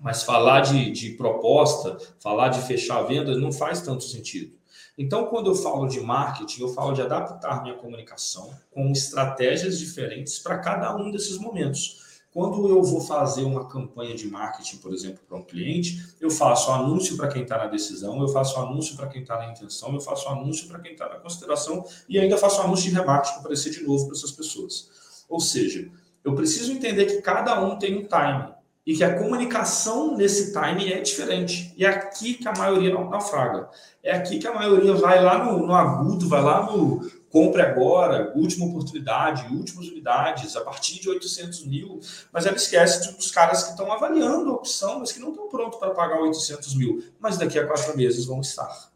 Mas 0.00 0.22
falar 0.22 0.60
de, 0.60 0.92
de 0.92 1.10
proposta, 1.10 1.98
falar 2.20 2.48
de 2.48 2.62
fechar 2.62 2.98
a 2.98 3.02
venda, 3.02 3.36
não 3.36 3.50
faz 3.50 3.80
tanto 3.80 4.04
sentido. 4.04 4.56
Então, 4.96 5.26
quando 5.26 5.50
eu 5.50 5.54
falo 5.56 5.88
de 5.88 6.00
marketing, 6.00 6.62
eu 6.62 6.68
falo 6.68 6.92
de 6.92 7.02
adaptar 7.02 7.62
minha 7.62 7.74
comunicação 7.74 8.52
com 8.70 8.92
estratégias 8.92 9.80
diferentes 9.80 10.38
para 10.38 10.58
cada 10.58 10.94
um 10.94 11.10
desses 11.10 11.38
momentos. 11.38 12.11
Quando 12.32 12.66
eu 12.66 12.82
vou 12.82 13.00
fazer 13.00 13.44
uma 13.44 13.68
campanha 13.68 14.14
de 14.14 14.26
marketing, 14.26 14.78
por 14.78 14.94
exemplo, 14.94 15.20
para 15.28 15.36
um 15.36 15.42
cliente, 15.42 16.14
eu 16.18 16.30
faço 16.30 16.70
anúncio 16.72 17.14
para 17.14 17.28
quem 17.28 17.42
está 17.42 17.58
na 17.58 17.66
decisão, 17.66 18.18
eu 18.22 18.28
faço 18.28 18.58
anúncio 18.58 18.96
para 18.96 19.06
quem 19.08 19.20
está 19.20 19.36
na 19.36 19.50
intenção, 19.50 19.92
eu 19.92 20.00
faço 20.00 20.28
anúncio 20.30 20.66
para 20.66 20.78
quem 20.80 20.92
está 20.92 21.08
na 21.10 21.16
consideração 21.16 21.84
e 22.08 22.18
ainda 22.18 22.38
faço 22.38 22.62
anúncio 22.62 22.88
de 22.88 22.96
remarketing 22.96 23.32
para 23.32 23.40
aparecer 23.40 23.70
de 23.70 23.84
novo 23.84 24.06
para 24.06 24.16
essas 24.16 24.32
pessoas. 24.32 25.24
Ou 25.28 25.40
seja, 25.40 25.90
eu 26.24 26.34
preciso 26.34 26.72
entender 26.72 27.04
que 27.04 27.20
cada 27.20 27.62
um 27.62 27.78
tem 27.78 27.98
um 27.98 28.06
time. 28.06 28.54
e 28.84 28.96
que 28.96 29.04
a 29.04 29.16
comunicação 29.16 30.16
nesse 30.16 30.52
time 30.52 30.92
é 30.92 31.00
diferente. 31.00 31.72
E 31.76 31.84
é 31.84 31.88
aqui 31.88 32.34
que 32.34 32.48
a 32.48 32.52
maioria 32.52 32.92
não 32.92 33.08
naufraga. 33.08 33.68
É 34.02 34.10
aqui 34.10 34.40
que 34.40 34.46
a 34.48 34.52
maioria 34.52 34.92
vai 34.94 35.22
lá 35.22 35.44
no, 35.44 35.64
no 35.64 35.72
agudo, 35.72 36.28
vai 36.28 36.42
lá 36.42 36.66
no 36.66 37.00
compre 37.32 37.62
agora, 37.62 38.30
última 38.36 38.66
oportunidade, 38.66 39.52
últimas 39.52 39.88
unidades, 39.88 40.54
a 40.54 40.60
partir 40.60 41.00
de 41.00 41.08
800 41.08 41.66
mil, 41.66 41.98
mas 42.30 42.44
ela 42.44 42.56
esquece 42.56 43.10
dos 43.16 43.30
caras 43.30 43.64
que 43.64 43.70
estão 43.70 43.90
avaliando 43.90 44.50
a 44.50 44.54
opção, 44.54 45.00
mas 45.00 45.10
que 45.10 45.18
não 45.18 45.30
estão 45.30 45.48
prontos 45.48 45.78
para 45.78 45.94
pagar 45.94 46.20
800 46.20 46.74
mil, 46.74 47.02
mas 47.18 47.38
daqui 47.38 47.58
a 47.58 47.66
quatro 47.66 47.96
meses 47.96 48.26
vão 48.26 48.42
estar. 48.42 48.92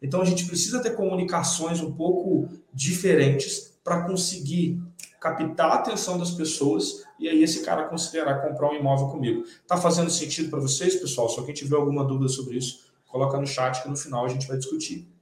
Então 0.00 0.20
a 0.20 0.24
gente 0.24 0.46
precisa 0.46 0.80
ter 0.80 0.94
comunicações 0.94 1.80
um 1.80 1.90
pouco 1.90 2.48
diferentes 2.72 3.74
para 3.82 4.04
conseguir 4.04 4.80
captar 5.20 5.70
a 5.72 5.74
atenção 5.74 6.16
das 6.16 6.30
pessoas 6.30 7.02
e 7.18 7.28
aí 7.28 7.42
esse 7.42 7.64
cara 7.64 7.88
considerar 7.88 8.40
comprar 8.40 8.70
um 8.70 8.74
imóvel 8.74 9.08
comigo. 9.08 9.44
Tá 9.66 9.76
fazendo 9.76 10.10
sentido 10.10 10.48
para 10.48 10.60
vocês, 10.60 10.94
pessoal? 10.94 11.28
Se 11.28 11.38
alguém 11.40 11.54
tiver 11.54 11.76
alguma 11.76 12.04
dúvida 12.04 12.28
sobre 12.28 12.56
isso, 12.56 12.92
coloca 13.06 13.36
no 13.36 13.46
chat 13.46 13.82
que 13.82 13.88
no 13.88 13.96
final 13.96 14.24
a 14.24 14.28
gente 14.28 14.46
vai 14.46 14.58
discutir. 14.58 15.13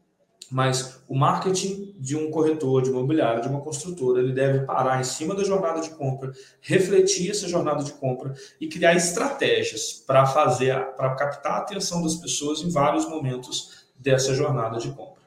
Mas 0.53 1.03
o 1.09 1.15
marketing 1.15 1.95
de 1.99 2.15
um 2.15 2.31
corretor, 2.31 2.83
de 2.83 2.91
uma 2.91 2.99
imobiliária, 2.99 3.41
de 3.41 3.49
uma 3.49 3.63
construtora, 3.63 4.21
ele 4.21 4.35
deve 4.35 4.67
parar 4.67 5.01
em 5.01 5.05
cima 5.05 5.35
da 5.35 5.43
jornada 5.43 5.81
de 5.81 5.89
compra, 5.91 6.31
refletir 6.61 7.31
essa 7.31 7.49
jornada 7.49 7.83
de 7.83 7.93
compra 7.93 8.35
e 8.61 8.69
criar 8.69 8.95
estratégias 8.95 9.95
para 10.07 10.27
fazer, 10.27 10.79
para 10.95 11.15
captar 11.15 11.53
a 11.53 11.59
atenção 11.59 12.03
das 12.03 12.17
pessoas 12.17 12.61
em 12.61 12.69
vários 12.69 13.09
momentos 13.09 13.87
dessa 13.99 14.35
jornada 14.35 14.79
de 14.79 14.91
compra. 14.91 15.23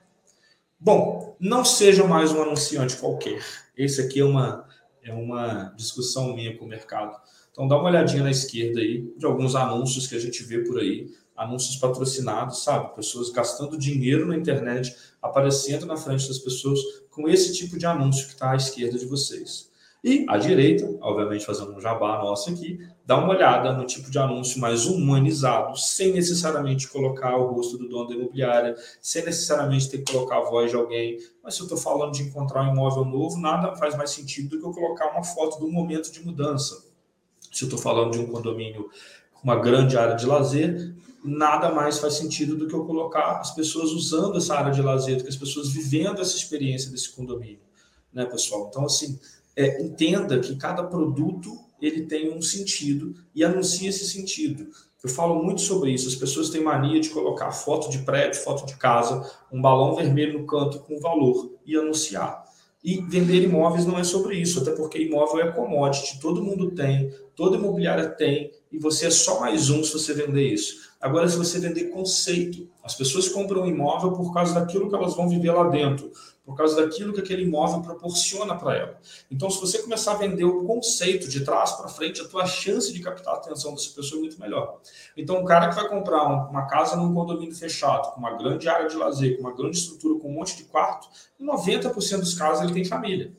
Bom, 0.80 1.36
não 1.40 1.66
seja 1.66 2.04
mais 2.06 2.32
um 2.32 2.44
anunciante 2.44 2.96
qualquer. 2.98 3.44
Esse 3.76 4.02
aqui 4.02 4.20
é 4.20 4.26
uma, 4.26 4.68
é 5.04 5.12
uma 5.12 5.74
discussão 5.76 6.36
minha 6.36 6.56
com 6.56 6.66
o 6.66 6.70
mercado. 6.70 7.20
Então 7.52 7.68
dá 7.68 7.76
uma 7.78 7.90
olhadinha 7.90 8.22
na 8.22 8.30
esquerda 8.30 8.80
aí 8.80 9.12
de 9.18 9.26
alguns 9.26 9.56
anúncios 9.56 10.06
que 10.06 10.16
a 10.16 10.20
gente 10.20 10.44
vê 10.44 10.60
por 10.60 10.78
aí, 10.78 11.10
anúncios 11.36 11.76
patrocinados, 11.78 12.64
sabe? 12.64 12.96
Pessoas 12.96 13.30
gastando 13.30 13.78
dinheiro 13.78 14.26
na 14.26 14.36
internet, 14.36 14.96
aparecendo 15.22 15.86
na 15.86 15.98
frente 15.98 16.28
das 16.28 16.40
pessoas 16.40 16.80
com 17.10 17.28
esse 17.28 17.54
tipo 17.54 17.78
de 17.78 17.86
anúncio 17.86 18.28
que 18.28 18.34
está 18.34 18.52
à 18.52 18.56
esquerda 18.56 18.98
de 18.98 19.06
vocês. 19.06 19.70
E 20.08 20.24
à 20.30 20.38
direita, 20.38 20.88
obviamente 21.02 21.44
fazendo 21.44 21.74
um 21.74 21.82
jabá 21.82 22.20
nosso 22.20 22.52
aqui, 22.52 22.78
dá 23.04 23.18
uma 23.18 23.30
olhada 23.30 23.74
no 23.74 23.88
tipo 23.88 24.12
de 24.12 24.20
anúncio 24.20 24.62
mais 24.62 24.86
humanizado, 24.86 25.76
sem 25.80 26.14
necessariamente 26.14 26.88
colocar 26.88 27.36
o 27.36 27.54
rosto 27.54 27.76
do 27.76 27.90
dono 27.90 28.10
da 28.10 28.14
imobiliária, 28.14 28.76
sem 29.02 29.26
necessariamente 29.26 29.90
ter 29.90 30.04
que 30.04 30.14
colocar 30.14 30.38
a 30.38 30.42
voz 30.42 30.70
de 30.70 30.78
alguém. 30.78 31.18
Mas 31.44 31.56
se 31.56 31.62
eu 31.62 31.64
estou 31.64 31.78
falando 31.80 32.14
de 32.14 32.22
encontrar 32.22 32.70
um 32.70 32.74
imóvel 32.74 33.04
novo, 33.04 33.40
nada 33.40 33.76
faz 33.78 33.98
mais 33.98 34.12
sentido 34.12 34.50
do 34.50 34.60
que 34.60 34.68
eu 34.68 34.74
colocar 34.74 35.10
uma 35.10 35.24
foto 35.24 35.60
do 35.60 35.68
momento 35.68 36.12
de 36.12 36.24
mudança. 36.24 36.86
Se 37.52 37.64
eu 37.64 37.68
estou 37.68 37.80
falando 37.80 38.12
de 38.12 38.20
um 38.20 38.28
condomínio 38.28 38.92
com 39.34 39.44
uma 39.44 39.56
grande 39.56 39.98
área 39.98 40.16
de 40.16 40.28
lazer, 40.28 40.94
nada 41.26 41.72
mais 41.72 42.00
faz 42.00 42.16
sentido 42.16 42.56
do 42.56 42.68
que 42.68 42.74
eu 42.74 42.86
colocar 42.86 43.40
as 43.40 43.54
pessoas 43.54 43.92
usando 43.92 44.38
essa 44.38 44.56
área 44.56 44.72
de 44.72 44.82
lazer, 44.82 45.22
que 45.22 45.30
as 45.30 45.36
pessoas 45.36 45.70
vivendo 45.70 46.22
essa 46.22 46.36
experiência 46.36 46.92
desse 46.92 47.10
condomínio, 47.12 47.62
né, 48.14 48.26
pessoal? 48.26 48.68
Então, 48.70 48.86
assim, 48.86 49.20
é, 49.56 49.82
entenda 49.82 50.40
que 50.40 50.56
cada 50.56 50.84
produto 50.84 51.58
ele 51.82 52.04
tem 52.04 52.34
um 52.34 52.42
sentido 52.42 53.16
e 53.34 53.44
anuncie 53.44 53.88
esse 53.88 54.06
sentido. 54.06 54.68
Eu 55.04 55.10
falo 55.10 55.44
muito 55.44 55.62
sobre 55.62 55.92
isso. 55.92 56.08
As 56.08 56.16
pessoas 56.16 56.50
têm 56.50 56.64
mania 56.64 57.00
de 57.00 57.10
colocar 57.10 57.52
foto 57.52 57.90
de 57.90 58.00
prédio, 58.00 58.42
foto 58.42 58.66
de 58.66 58.76
casa, 58.76 59.30
um 59.52 59.62
balão 59.62 59.96
vermelho 59.96 60.40
no 60.40 60.48
canto 60.48 60.80
com 60.80 61.00
valor 61.00 61.52
e 61.66 61.76
anunciar. 61.76 62.44
E 62.84 63.02
vender 63.02 63.42
imóveis 63.44 63.86
não 63.86 63.98
é 63.98 64.04
sobre 64.04 64.38
isso, 64.38 64.62
até 64.62 64.72
porque 64.72 65.00
imóvel 65.00 65.42
é 65.42 65.52
commodity, 65.52 66.20
todo 66.20 66.44
mundo 66.44 66.72
tem, 66.72 67.12
toda 67.36 67.58
imobiliária 67.58 68.10
tem, 68.10 68.52
e 68.72 68.78
você 68.78 69.08
é 69.08 69.10
só 69.10 69.40
mais 69.40 69.72
um 69.72 69.84
se 69.84 69.92
você 69.94 70.14
vender 70.14 70.54
isso. 70.54 70.94
Agora, 71.06 71.28
se 71.30 71.38
você 71.38 71.60
vender 71.60 71.92
conceito, 71.92 72.68
as 72.84 72.96
pessoas 72.96 73.30
compram 73.30 73.62
um 73.62 73.68
imóvel 73.68 74.14
por 74.14 74.34
causa 74.34 74.60
daquilo 74.60 74.90
que 74.90 74.96
elas 74.96 75.16
vão 75.16 75.30
viver 75.30 75.52
lá 75.52 75.70
dentro, 75.70 76.12
por 76.44 76.58
causa 76.58 76.84
daquilo 76.84 77.14
que 77.14 77.20
aquele 77.20 77.44
imóvel 77.44 77.84
proporciona 77.84 78.56
para 78.56 78.76
ela. 78.76 79.00
Então, 79.30 79.48
se 79.52 79.62
você 79.62 79.84
começar 79.84 80.14
a 80.14 80.16
vender 80.16 80.46
o 80.46 80.66
conceito 80.66 81.30
de 81.30 81.46
trás 81.46 81.74
para 81.74 81.90
frente, 81.90 82.22
a 82.22 82.28
tua 82.28 82.48
chance 82.48 82.92
de 82.92 83.00
captar 83.02 83.36
a 83.36 83.38
atenção 83.38 83.76
dessa 83.76 83.92
pessoa 83.92 84.18
é 84.18 84.22
muito 84.22 84.42
melhor. 84.42 84.80
Então, 85.16 85.40
um 85.40 85.46
cara 85.46 85.70
que 85.70 85.76
vai 85.76 85.88
comprar 85.88 86.24
uma 86.24 86.66
casa 86.66 86.96
num 86.96 87.14
condomínio 87.14 87.54
fechado, 87.54 88.12
com 88.12 88.20
uma 88.20 88.36
grande 88.36 88.68
área 88.68 88.90
de 88.90 88.96
lazer, 88.96 89.36
com 89.36 89.42
uma 89.42 89.54
grande 89.54 89.78
estrutura, 89.78 90.20
com 90.20 90.28
um 90.28 90.34
monte 90.34 90.58
de 90.58 90.64
quarto, 90.64 91.08
em 91.40 91.46
90% 91.46 92.18
dos 92.18 92.34
casos 92.34 92.64
ele 92.64 92.74
tem 92.74 92.84
família. 92.84 93.32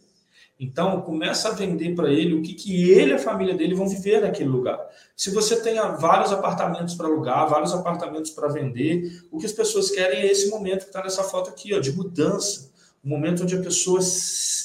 Então, 0.59 1.03
começa 1.03 1.49
a 1.49 1.53
vender 1.53 1.95
para 1.95 2.11
ele 2.11 2.35
o 2.35 2.43
que, 2.43 2.55
que 2.55 2.91
ele 2.91 3.11
e 3.11 3.15
a 3.15 3.19
família 3.19 3.55
dele 3.55 3.75
vão 3.75 3.89
viver 3.89 4.23
naquele 4.23 4.49
lugar. 4.49 4.79
Se 5.15 5.31
você 5.31 5.61
tem 5.61 5.77
vários 5.99 6.33
apartamentos 6.33 6.95
para 6.95 7.07
alugar, 7.07 7.49
vários 7.49 7.75
apartamentos 7.75 8.31
para 8.31 8.49
vender, 8.49 9.23
o 9.31 9.39
que 9.39 9.47
as 9.47 9.53
pessoas 9.53 9.91
querem 9.91 10.21
é 10.21 10.27
esse 10.27 10.49
momento 10.49 10.85
que 10.85 10.87
está 10.87 11.03
nessa 11.03 11.23
foto 11.25 11.51
aqui, 11.51 11.75
ó, 11.75 11.79
de 11.79 11.93
mudança 11.93 12.75
o 13.07 13.09
momento 13.09 13.45
onde 13.45 13.55
a 13.55 13.63
pessoa 13.63 14.01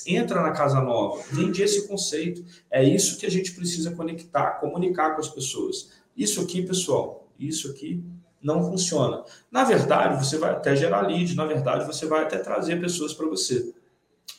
entra 0.08 0.42
na 0.42 0.50
casa 0.50 0.82
nova. 0.82 1.22
Vende 1.32 1.62
esse 1.62 1.88
conceito. 1.88 2.44
É 2.72 2.84
isso 2.84 3.20
que 3.20 3.26
a 3.28 3.30
gente 3.30 3.52
precisa 3.52 3.92
conectar, 3.92 4.60
comunicar 4.60 5.14
com 5.14 5.22
as 5.22 5.30
pessoas. 5.30 5.92
Isso 6.18 6.42
aqui, 6.42 6.64
pessoal, 6.64 7.28
isso 7.40 7.70
aqui 7.70 8.04
não 8.42 8.64
funciona. 8.64 9.24
Na 9.52 9.64
verdade, 9.64 10.26
você 10.26 10.40
vai 10.40 10.50
até 10.50 10.76
gerar 10.76 11.02
lead, 11.02 11.36
na 11.36 11.46
verdade, 11.46 11.86
você 11.86 12.08
vai 12.08 12.24
até 12.24 12.40
trazer 12.40 12.82
pessoas 12.82 13.14
para 13.14 13.28
você. 13.28 13.76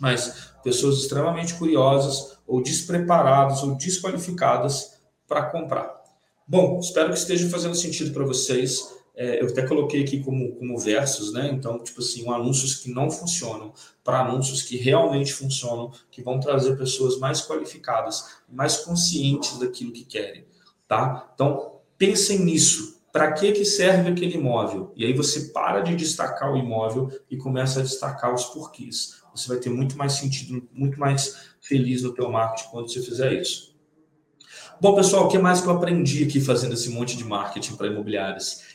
Mas 0.03 0.51
pessoas 0.65 0.99
extremamente 0.99 1.55
curiosas, 1.55 2.37
ou 2.45 2.61
despreparadas, 2.61 3.63
ou 3.63 3.77
desqualificadas 3.77 5.01
para 5.29 5.45
comprar. 5.45 6.03
Bom, 6.45 6.81
espero 6.81 7.11
que 7.11 7.19
esteja 7.19 7.49
fazendo 7.49 7.77
sentido 7.77 8.13
para 8.13 8.25
vocês. 8.25 8.93
É, 9.15 9.41
eu 9.41 9.47
até 9.47 9.65
coloquei 9.65 10.03
aqui 10.03 10.19
como, 10.19 10.57
como 10.57 10.77
versos, 10.77 11.33
né? 11.33 11.53
Então, 11.53 11.79
tipo 11.79 12.01
assim, 12.01 12.25
um 12.25 12.33
anúncios 12.33 12.75
que 12.75 12.91
não 12.91 13.13
funcionam 13.13 13.73
para 14.03 14.23
anúncios 14.23 14.63
que 14.63 14.77
realmente 14.77 15.33
funcionam, 15.33 15.93
que 16.11 16.21
vão 16.21 16.41
trazer 16.41 16.77
pessoas 16.77 17.17
mais 17.21 17.41
qualificadas, 17.41 18.27
mais 18.49 18.79
conscientes 18.79 19.57
daquilo 19.61 19.93
que 19.93 20.05
querem, 20.05 20.45
tá? 20.89 21.31
Então, 21.33 21.79
pensem 21.97 22.41
nisso. 22.41 23.01
Para 23.13 23.31
que, 23.33 23.53
que 23.53 23.65
serve 23.65 24.11
aquele 24.11 24.35
imóvel? 24.35 24.91
E 24.97 25.05
aí 25.05 25.13
você 25.13 25.53
para 25.53 25.81
de 25.81 25.95
destacar 25.95 26.53
o 26.53 26.57
imóvel 26.57 27.09
e 27.31 27.37
começa 27.37 27.79
a 27.79 27.83
destacar 27.83 28.35
os 28.35 28.47
porquês. 28.47 29.22
Você 29.35 29.49
vai 29.49 29.59
ter 29.59 29.71
muito 29.71 29.97
mais 29.97 30.15
sentido, 30.15 30.69
muito 30.73 30.99
mais 30.99 31.53
feliz 31.61 32.03
no 32.03 32.13
teu 32.13 32.31
marketing 32.31 32.71
quando 32.71 32.93
você 32.93 33.03
fizer 33.03 33.33
isso. 33.33 33.73
Bom, 34.81 34.95
pessoal, 34.95 35.27
o 35.27 35.29
que 35.29 35.39
mais 35.39 35.61
que 35.61 35.67
eu 35.67 35.73
aprendi 35.73 36.25
aqui 36.25 36.41
fazendo 36.41 36.75
esse 36.75 36.91
monte 36.91 37.17
de 37.17 37.25
marketing 37.25 37.77
para 37.77 37.87
imobiliárias? 37.87 38.73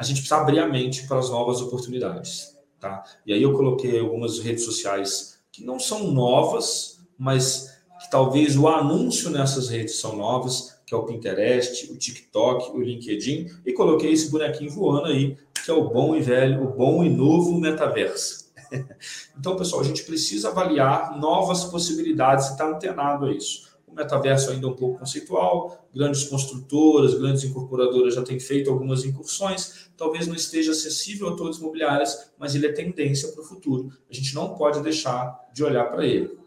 a 0.00 0.02
gente 0.02 0.22
precisa 0.22 0.40
abrir 0.40 0.58
a 0.60 0.66
mente 0.66 1.06
para 1.06 1.18
as 1.18 1.28
novas 1.28 1.60
oportunidades. 1.60 2.56
Tá? 2.80 3.04
E 3.26 3.34
aí 3.34 3.42
eu 3.42 3.52
coloquei 3.52 4.00
algumas 4.00 4.38
redes 4.38 4.64
sociais 4.64 5.38
que 5.52 5.62
não 5.62 5.78
são 5.78 6.10
novas, 6.10 7.04
mas 7.18 7.68
que 8.00 8.10
talvez 8.10 8.56
o 8.56 8.66
anúncio 8.66 9.28
nessas 9.28 9.68
redes 9.68 9.96
são 9.96 10.16
novas, 10.16 10.80
que 10.86 10.94
é 10.94 10.96
o 10.96 11.04
Pinterest, 11.04 11.92
o 11.92 11.98
TikTok, 11.98 12.70
o 12.70 12.80
LinkedIn, 12.80 13.48
e 13.66 13.74
coloquei 13.74 14.10
esse 14.10 14.30
bonequinho 14.30 14.70
voando 14.70 15.08
aí, 15.08 15.36
que 15.62 15.70
é 15.70 15.74
o 15.74 15.90
bom 15.90 16.16
e 16.16 16.22
velho, 16.22 16.64
o 16.64 16.72
bom 16.72 17.04
e 17.04 17.10
novo 17.10 17.60
metaverso. 17.60 18.39
então, 19.38 19.56
pessoal, 19.56 19.82
a 19.82 19.84
gente 19.84 20.04
precisa 20.04 20.48
avaliar 20.48 21.18
novas 21.18 21.64
possibilidades 21.64 22.48
e 22.48 22.52
estar 22.52 22.66
tá 22.66 22.70
antenado 22.70 23.26
a 23.26 23.32
isso. 23.32 23.70
O 23.86 23.94
metaverso 23.94 24.50
ainda 24.50 24.66
é 24.66 24.70
um 24.70 24.76
pouco 24.76 25.00
conceitual, 25.00 25.88
grandes 25.92 26.24
construtoras, 26.24 27.14
grandes 27.14 27.42
incorporadoras 27.42 28.14
já 28.14 28.22
têm 28.22 28.38
feito 28.38 28.70
algumas 28.70 29.04
incursões, 29.04 29.90
talvez 29.96 30.28
não 30.28 30.34
esteja 30.34 30.70
acessível 30.70 31.28
a 31.28 31.36
todas 31.36 31.56
as 31.56 31.60
imobiliárias, 31.60 32.30
mas 32.38 32.54
ele 32.54 32.66
é 32.66 32.72
tendência 32.72 33.28
para 33.32 33.42
o 33.42 33.44
futuro. 33.44 33.92
A 34.08 34.14
gente 34.14 34.32
não 34.34 34.54
pode 34.54 34.80
deixar 34.80 35.48
de 35.52 35.64
olhar 35.64 35.84
para 35.90 36.06
ele. 36.06 36.38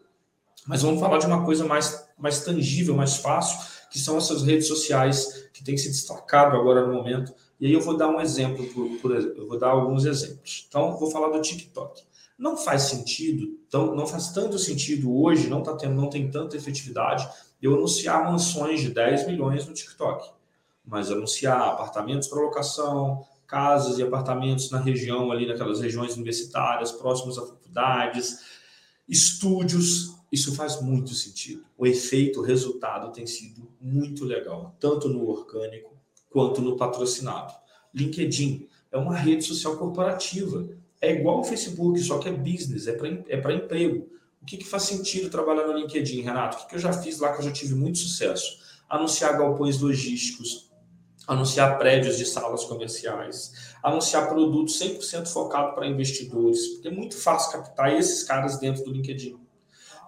Mas 0.66 0.82
vamos 0.82 1.02
falar 1.02 1.18
de 1.18 1.26
uma 1.26 1.44
coisa 1.44 1.66
mais, 1.66 2.08
mais 2.18 2.44
tangível, 2.46 2.96
mais 2.96 3.18
fácil, 3.18 3.60
que 3.92 4.00
são 4.00 4.18
essas 4.18 4.44
redes 4.44 4.68
sociais 4.68 5.50
que 5.54 5.64
têm 5.64 5.78
se 5.78 5.90
destacado 5.90 6.56
agora 6.56 6.88
no 6.88 6.94
momento. 6.94 7.34
E 7.60 7.68
aí 7.68 7.74
eu 7.74 7.82
vou 7.82 7.98
dar 7.98 8.08
um 8.08 8.20
exemplo, 8.20 8.66
por, 8.68 8.90
por, 9.00 9.12
eu 9.12 9.48
vou 9.48 9.60
dar 9.60 9.70
alguns 9.70 10.06
exemplos. 10.06 10.66
Então, 10.68 10.98
vou 10.98 11.12
falar 11.12 11.30
do 11.30 11.42
TikTok. 11.42 12.04
Não 12.44 12.58
faz 12.58 12.82
sentido, 12.82 13.58
então, 13.66 13.96
não 13.96 14.06
faz 14.06 14.34
tanto 14.34 14.60
sentido 14.60 15.18
hoje, 15.18 15.48
não, 15.48 15.64
tá 15.64 15.78
tendo, 15.78 15.96
não 15.96 16.10
tem 16.10 16.30
tanta 16.30 16.58
efetividade 16.58 17.26
eu 17.62 17.74
anunciar 17.74 18.30
mansões 18.30 18.82
de 18.82 18.90
10 18.90 19.28
milhões 19.28 19.66
no 19.66 19.74
TikTok, 19.74 20.30
mas 20.86 21.10
anunciar 21.10 21.62
apartamentos 21.62 22.28
para 22.28 22.42
locação, 22.42 23.26
casas 23.48 23.98
e 23.98 24.04
apartamentos 24.04 24.70
na 24.72 24.78
região, 24.78 25.32
ali 25.32 25.48
naquelas 25.48 25.80
regiões 25.80 26.18
universitárias, 26.18 26.92
próximas 26.92 27.38
a 27.38 27.48
faculdades, 27.48 28.40
estúdios, 29.08 30.14
isso 30.30 30.54
faz 30.54 30.82
muito 30.82 31.14
sentido. 31.14 31.64
O 31.78 31.88
efeito, 31.88 32.42
o 32.42 32.44
resultado 32.44 33.14
tem 33.14 33.26
sido 33.26 33.72
muito 33.80 34.26
legal, 34.26 34.76
tanto 34.82 35.08
no 35.08 35.30
orgânico 35.30 35.96
quanto 36.30 36.62
no 36.62 36.76
patrocinado. 36.76 37.54
LinkedIn 37.96 38.68
é 38.92 38.98
uma 38.98 39.16
rede 39.16 39.46
social 39.46 39.78
corporativa 39.78 40.83
é 41.08 41.14
igual 41.14 41.40
o 41.40 41.44
Facebook, 41.44 42.00
só 42.00 42.18
que 42.20 42.30
é 42.30 42.32
business, 42.32 42.88
é 42.88 42.94
para 42.94 43.54
é 43.54 43.56
emprego. 43.56 44.10
O 44.42 44.46
que, 44.46 44.58
que 44.58 44.66
faz 44.66 44.84
sentido 44.84 45.30
trabalhar 45.30 45.68
no 45.68 45.78
LinkedIn, 45.78 46.22
Renato? 46.22 46.58
O 46.58 46.60
que, 46.62 46.70
que 46.70 46.76
eu 46.76 46.80
já 46.80 46.92
fiz 46.92 47.20
lá 47.20 47.32
que 47.32 47.40
eu 47.40 47.46
já 47.46 47.52
tive 47.52 47.76
muito 47.76 47.98
sucesso? 47.98 48.64
anunciar 48.94 49.38
galpões 49.38 49.82
logísticos, 49.82 50.72
anunciar 51.28 51.80
prédios 51.80 52.16
de 52.16 52.26
salas 52.26 52.64
comerciais, 52.66 53.74
anunciar 53.82 54.30
produtos 54.30 54.80
100% 54.80 55.28
focado 55.28 55.74
para 55.74 55.88
investidores, 55.88 56.68
porque 56.68 56.90
é 56.90 56.92
muito 56.92 57.18
fácil 57.18 57.54
captar 57.54 57.92
esses 57.98 58.24
caras 58.24 58.60
dentro 58.60 58.84
do 58.84 58.92
LinkedIn. 58.92 59.40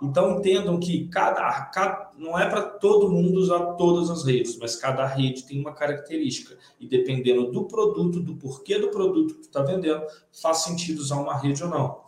Então 0.02 0.38
entendam 0.38 0.80
que 0.80 1.08
cada, 1.08 1.50
cada 1.66 2.12
não 2.18 2.38
é 2.38 2.50
para 2.50 2.62
todo 2.62 3.10
mundo 3.10 3.40
usar 3.40 3.74
todas 3.74 4.10
as 4.10 4.24
redes, 4.24 4.58
mas 4.58 4.76
cada 4.76 5.06
rede 5.06 5.44
tem 5.44 5.60
uma 5.60 5.74
característica 5.74 6.58
e 6.80 6.88
dependendo 6.88 7.52
do 7.52 7.66
produto, 7.66 8.20
do 8.20 8.36
porquê 8.36 8.80
do 8.80 8.90
produto 8.90 9.36
que 9.36 9.46
está 9.46 9.62
vendendo, 9.62 10.04
faz 10.42 10.60
sentido 10.60 11.00
usar 11.00 11.18
uma 11.18 11.38
rede 11.38 11.64
ou 11.64 11.70
não. 11.70 12.02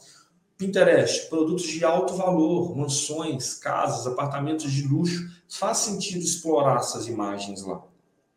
Pinterest, 0.58 1.30
produtos 1.30 1.66
de 1.66 1.86
alto 1.86 2.16
valor, 2.16 2.76
mansões, 2.76 3.54
casas, 3.54 4.08
apartamentos 4.08 4.72
de 4.72 4.88
luxo, 4.88 5.28
faz 5.48 5.78
sentido 5.78 6.24
explorar 6.24 6.78
essas 6.78 7.08
imagens 7.08 7.64
lá. 7.64 7.84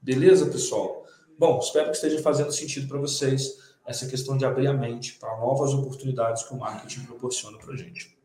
Beleza, 0.01 0.47
pessoal? 0.47 1.05
Bom, 1.39 1.59
espero 1.59 1.87
que 1.87 1.97
esteja 1.97 2.23
fazendo 2.23 2.53
sentido 2.53 2.87
para 2.87 2.99
vocês 2.99 3.59
essa 3.87 4.07
questão 4.07 4.37
de 4.37 4.45
abrir 4.45 4.67
a 4.67 4.75
mente 4.75 5.15
para 5.15 5.39
novas 5.39 5.73
oportunidades 5.73 6.43
que 6.43 6.53
o 6.53 6.59
marketing 6.59 7.05
proporciona 7.05 7.59
para 7.59 7.73
a 7.73 7.77
gente. 7.77 8.20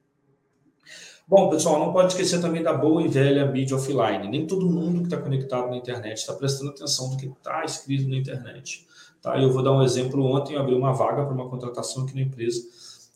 Bom, 1.28 1.50
pessoal, 1.50 1.80
não 1.80 1.92
pode 1.92 2.14
esquecer 2.14 2.40
também 2.40 2.62
da 2.62 2.72
boa 2.72 3.02
e 3.02 3.08
velha 3.08 3.48
mídia 3.52 3.76
offline. 3.76 4.28
Nem 4.28 4.46
todo 4.46 4.70
mundo 4.70 5.00
que 5.00 5.06
está 5.06 5.18
conectado 5.18 5.72
na 5.72 5.76
internet 5.76 6.18
está 6.18 6.34
prestando 6.34 6.70
atenção 6.70 7.10
do 7.10 7.18
que 7.18 7.26
está 7.26 7.66
escrito 7.66 8.08
na 8.08 8.16
internet. 8.16 8.86
Tá? 9.24 9.42
Eu 9.42 9.52
vou 9.52 9.64
dar 9.64 9.72
um 9.72 9.82
exemplo. 9.82 10.24
Ontem 10.24 10.54
eu 10.54 10.62
abri 10.62 10.76
uma 10.76 10.94
vaga 10.94 11.26
para 11.26 11.34
uma 11.34 11.50
contratação 11.50 12.04
aqui 12.04 12.14
na 12.14 12.22
empresa 12.22 12.62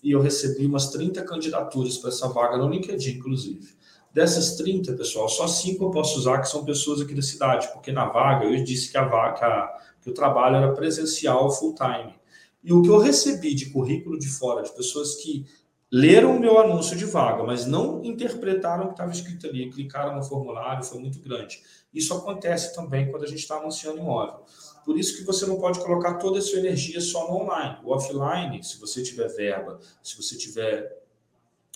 e 0.01 0.09
eu 0.09 0.19
recebi 0.21 0.65
umas 0.65 0.89
30 0.89 1.21
candidaturas 1.23 1.99
para 1.99 2.09
essa 2.09 2.27
vaga 2.29 2.57
no 2.57 2.67
LinkedIn, 2.67 3.17
inclusive. 3.17 3.75
Dessas 4.11 4.55
30, 4.55 4.93
pessoal, 4.93 5.29
só 5.29 5.47
cinco 5.47 5.85
eu 5.85 5.91
posso 5.91 6.17
usar 6.17 6.39
que 6.39 6.49
são 6.49 6.65
pessoas 6.65 7.01
aqui 7.01 7.13
da 7.13 7.21
cidade, 7.21 7.71
porque 7.73 7.91
na 7.91 8.05
vaga 8.09 8.43
eu 8.45 8.63
disse 8.63 8.89
que 8.89 8.97
a 8.97 9.05
vaga, 9.05 9.71
que 10.01 10.09
o 10.09 10.13
trabalho 10.15 10.55
era 10.55 10.73
presencial 10.73 11.51
full 11.51 11.75
time. 11.75 12.15
E 12.63 12.73
o 12.73 12.81
que 12.81 12.89
eu 12.89 12.97
recebi 12.97 13.53
de 13.53 13.69
currículo 13.69 14.17
de 14.17 14.27
fora, 14.27 14.63
de 14.63 14.75
pessoas 14.75 15.13
que 15.15 15.45
leram 15.91 16.35
o 16.35 16.39
meu 16.39 16.59
anúncio 16.59 16.95
de 16.95 17.05
vaga, 17.05 17.43
mas 17.43 17.65
não 17.65 18.03
interpretaram 18.03 18.85
o 18.85 18.87
que 18.87 18.93
estava 18.93 19.11
escrito 19.11 19.47
ali, 19.47 19.69
clicaram 19.71 20.15
no 20.15 20.23
formulário, 20.23 20.83
foi 20.83 20.99
muito 20.99 21.19
grande. 21.19 21.61
Isso 21.93 22.13
acontece 22.13 22.75
também 22.75 23.09
quando 23.09 23.23
a 23.23 23.27
gente 23.27 23.39
está 23.39 23.57
anunciando 23.57 23.97
imóvel. 23.99 24.45
Por 24.85 24.97
isso 24.97 25.17
que 25.17 25.23
você 25.23 25.45
não 25.45 25.59
pode 25.59 25.79
colocar 25.79 26.15
toda 26.15 26.39
a 26.39 26.41
sua 26.41 26.59
energia 26.59 27.01
só 27.01 27.27
no 27.27 27.41
online. 27.41 27.77
O 27.83 27.93
offline, 27.93 28.63
se 28.63 28.79
você 28.79 29.01
tiver 29.01 29.27
verba, 29.27 29.79
se 30.03 30.15
você 30.15 30.37
tiver 30.37 30.99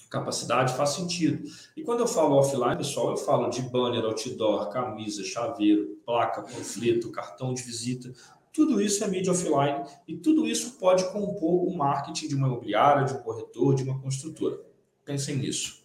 capacidade, 0.10 0.76
faz 0.76 0.92
sentido. 0.92 1.50
E 1.76 1.82
quando 1.82 2.02
eu 2.02 2.08
falo 2.08 2.36
offline, 2.36 2.78
pessoal, 2.78 3.10
eu 3.10 3.18
falo 3.18 3.50
de 3.50 3.64
banner, 3.64 4.06
outdoor, 4.06 4.70
camisa, 4.70 5.24
chaveiro, 5.24 5.98
placa, 6.06 6.44
panfleto, 6.44 7.12
cartão 7.12 7.52
de 7.52 7.64
visita, 7.64 8.14
tudo 8.54 8.80
isso 8.80 9.04
é 9.04 9.08
mídia 9.08 9.32
offline 9.32 9.84
e 10.08 10.16
tudo 10.16 10.48
isso 10.48 10.78
pode 10.78 11.04
compor 11.12 11.68
o 11.68 11.76
marketing 11.76 12.28
de 12.28 12.36
uma 12.36 12.48
imobiliária, 12.48 13.06
de 13.06 13.14
um 13.14 13.18
corretor, 13.18 13.74
de 13.74 13.84
uma 13.84 14.00
construtora. 14.00 14.60
Pensem 15.04 15.38
nisso. 15.38 15.84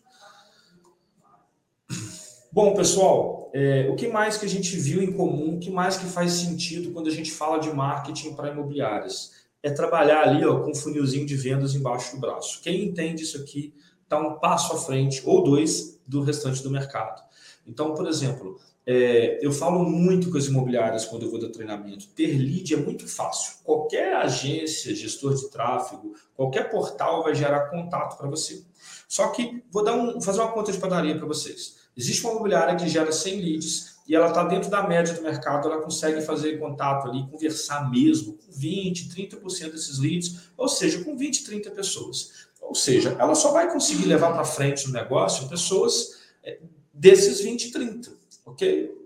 Bom, 2.53 2.75
pessoal, 2.75 3.51
é, 3.55 3.89
o 3.91 3.97
que 3.97 4.09
mais 4.09 4.37
que 4.37 4.45
a 4.45 4.49
gente 4.49 4.77
viu 4.77 5.03
em 5.03 5.13
comum, 5.13 5.57
o 5.57 5.59
que 5.59 5.71
mais 5.71 5.97
que 5.97 6.07
faz 6.07 6.33
sentido 6.33 6.93
quando 6.93 7.09
a 7.09 7.13
gente 7.13 7.31
fala 7.31 7.59
de 7.59 7.73
marketing 7.73 8.35
para 8.35 8.51
imobiliárias? 8.51 9.33
É 9.63 9.71
trabalhar 9.71 10.23
ali 10.23 10.45
ó, 10.45 10.61
com 10.61 10.71
um 10.71 10.75
funilzinho 10.75 11.27
de 11.27 11.37
vendas 11.37 11.75
embaixo 11.75 12.15
do 12.15 12.21
braço. 12.21 12.61
Quem 12.63 12.85
entende 12.85 13.23
isso 13.23 13.39
aqui 13.39 13.75
está 14.03 14.19
um 14.19 14.39
passo 14.39 14.75
à 14.75 14.79
frente 14.79 15.23
ou 15.25 15.43
dois 15.43 16.01
do 16.07 16.23
restante 16.23 16.63
do 16.63 16.71
mercado. 16.71 17.23
Então, 17.67 17.95
por 17.95 18.07
exemplo, 18.07 18.59
é, 18.91 19.39
eu 19.43 19.53
falo 19.53 19.85
muito 19.85 20.31
com 20.31 20.39
as 20.39 20.47
imobiliárias 20.47 21.05
quando 21.05 21.27
eu 21.27 21.31
vou 21.31 21.39
dar 21.39 21.51
treinamento. 21.51 22.07
Ter 22.09 22.39
lead 22.39 22.73
é 22.73 22.77
muito 22.79 23.07
fácil. 23.07 23.59
Qualquer 23.63 24.17
agência, 24.17 24.95
gestor 24.95 25.35
de 25.35 25.51
tráfego, 25.51 26.15
qualquer 26.35 26.71
portal 26.71 27.23
vai 27.23 27.35
gerar 27.35 27.69
contato 27.69 28.17
para 28.17 28.27
você. 28.31 28.65
Só 29.07 29.29
que 29.29 29.63
vou 29.71 29.85
dar 29.85 29.93
um, 29.93 30.23
fazer 30.23 30.41
uma 30.41 30.53
conta 30.53 30.73
de 30.73 30.79
padaria 30.79 31.15
para 31.15 31.27
vocês. 31.27 31.77
Existe 31.95 32.25
uma 32.25 32.33
imobiliária 32.33 32.77
que 32.77 32.89
gera 32.89 33.13
100 33.13 33.41
leads 33.43 33.99
e 34.09 34.17
ela 34.17 34.29
está 34.29 34.43
dentro 34.45 34.71
da 34.71 34.89
média 34.89 35.13
do 35.13 35.21
mercado, 35.21 35.69
ela 35.69 35.83
consegue 35.83 36.23
fazer 36.23 36.59
contato 36.59 37.11
ali, 37.11 37.29
conversar 37.31 37.91
mesmo 37.91 38.39
com 38.39 38.51
20, 38.51 39.11
30% 39.11 39.71
desses 39.71 39.99
leads, 39.99 40.49
ou 40.57 40.67
seja, 40.67 41.05
com 41.05 41.15
20, 41.15 41.45
30 41.45 41.71
pessoas. 41.73 42.49
Ou 42.59 42.75
seja, 42.75 43.15
ela 43.19 43.35
só 43.35 43.53
vai 43.53 43.71
conseguir 43.71 44.07
levar 44.07 44.33
para 44.33 44.45
frente 44.45 44.87
no 44.87 44.95
negócio 44.95 45.47
pessoas 45.47 46.21
é, 46.43 46.59
desses 46.95 47.43
20, 47.43 47.71
30 47.71 48.18
ok? 48.51 48.97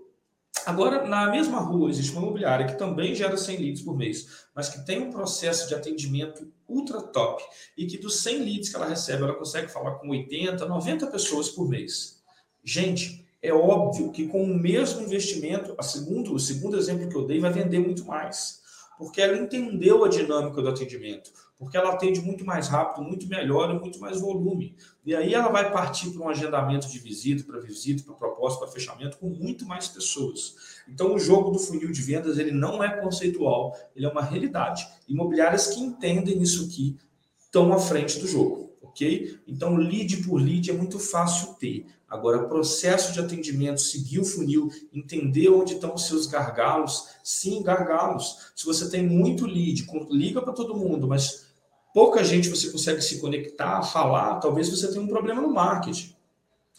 Agora, 0.65 1.05
na 1.05 1.29
mesma 1.29 1.59
rua, 1.59 1.89
existe 1.89 2.11
uma 2.13 2.21
imobiliária 2.21 2.65
que 2.65 2.77
também 2.77 3.13
gera 3.13 3.35
100 3.35 3.57
leads 3.57 3.81
por 3.81 3.97
mês, 3.97 4.45
mas 4.55 4.69
que 4.69 4.85
tem 4.85 5.01
um 5.01 5.11
processo 5.11 5.67
de 5.67 5.75
atendimento 5.75 6.47
ultra 6.67 7.01
top 7.01 7.43
e 7.77 7.85
que 7.85 7.97
dos 7.97 8.21
100 8.21 8.39
leads 8.39 8.69
que 8.69 8.75
ela 8.75 8.87
recebe, 8.87 9.23
ela 9.23 9.33
consegue 9.33 9.67
falar 9.67 9.95
com 9.95 10.09
80, 10.09 10.65
90 10.65 11.07
pessoas 11.07 11.49
por 11.49 11.67
mês. 11.67 12.21
Gente, 12.63 13.25
é 13.41 13.53
óbvio 13.53 14.11
que 14.11 14.27
com 14.27 14.41
o 14.41 14.57
mesmo 14.57 15.01
investimento, 15.01 15.75
a 15.77 15.83
segundo, 15.83 16.33
o 16.33 16.39
segundo 16.39 16.77
exemplo 16.77 17.09
que 17.09 17.15
eu 17.15 17.27
dei, 17.27 17.39
vai 17.39 17.51
vender 17.51 17.79
muito 17.79 18.05
mais, 18.05 18.61
porque 18.97 19.21
ela 19.21 19.37
entendeu 19.37 20.03
a 20.03 20.09
dinâmica 20.09 20.61
do 20.61 20.69
atendimento 20.69 21.31
porque 21.63 21.77
ela 21.77 21.93
atende 21.93 22.21
muito 22.21 22.45
mais 22.45 22.67
rápido, 22.67 23.03
muito 23.03 23.27
melhor 23.27 23.73
e 23.73 23.79
muito 23.79 23.99
mais 23.99 24.19
volume. 24.19 24.75
E 25.05 25.15
aí 25.15 25.33
ela 25.33 25.49
vai 25.49 25.71
partir 25.71 26.09
para 26.11 26.21
um 26.21 26.29
agendamento 26.29 26.87
de 26.87 26.99
visita, 26.99 27.43
para 27.43 27.59
visita, 27.59 28.03
para 28.03 28.15
proposta, 28.15 28.59
para 28.59 28.67
fechamento 28.67 29.17
com 29.17 29.29
muito 29.29 29.65
mais 29.65 29.87
pessoas. 29.87 30.55
Então 30.87 31.15
o 31.15 31.19
jogo 31.19 31.51
do 31.51 31.59
funil 31.59 31.91
de 31.91 32.01
vendas 32.01 32.37
ele 32.37 32.51
não 32.51 32.83
é 32.83 32.99
conceitual, 32.99 33.75
ele 33.95 34.05
é 34.05 34.09
uma 34.09 34.21
realidade. 34.21 34.85
Imobiliárias 35.07 35.67
que 35.67 35.79
entendem 35.79 36.41
isso 36.41 36.65
aqui 36.65 36.97
estão 37.39 37.71
à 37.71 37.79
frente 37.79 38.19
do 38.19 38.27
jogo, 38.27 38.75
ok? 38.81 39.39
Então 39.47 39.75
lead 39.75 40.17
por 40.23 40.41
lead 40.41 40.69
é 40.69 40.73
muito 40.73 40.99
fácil 40.99 41.53
ter. 41.53 41.85
Agora, 42.13 42.47
processo 42.47 43.11
de 43.11 43.19
atendimento, 43.19 43.81
seguir 43.81 44.19
o 44.19 44.23
funil, 44.23 44.69
entender 44.93 45.49
onde 45.49 45.73
estão 45.73 45.95
os 45.95 46.05
seus 46.05 46.27
gargalos, 46.27 47.07
sim, 47.23 47.63
gargalos. 47.63 48.51
Se 48.55 48.67
você 48.67 48.87
tem 48.87 49.01
muito 49.01 49.47
lead, 49.47 49.87
liga 50.11 50.39
para 50.39 50.53
todo 50.53 50.77
mundo, 50.77 51.07
mas 51.07 51.47
pouca 51.91 52.23
gente 52.23 52.49
você 52.49 52.69
consegue 52.69 53.01
se 53.01 53.19
conectar, 53.19 53.81
falar, 53.81 54.39
talvez 54.39 54.69
você 54.69 54.87
tenha 54.89 55.01
um 55.01 55.07
problema 55.07 55.41
no 55.41 55.51
marketing. 55.51 56.15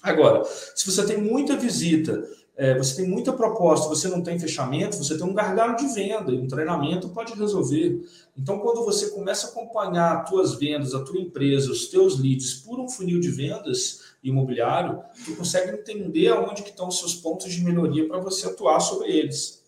Agora, 0.00 0.44
se 0.44 0.86
você 0.86 1.04
tem 1.04 1.16
muita 1.16 1.56
visita, 1.56 2.22
é, 2.56 2.78
você 2.78 3.02
tem 3.02 3.10
muita 3.10 3.32
proposta, 3.32 3.88
você 3.88 4.06
não 4.06 4.22
tem 4.22 4.38
fechamento, 4.38 4.96
você 4.96 5.18
tem 5.18 5.26
um 5.26 5.34
gargalo 5.34 5.76
de 5.76 5.88
venda 5.88 6.30
e 6.30 6.38
um 6.38 6.46
treinamento 6.46 7.08
pode 7.08 7.34
resolver. 7.34 8.00
Então, 8.38 8.60
quando 8.60 8.84
você 8.84 9.10
começa 9.10 9.48
a 9.48 9.50
acompanhar 9.50 10.18
as 10.18 10.30
tuas 10.30 10.54
vendas, 10.54 10.94
a 10.94 11.02
tua 11.02 11.20
empresa, 11.20 11.72
os 11.72 11.88
teus 11.88 12.18
leads 12.18 12.54
por 12.54 12.78
um 12.78 12.88
funil 12.88 13.18
de 13.18 13.28
vendas 13.28 14.02
imobiliário, 14.22 15.02
tu 15.24 15.34
consegue 15.34 15.72
entender 15.72 16.28
aonde 16.28 16.62
que 16.62 16.70
estão 16.70 16.88
os 16.88 16.98
seus 16.98 17.14
pontos 17.14 17.52
de 17.52 17.62
melhoria 17.62 18.06
para 18.06 18.18
você 18.18 18.46
atuar 18.46 18.78
sobre 18.78 19.10
eles. 19.10 19.62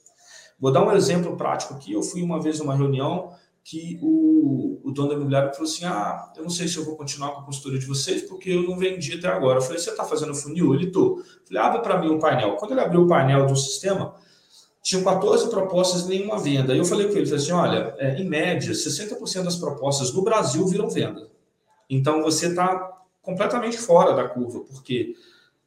Vou 0.59 0.72
dar 0.72 0.85
um 0.85 0.92
exemplo 0.92 1.37
prático 1.37 1.75
aqui. 1.75 1.92
Eu 1.92 2.03
fui 2.03 2.22
uma 2.22 2.40
vez 2.40 2.61
numa 2.61 2.75
reunião 2.75 3.35
que 3.68 3.98
o, 4.00 4.81
o 4.85 4.92
dono 4.92 5.09
da 5.09 5.14
imobiliária 5.16 5.52
falou 5.52 5.68
assim: 5.68 5.85
Ah, 5.85 6.33
eu 6.37 6.44
não 6.44 6.50
sei 6.50 6.68
se 6.68 6.76
eu 6.76 6.85
vou 6.85 6.96
continuar 6.96 7.33
com 7.33 7.40
a 7.40 7.44
consultoria 7.44 7.81
de 7.81 7.87
vocês, 7.87 8.22
porque 8.22 8.50
eu 8.50 8.62
não 8.62 8.79
vendi 8.79 9.14
até 9.14 9.26
agora. 9.26 9.59
Eu 9.59 9.62
falei: 9.62 9.79
Você 9.79 9.90
está 9.90 10.05
fazendo 10.05 10.37
funil? 10.37 10.72
Ele 10.72 10.92
tô. 10.92 11.20
falei: 11.44 11.61
Abre 11.61 11.83
para 11.83 12.00
mim 12.00 12.09
um 12.09 12.20
painel. 12.20 12.55
Quando 12.55 12.70
ele 12.70 12.81
abriu 12.81 13.02
o 13.02 13.09
painel 13.09 13.44
do 13.44 13.57
sistema, 13.57 14.14
tinham 14.81 15.02
14 15.02 15.50
propostas 15.50 16.07
nenhuma 16.07 16.38
venda. 16.38 16.72
Aí 16.72 16.79
eu 16.79 16.85
falei 16.85 17.09
com 17.09 17.16
ele: 17.16 17.26
falei 17.26 17.42
assim, 17.42 17.52
Olha, 17.52 17.92
é, 17.98 18.16
em 18.16 18.29
média, 18.29 18.72
60% 18.72 19.42
das 19.42 19.57
propostas 19.57 20.12
no 20.12 20.22
Brasil 20.22 20.64
viram 20.68 20.88
venda. 20.88 21.29
Então 21.90 22.22
você 22.22 22.46
está 22.46 23.02
completamente 23.20 23.79
fora 23.79 24.14
da 24.14 24.29
curva, 24.29 24.61
porque 24.61 25.16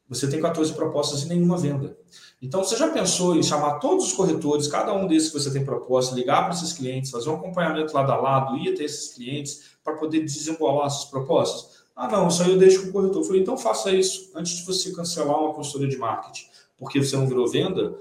você 0.10 0.28
tem 0.28 0.42
14 0.42 0.74
propostas 0.74 1.24
e 1.24 1.30
nenhuma 1.30 1.56
venda. 1.58 1.96
Então, 2.42 2.64
você 2.64 2.76
já 2.76 2.90
pensou 2.90 3.36
em 3.36 3.44
chamar 3.44 3.80
todos 3.80 4.08
os 4.08 4.14
corretores, 4.14 4.68
cada 4.68 4.94
um 4.94 5.06
desses 5.06 5.30
que 5.30 5.40
você 5.40 5.52
tem 5.52 5.64
proposta, 5.64 6.16
ligar 6.16 6.46
para 6.46 6.54
esses 6.54 6.74
clientes, 6.74 7.12
fazer 7.12 7.30
um 7.30 7.36
acompanhamento 7.36 7.94
lado 7.94 8.12
a 8.12 8.18
lado, 8.18 8.58
ir 8.58 8.74
até 8.74 8.84
esses 8.84 9.14
clientes 9.14 9.64
para 9.84 9.94
poder 9.94 10.22
desembolar 10.22 10.88
essas 10.88 11.06
propostas? 11.06 11.80
Ah, 11.96 12.08
não, 12.08 12.30
isso 12.30 12.42
aí 12.42 12.52
eu 12.52 12.58
deixo 12.58 12.84
com 12.84 12.90
o 12.90 12.92
corretor. 12.94 13.22
Eu 13.22 13.26
falei, 13.26 13.42
então 13.42 13.58
faça 13.58 13.92
isso 13.92 14.32
antes 14.34 14.54
de 14.54 14.66
você 14.66 14.92
cancelar 14.94 15.38
uma 15.38 15.54
consultoria 15.54 15.90
de 15.90 15.98
marketing, 15.98 16.46
porque 16.78 17.04
você 17.04 17.16
não 17.18 17.28
virou 17.28 17.48
venda. 17.48 17.94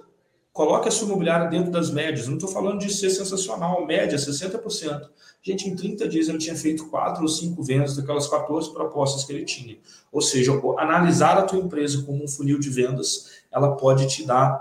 Coloque 0.59 0.89
a 0.89 0.91
sua 0.91 1.07
imobiliária 1.07 1.49
dentro 1.49 1.71
das 1.71 1.89
médias. 1.89 2.27
Não 2.27 2.35
estou 2.35 2.49
falando 2.51 2.81
de 2.81 2.93
ser 2.93 3.11
sensacional, 3.11 3.87
média 3.87 4.19
60%. 4.19 5.09
Gente, 5.41 5.69
em 5.69 5.77
30 5.77 6.09
dias 6.09 6.29
ele 6.29 6.39
tinha 6.39 6.57
feito 6.57 6.89
quatro 6.89 7.23
ou 7.23 7.29
cinco 7.29 7.63
vendas 7.63 7.95
daquelas 7.95 8.27
14 8.27 8.73
propostas 8.73 9.23
que 9.23 9.33
ele 9.33 9.45
tinha. 9.45 9.79
Ou 10.11 10.21
seja, 10.21 10.51
analisar 10.79 11.39
a 11.39 11.43
tua 11.43 11.61
empresa 11.61 12.03
como 12.03 12.25
um 12.25 12.27
funil 12.27 12.59
de 12.59 12.71
vendas, 12.71 13.27
ela 13.53 13.77
pode 13.77 14.09
te 14.09 14.27
dar 14.27 14.61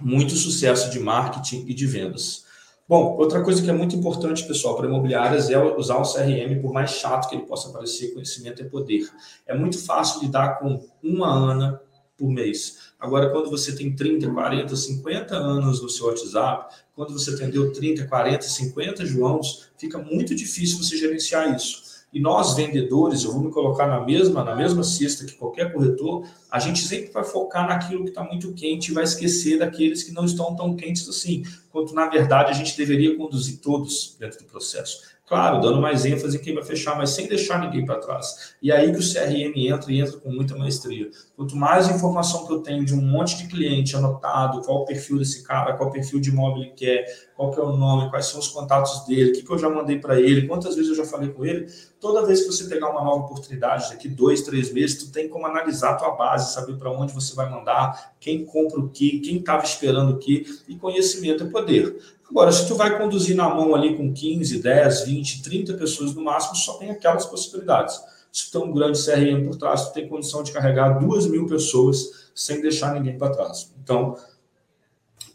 muito 0.00 0.34
sucesso 0.34 0.88
de 0.90 0.98
marketing 0.98 1.66
e 1.68 1.74
de 1.74 1.86
vendas. 1.86 2.46
Bom, 2.88 3.14
outra 3.18 3.42
coisa 3.42 3.60
que 3.62 3.68
é 3.68 3.74
muito 3.74 3.94
importante, 3.94 4.46
pessoal, 4.46 4.76
para 4.76 4.86
imobiliárias 4.86 5.50
é 5.50 5.62
usar 5.62 5.98
o 5.98 6.10
CRM, 6.10 6.58
por 6.62 6.72
mais 6.72 6.92
chato 6.92 7.28
que 7.28 7.36
ele 7.36 7.44
possa 7.44 7.68
parecer, 7.68 8.14
conhecimento 8.14 8.62
é 8.62 8.64
poder. 8.64 9.06
É 9.46 9.54
muito 9.54 9.78
fácil 9.78 10.22
lidar 10.22 10.58
com 10.58 10.82
uma 11.02 11.28
ANA 11.28 11.82
por 12.18 12.28
mês. 12.28 12.90
Agora, 12.98 13.30
quando 13.30 13.48
você 13.48 13.74
tem 13.74 13.94
30, 13.94 14.28
40, 14.28 14.74
50 14.74 15.36
anos 15.36 15.80
no 15.80 15.88
seu 15.88 16.06
WhatsApp, 16.06 16.74
quando 16.94 17.12
você 17.12 17.30
atendeu 17.30 17.72
30, 17.72 18.06
40, 18.06 18.42
50 18.42 19.06
Joãos, 19.06 19.68
fica 19.78 19.98
muito 19.98 20.34
difícil 20.34 20.78
você 20.78 20.96
gerenciar 20.96 21.54
isso. 21.54 21.88
E 22.12 22.18
nós, 22.20 22.54
vendedores, 22.54 23.22
eu 23.22 23.32
vou 23.32 23.42
me 23.42 23.52
colocar 23.52 23.86
na 23.86 24.00
mesma, 24.00 24.42
na 24.42 24.56
mesma 24.56 24.82
cesta 24.82 25.26
que 25.26 25.34
qualquer 25.34 25.72
corretor, 25.72 26.26
a 26.50 26.58
gente 26.58 26.80
sempre 26.80 27.12
vai 27.12 27.22
focar 27.22 27.68
naquilo 27.68 28.02
que 28.02 28.08
está 28.08 28.24
muito 28.24 28.52
quente 28.54 28.90
e 28.90 28.94
vai 28.94 29.04
esquecer 29.04 29.58
daqueles 29.58 30.02
que 30.02 30.10
não 30.10 30.24
estão 30.24 30.56
tão 30.56 30.74
quentes 30.74 31.06
assim, 31.06 31.42
quanto 31.70 31.94
na 31.94 32.08
verdade 32.08 32.50
a 32.50 32.54
gente 32.54 32.76
deveria 32.76 33.14
conduzir 33.14 33.58
todos 33.60 34.16
dentro 34.18 34.38
do 34.38 34.46
processo. 34.46 35.02
Claro, 35.26 35.60
dando 35.60 35.82
mais 35.82 36.06
ênfase 36.06 36.38
em 36.38 36.40
quem 36.40 36.54
vai 36.54 36.64
fechar, 36.64 36.96
mas 36.96 37.10
sem 37.10 37.28
deixar 37.28 37.60
ninguém 37.60 37.84
para 37.84 38.00
trás. 38.00 38.54
E 38.62 38.72
aí 38.72 38.90
que 38.90 38.98
o 38.98 39.02
CRM 39.02 39.52
entra 39.68 39.92
e 39.92 40.00
entra 40.00 40.16
com 40.16 40.32
muita 40.32 40.56
maestria. 40.56 41.10
Quanto 41.38 41.54
mais 41.54 41.88
informação 41.88 42.44
que 42.48 42.52
eu 42.52 42.58
tenho 42.58 42.84
de 42.84 42.92
um 42.92 43.00
monte 43.00 43.36
de 43.36 43.46
cliente 43.46 43.94
anotado, 43.94 44.60
qual 44.62 44.78
o 44.78 44.84
perfil 44.84 45.18
desse 45.18 45.44
cara, 45.44 45.74
qual 45.74 45.88
o 45.88 45.92
perfil 45.92 46.18
de 46.18 46.30
imóvel 46.30 46.64
ele 46.64 46.72
quer, 46.72 47.06
qual 47.36 47.52
que 47.52 47.60
é 47.60 47.62
o 47.62 47.76
nome, 47.76 48.10
quais 48.10 48.26
são 48.26 48.40
os 48.40 48.48
contatos 48.48 49.06
dele, 49.06 49.30
o 49.30 49.32
que, 49.32 49.44
que 49.44 49.52
eu 49.52 49.56
já 49.56 49.70
mandei 49.70 50.00
para 50.00 50.20
ele, 50.20 50.48
quantas 50.48 50.74
vezes 50.74 50.90
eu 50.90 50.96
já 50.96 51.04
falei 51.04 51.28
com 51.28 51.46
ele, 51.46 51.72
toda 52.00 52.26
vez 52.26 52.40
que 52.40 52.48
você 52.48 52.64
pegar 52.64 52.90
uma 52.90 53.04
nova 53.04 53.24
oportunidade, 53.24 53.90
daqui 53.90 54.08
dois, 54.08 54.42
três 54.42 54.72
meses, 54.72 54.98
tu 54.98 55.12
tem 55.12 55.28
como 55.28 55.46
analisar 55.46 55.90
a 55.90 55.94
tua 55.94 56.10
base, 56.16 56.52
saber 56.52 56.76
para 56.76 56.90
onde 56.90 57.12
você 57.12 57.32
vai 57.36 57.48
mandar, 57.48 58.14
quem 58.18 58.44
compra 58.44 58.80
o 58.80 58.88
que, 58.88 59.20
quem 59.20 59.36
estava 59.36 59.62
esperando 59.62 60.14
o 60.14 60.18
que, 60.18 60.44
e 60.66 60.74
conhecimento 60.74 61.44
é 61.44 61.46
poder. 61.46 61.98
Agora, 62.28 62.50
se 62.50 62.66
tu 62.66 62.74
vai 62.74 62.98
conduzir 62.98 63.36
na 63.36 63.48
mão 63.48 63.76
ali 63.76 63.96
com 63.96 64.12
15, 64.12 64.60
10, 64.60 65.04
20, 65.04 65.42
30 65.44 65.74
pessoas 65.74 66.12
no 66.16 66.24
máximo, 66.24 66.56
só 66.56 66.78
tem 66.78 66.90
aquelas 66.90 67.26
possibilidades. 67.26 67.96
Se 68.32 68.50
tem 68.50 68.60
um 68.60 68.72
grande 68.72 68.98
CRM 69.02 69.44
por 69.46 69.56
trás, 69.56 69.88
tu 69.88 69.94
tem 69.94 70.08
condição 70.08 70.42
de 70.42 70.52
carregar 70.52 70.98
duas 70.98 71.26
mil 71.26 71.46
pessoas 71.46 72.30
sem 72.34 72.60
deixar 72.60 72.94
ninguém 72.94 73.18
para 73.18 73.32
trás. 73.32 73.72
Então, 73.82 74.16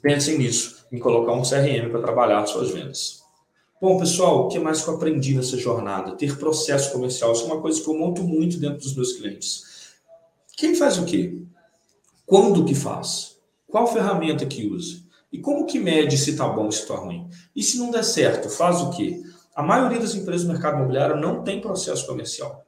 pensem 0.02 0.38
nisso, 0.38 0.86
em 0.92 1.00
colocar 1.00 1.34
um 1.34 1.42
CRM 1.42 1.90
para 1.90 2.02
trabalhar 2.02 2.46
suas 2.46 2.72
vendas. 2.72 3.24
Bom, 3.82 3.98
pessoal, 3.98 4.46
o 4.46 4.48
que 4.48 4.60
mais 4.60 4.82
que 4.82 4.90
eu 4.90 4.96
aprendi 4.96 5.36
nessa 5.36 5.58
jornada? 5.58 6.16
Ter 6.16 6.38
processo 6.38 6.92
comercial. 6.94 7.34
Isso 7.34 7.44
é 7.44 7.48
uma 7.48 7.62
coisa 7.62 7.82
que 7.82 7.90
eu 7.90 7.94
monto 7.94 8.24
muito 8.24 8.58
dentro 8.58 8.78
dos 8.78 8.96
meus 8.96 9.12
clientes. 9.12 9.64
Quem 10.56 10.74
faz 10.74 10.98
o 10.98 11.04
quê? 11.04 11.42
Quando 12.26 12.64
que 12.64 12.74
faz? 12.74 13.38
Qual 13.68 13.88
ferramenta 13.88 14.46
que 14.46 14.68
usa? 14.68 15.04
E 15.32 15.40
como 15.40 15.66
que 15.66 15.80
mede 15.80 16.18
se 16.18 16.32
está 16.32 16.48
bom 16.48 16.66
ou 16.66 16.72
se 16.72 16.84
está 16.84 16.96
ruim? 16.96 17.28
E 17.56 17.62
se 17.62 17.78
não 17.78 17.92
der 17.92 18.04
certo, 18.04 18.50
faz 18.50 18.82
o 18.82 18.92
quê? 18.92 19.22
A 19.56 19.62
maioria 19.62 20.00
das 20.00 20.16
empresas 20.16 20.46
do 20.46 20.54
mercado 20.54 20.78
imobiliário 20.78 21.20
não 21.20 21.44
tem 21.44 21.60
processo 21.60 22.08
comercial. 22.08 22.66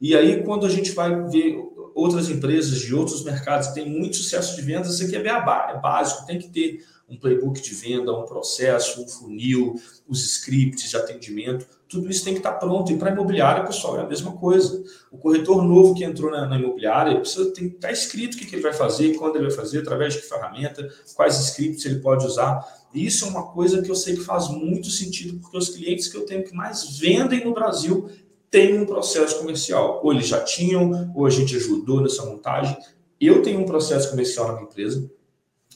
E 0.00 0.16
aí, 0.16 0.42
quando 0.42 0.66
a 0.66 0.70
gente 0.70 0.92
vai 0.92 1.28
ver 1.28 1.58
outras 1.94 2.30
empresas 2.30 2.78
de 2.78 2.94
outros 2.94 3.24
mercados 3.24 3.68
que 3.68 3.74
têm 3.74 3.88
muito 3.88 4.16
sucesso 4.16 4.54
de 4.54 4.62
vendas, 4.62 4.94
isso 4.94 5.04
aqui 5.04 5.16
é, 5.16 5.28
é 5.28 5.80
básico, 5.80 6.26
tem 6.26 6.38
que 6.38 6.48
ter 6.48 6.84
um 7.08 7.16
playbook 7.16 7.60
de 7.60 7.74
venda, 7.74 8.12
um 8.12 8.26
processo, 8.26 9.02
um 9.02 9.08
funil, 9.08 9.74
os 10.06 10.22
scripts 10.24 10.90
de 10.90 10.96
atendimento, 10.96 11.66
tudo 11.88 12.10
isso 12.10 12.22
tem 12.22 12.34
que 12.34 12.40
estar 12.40 12.52
pronto. 12.52 12.92
E 12.92 12.98
para 12.98 13.10
a 13.10 13.12
imobiliária, 13.12 13.64
pessoal, 13.64 13.98
é 13.98 14.02
a 14.02 14.06
mesma 14.06 14.32
coisa. 14.32 14.84
O 15.10 15.16
corretor 15.16 15.64
novo 15.64 15.94
que 15.94 16.04
entrou 16.04 16.30
na, 16.30 16.46
na 16.46 16.58
imobiliária 16.58 17.18
precisa 17.18 17.50
que 17.50 17.64
estar 17.64 17.90
escrito 17.90 18.34
o 18.34 18.38
que, 18.38 18.44
que 18.44 18.54
ele 18.56 18.62
vai 18.62 18.74
fazer, 18.74 19.14
quando 19.16 19.36
ele 19.36 19.46
vai 19.46 19.56
fazer, 19.56 19.78
através 19.78 20.14
de 20.14 20.20
que 20.20 20.28
ferramenta, 20.28 20.86
quais 21.16 21.40
scripts 21.40 21.84
ele 21.86 22.00
pode 22.00 22.26
usar. 22.26 22.62
E 22.92 23.06
isso 23.06 23.24
é 23.24 23.28
uma 23.28 23.52
coisa 23.52 23.82
que 23.82 23.90
eu 23.90 23.94
sei 23.94 24.14
que 24.14 24.22
faz 24.22 24.48
muito 24.48 24.90
sentido, 24.90 25.40
porque 25.40 25.56
os 25.56 25.70
clientes 25.70 26.08
que 26.08 26.16
eu 26.16 26.26
tenho 26.26 26.44
que 26.44 26.54
mais 26.54 26.98
vendem 26.98 27.42
no 27.42 27.54
Brasil 27.54 28.08
têm 28.50 28.78
um 28.78 28.86
processo 28.86 29.38
comercial. 29.38 30.00
Ou 30.02 30.12
eles 30.12 30.26
já 30.26 30.42
tinham, 30.42 31.12
ou 31.14 31.26
a 31.26 31.30
gente 31.30 31.56
ajudou 31.56 32.00
nessa 32.00 32.24
montagem. 32.24 32.76
Eu 33.20 33.42
tenho 33.42 33.60
um 33.60 33.64
processo 33.64 34.10
comercial 34.10 34.48
na 34.48 34.54
minha 34.54 34.64
empresa, 34.64 35.10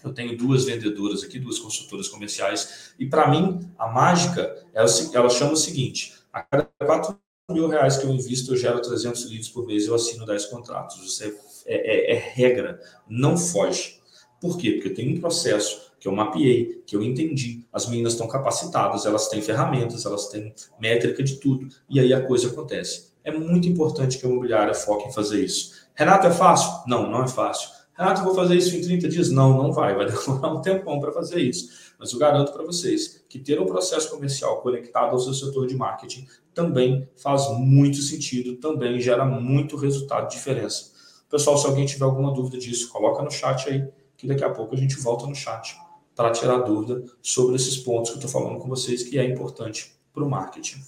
eu 0.05 0.13
tenho 0.13 0.37
duas 0.37 0.65
vendedoras 0.65 1.23
aqui, 1.23 1.39
duas 1.39 1.59
consultoras 1.59 2.09
comerciais, 2.09 2.93
e 2.99 3.07
para 3.07 3.29
mim 3.29 3.71
a 3.79 3.89
mágica, 3.89 4.65
ela, 4.73 4.89
ela 5.13 5.29
chama 5.29 5.53
o 5.53 5.57
seguinte: 5.57 6.15
a 6.33 6.43
cada 6.43 6.69
4 6.79 7.19
mil 7.51 7.69
reais 7.69 7.97
que 7.97 8.07
eu 8.07 8.11
invisto, 8.11 8.53
eu 8.53 8.57
gero 8.57 8.81
300 8.81 9.25
litros 9.25 9.49
por 9.49 9.67
mês, 9.67 9.87
eu 9.87 9.95
assino 9.95 10.25
10 10.25 10.47
contratos. 10.47 10.99
Isso 11.05 11.25
é, 11.25 11.29
é, 11.67 12.13
é, 12.13 12.15
é 12.15 12.19
regra, 12.19 12.81
não 13.09 13.37
foge. 13.37 14.01
Por 14.41 14.57
quê? 14.59 14.73
Porque 14.73 14.89
eu 14.89 14.95
tenho 14.95 15.17
um 15.17 15.21
processo 15.21 15.91
que 16.03 16.09
eu 16.09 16.12
mapeei, 16.12 16.83
que 16.85 16.97
eu 16.97 17.03
entendi. 17.03 17.65
As 17.73 17.88
meninas 17.88 18.15
estão 18.15 18.27
capacitadas, 18.27 19.07
elas 19.07 19.29
têm 19.29 19.41
ferramentas, 19.41 20.05
elas 20.05 20.27
têm 20.27 20.53
métrica 20.81 21.23
de 21.23 21.37
tudo, 21.37 21.69
e 21.88 22.01
aí 22.01 22.12
a 22.12 22.21
coisa 22.21 22.49
acontece. 22.49 23.12
É 23.23 23.31
muito 23.31 23.69
importante 23.69 24.19
que 24.19 24.27
a 24.27 24.29
imobiliária 24.29 24.75
foque 24.75 25.09
em 25.09 25.12
fazer 25.12 25.45
isso. 25.45 25.71
Renato, 25.95 26.27
é 26.27 26.33
fácil? 26.33 26.73
Não, 26.88 27.09
não 27.09 27.23
é 27.23 27.29
fácil. 27.29 27.71
Renato, 27.97 28.25
vou 28.25 28.35
fazer 28.35 28.57
isso 28.57 28.75
em 28.75 28.81
30 28.81 29.09
dias? 29.09 29.31
Não, 29.31 29.57
não 29.57 29.71
vai. 29.71 29.95
Vai 29.95 30.07
demorar 30.11 30.53
um 30.53 30.61
tempão 30.61 30.99
para 30.99 31.12
fazer 31.12 31.41
isso. 31.41 31.95
Mas 31.97 32.12
eu 32.12 32.19
garanto 32.19 32.53
para 32.53 32.65
vocês 32.65 33.25
que 33.29 33.38
ter 33.38 33.61
um 33.61 33.67
processo 33.67 34.11
comercial 34.11 34.61
conectado 34.61 35.12
ao 35.12 35.21
seu 35.21 35.33
setor 35.33 35.69
de 35.69 35.77
marketing 35.77 36.27
também 36.53 37.09
faz 37.15 37.49
muito 37.61 38.03
sentido, 38.03 38.57
também 38.57 39.01
gera 39.01 39.25
muito 39.25 39.77
resultado 39.77 40.29
de 40.29 40.35
diferença. 40.35 40.91
Pessoal, 41.31 41.57
se 41.57 41.65
alguém 41.65 41.87
tiver 41.87 42.05
alguma 42.05 42.35
dúvida 42.35 42.59
disso, 42.59 42.88
coloca 42.88 43.23
no 43.23 43.31
chat 43.31 43.69
aí, 43.69 43.88
que 44.17 44.27
daqui 44.27 44.43
a 44.43 44.51
pouco 44.51 44.75
a 44.75 44.79
gente 44.79 44.97
volta 44.97 45.29
no 45.29 45.35
chat 45.35 45.77
para 46.14 46.31
tirar 46.31 46.59
dúvida 46.59 47.03
sobre 47.20 47.57
esses 47.57 47.77
pontos 47.77 48.11
que 48.11 48.16
eu 48.16 48.27
estou 48.27 48.42
falando 48.42 48.59
com 48.59 48.68
vocês, 48.68 49.03
que 49.03 49.18
é 49.18 49.25
importante 49.25 49.94
para 50.12 50.22
o 50.22 50.31
marketing. 50.31 50.81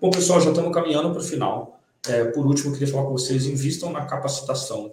Bom, 0.00 0.10
pessoal, 0.10 0.40
já 0.40 0.50
estamos 0.50 0.72
caminhando 0.74 1.10
para 1.10 1.20
o 1.20 1.24
final. 1.24 1.80
É, 2.08 2.24
por 2.24 2.46
último, 2.46 2.70
eu 2.70 2.72
queria 2.72 2.92
falar 2.92 3.04
com 3.04 3.12
vocês, 3.12 3.46
invistam 3.46 3.92
na 3.92 4.04
capacitação 4.04 4.92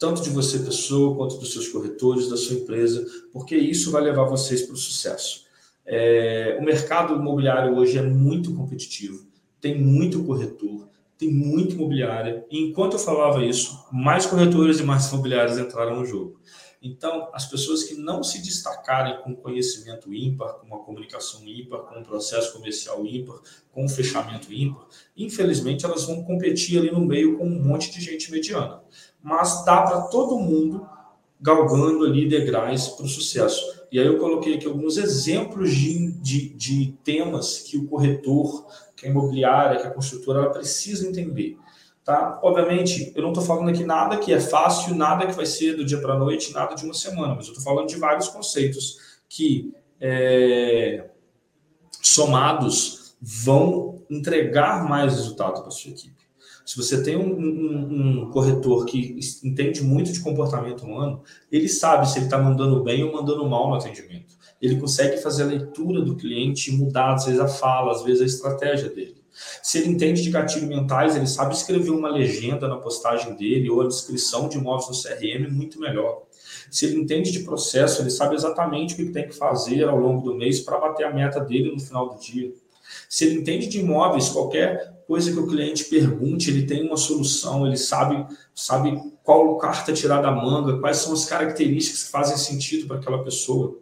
tanto 0.00 0.22
de 0.22 0.30
você, 0.30 0.58
pessoa, 0.60 1.14
quanto 1.14 1.36
dos 1.36 1.52
seus 1.52 1.68
corretores, 1.68 2.26
da 2.30 2.36
sua 2.36 2.56
empresa, 2.56 3.06
porque 3.30 3.54
isso 3.54 3.90
vai 3.90 4.00
levar 4.00 4.24
vocês 4.24 4.62
para 4.62 4.72
o 4.72 4.78
sucesso. 4.78 5.44
É, 5.84 6.56
o 6.58 6.64
mercado 6.64 7.14
imobiliário 7.14 7.76
hoje 7.76 7.98
é 7.98 8.02
muito 8.02 8.54
competitivo, 8.54 9.26
tem 9.60 9.78
muito 9.78 10.24
corretor, 10.24 10.88
tem 11.18 11.30
muito 11.30 11.74
imobiliária, 11.74 12.46
e 12.50 12.64
enquanto 12.64 12.94
eu 12.94 12.98
falava 12.98 13.44
isso, 13.44 13.78
mais 13.92 14.24
corretores 14.24 14.80
e 14.80 14.82
mais 14.82 15.12
imobiliários 15.12 15.58
entraram 15.58 15.96
no 15.96 16.06
jogo. 16.06 16.40
Então, 16.82 17.28
as 17.34 17.44
pessoas 17.44 17.84
que 17.84 17.94
não 17.94 18.22
se 18.22 18.40
destacarem 18.40 19.22
com 19.22 19.36
conhecimento 19.36 20.12
ímpar, 20.14 20.54
com 20.54 20.66
uma 20.66 20.78
comunicação 20.78 21.46
ímpar, 21.46 21.80
com 21.80 21.98
um 22.00 22.02
processo 22.02 22.54
comercial 22.54 23.04
ímpar, 23.04 23.38
com 23.70 23.84
um 23.84 23.88
fechamento 23.88 24.52
ímpar, 24.52 24.86
infelizmente 25.16 25.84
elas 25.84 26.04
vão 26.04 26.24
competir 26.24 26.78
ali 26.78 26.90
no 26.90 27.00
meio 27.00 27.36
com 27.36 27.46
um 27.46 27.62
monte 27.62 27.90
de 27.90 28.00
gente 28.00 28.30
mediana 28.30 28.80
mas 29.22 29.64
dá 29.64 29.82
para 29.82 30.02
todo 30.02 30.38
mundo 30.38 30.86
galgando 31.40 32.04
ali 32.04 32.28
degraus 32.28 32.88
para 32.88 33.06
o 33.06 33.08
sucesso. 33.08 33.80
E 33.90 33.98
aí 33.98 34.06
eu 34.06 34.18
coloquei 34.18 34.54
aqui 34.54 34.66
alguns 34.66 34.96
exemplos 34.96 35.74
de, 35.74 36.12
de, 36.20 36.48
de, 36.50 36.98
temas 37.02 37.60
que 37.60 37.76
o 37.76 37.86
corretor, 37.86 38.66
que 38.94 39.06
a 39.06 39.10
imobiliária, 39.10 39.80
que 39.80 39.86
a 39.86 39.90
construtora, 39.90 40.40
ela 40.40 40.50
precisa 40.50 41.08
entender. 41.08 41.56
Tá? 42.04 42.40
Obviamente, 42.42 43.12
eu 43.14 43.22
não 43.22 43.30
estou 43.30 43.44
falando 43.44 43.68
aqui 43.68 43.84
nada 43.84 44.16
que 44.16 44.32
é 44.32 44.40
fácil, 44.40 44.94
nada 44.94 45.26
que 45.26 45.32
vai 45.32 45.46
ser 45.46 45.76
do 45.76 45.84
dia 45.84 46.00
para 46.00 46.14
a 46.14 46.18
noite, 46.18 46.52
nada 46.52 46.74
de 46.74 46.84
uma 46.84 46.94
semana, 46.94 47.34
mas 47.34 47.46
eu 47.46 47.52
estou 47.52 47.64
falando 47.64 47.88
de 47.88 47.96
vários 47.96 48.28
conceitos 48.28 49.20
que, 49.28 49.72
é, 50.00 51.10
somados, 52.02 53.14
vão 53.20 54.02
entregar 54.10 54.88
mais 54.88 55.14
resultado 55.14 55.60
para 55.60 55.70
sua 55.70 55.90
equipe. 55.90 56.20
Se 56.64 56.76
você 56.76 57.02
tem 57.02 57.16
um, 57.16 57.36
um, 57.36 58.22
um, 58.22 58.30
corretor 58.30 58.86
que 58.86 59.18
entende 59.42 59.82
muito 59.82 60.12
de 60.12 60.20
comportamento 60.20 60.84
humano, 60.84 61.22
ele 61.50 61.68
sabe 61.68 62.08
se 62.08 62.18
ele 62.18 62.26
está 62.26 62.38
mandando 62.38 62.82
bem 62.82 63.02
ou 63.02 63.12
mandando 63.12 63.44
mal 63.48 63.68
no 63.68 63.74
atendimento. 63.74 64.36
Ele 64.62 64.78
consegue 64.78 65.16
fazer 65.16 65.42
a 65.42 65.46
leitura 65.46 66.00
do 66.00 66.14
cliente 66.14 66.70
e 66.70 66.76
mudar, 66.76 67.14
às 67.14 67.24
vezes, 67.24 67.40
a 67.40 67.48
fala, 67.48 67.90
às 67.92 68.02
vezes, 68.02 68.22
a 68.22 68.26
estratégia 68.26 68.88
dele. 68.88 69.19
Se 69.62 69.78
ele 69.78 69.90
entende 69.90 70.22
de 70.22 70.30
gatilho 70.30 70.66
mentais, 70.66 71.16
ele 71.16 71.26
sabe 71.26 71.54
escrever 71.54 71.90
uma 71.90 72.10
legenda 72.10 72.68
na 72.68 72.76
postagem 72.76 73.34
dele 73.36 73.70
ou 73.70 73.80
a 73.80 73.86
descrição 73.86 74.48
de 74.48 74.58
imóveis 74.58 74.88
no 74.88 75.10
CRM 75.10 75.50
muito 75.50 75.80
melhor. 75.80 76.22
Se 76.70 76.86
ele 76.86 76.96
entende 77.00 77.32
de 77.32 77.40
processo, 77.40 78.02
ele 78.02 78.10
sabe 78.10 78.34
exatamente 78.34 78.94
o 78.94 78.96
que 78.96 79.06
tem 79.06 79.26
que 79.26 79.34
fazer 79.34 79.84
ao 79.84 79.96
longo 79.96 80.22
do 80.22 80.36
mês 80.36 80.60
para 80.60 80.78
bater 80.78 81.04
a 81.04 81.12
meta 81.12 81.40
dele 81.40 81.72
no 81.72 81.80
final 81.80 82.10
do 82.10 82.20
dia. 82.20 82.52
Se 83.08 83.24
ele 83.24 83.40
entende 83.40 83.66
de 83.66 83.80
imóveis, 83.80 84.28
qualquer 84.28 85.00
coisa 85.06 85.32
que 85.32 85.38
o 85.38 85.46
cliente 85.46 85.84
pergunte, 85.84 86.50
ele 86.50 86.66
tem 86.66 86.86
uma 86.86 86.96
solução, 86.96 87.66
ele 87.66 87.76
sabe, 87.76 88.24
sabe 88.54 88.96
qual 89.24 89.56
carta 89.58 89.92
tirar 89.92 90.22
da 90.22 90.30
manga, 90.30 90.78
quais 90.78 90.98
são 90.98 91.12
as 91.12 91.24
características 91.24 92.04
que 92.04 92.10
fazem 92.10 92.36
sentido 92.36 92.86
para 92.86 92.98
aquela 92.98 93.24
pessoa. 93.24 93.79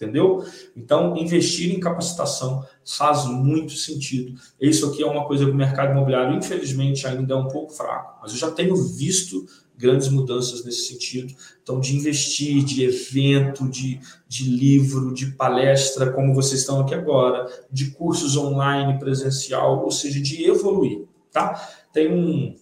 Entendeu? 0.00 0.42
Então, 0.74 1.14
investir 1.14 1.74
em 1.74 1.78
capacitação 1.78 2.64
faz 2.86 3.26
muito 3.26 3.72
sentido. 3.72 4.40
Isso 4.58 4.86
aqui 4.86 5.02
é 5.02 5.06
uma 5.06 5.26
coisa 5.26 5.44
que 5.44 5.50
o 5.50 5.54
mercado 5.54 5.92
imobiliário, 5.92 6.38
infelizmente, 6.38 7.06
ainda 7.06 7.34
é 7.34 7.36
um 7.36 7.48
pouco 7.48 7.74
fraco, 7.74 8.18
mas 8.22 8.32
eu 8.32 8.38
já 8.38 8.50
tenho 8.50 8.74
visto 8.74 9.44
grandes 9.76 10.08
mudanças 10.08 10.64
nesse 10.64 10.86
sentido. 10.88 11.34
Então, 11.62 11.78
de 11.78 11.94
investir, 11.94 12.64
de 12.64 12.82
evento, 12.82 13.68
de, 13.68 14.00
de 14.26 14.44
livro, 14.44 15.12
de 15.12 15.32
palestra, 15.32 16.10
como 16.10 16.34
vocês 16.34 16.60
estão 16.60 16.80
aqui 16.80 16.94
agora, 16.94 17.46
de 17.70 17.90
cursos 17.90 18.38
online, 18.38 18.98
presencial, 18.98 19.84
ou 19.84 19.90
seja, 19.90 20.18
de 20.18 20.44
evoluir, 20.44 21.04
tá? 21.30 21.60
Tem 21.92 22.10
um, 22.10 22.54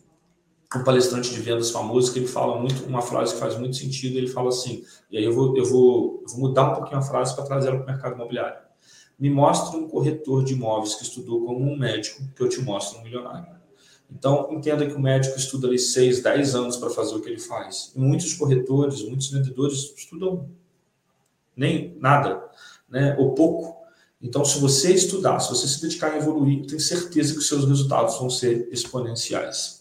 um 0.76 0.84
palestrante 0.84 1.30
de 1.30 1.40
vendas 1.40 1.70
famoso 1.70 2.12
que 2.12 2.18
ele 2.18 2.26
fala 2.26 2.60
muito, 2.60 2.84
uma 2.84 3.00
frase 3.00 3.32
que 3.32 3.40
faz 3.40 3.58
muito 3.58 3.76
sentido, 3.76 4.18
ele 4.18 4.28
fala 4.28 4.50
assim, 4.50 4.84
e 5.10 5.16
aí 5.16 5.24
eu 5.24 5.32
vou, 5.32 5.56
eu 5.56 5.64
vou, 5.64 6.22
eu 6.22 6.28
vou 6.28 6.40
mudar 6.40 6.70
um 6.70 6.74
pouquinho 6.74 6.98
a 6.98 7.02
frase 7.02 7.34
para 7.34 7.44
trazer 7.44 7.68
ela 7.68 7.78
para 7.78 7.84
o 7.84 7.88
mercado 7.88 8.14
imobiliário. 8.14 8.58
Me 9.18 9.30
mostre 9.30 9.76
um 9.78 9.88
corretor 9.88 10.44
de 10.44 10.52
imóveis 10.52 10.94
que 10.94 11.02
estudou 11.02 11.44
como 11.44 11.60
um 11.60 11.76
médico, 11.76 12.22
que 12.36 12.42
eu 12.42 12.48
te 12.48 12.60
mostro 12.60 13.00
um 13.00 13.02
milionário. 13.02 13.58
Então, 14.10 14.48
entenda 14.52 14.86
que 14.86 14.94
o 14.94 15.00
médico 15.00 15.36
estuda 15.36 15.66
ali 15.66 15.78
6, 15.78 16.22
10 16.22 16.54
anos 16.54 16.76
para 16.76 16.90
fazer 16.90 17.14
o 17.14 17.20
que 17.20 17.28
ele 17.28 17.40
faz. 17.40 17.92
E 17.94 18.00
muitos 18.00 18.34
corretores, 18.34 19.02
muitos 19.02 19.30
vendedores 19.30 19.92
estudam 19.96 20.48
nem 21.56 21.96
nada, 21.98 22.42
né? 22.88 23.16
ou 23.18 23.34
pouco. 23.34 23.76
Então, 24.20 24.44
se 24.44 24.58
você 24.60 24.92
estudar, 24.92 25.40
se 25.40 25.50
você 25.50 25.66
se 25.66 25.82
dedicar 25.82 26.12
a 26.12 26.16
evoluir, 26.16 26.66
tenho 26.66 26.80
certeza 26.80 27.32
que 27.32 27.38
os 27.38 27.48
seus 27.48 27.66
resultados 27.66 28.18
vão 28.18 28.30
ser 28.30 28.68
exponenciais. 28.72 29.77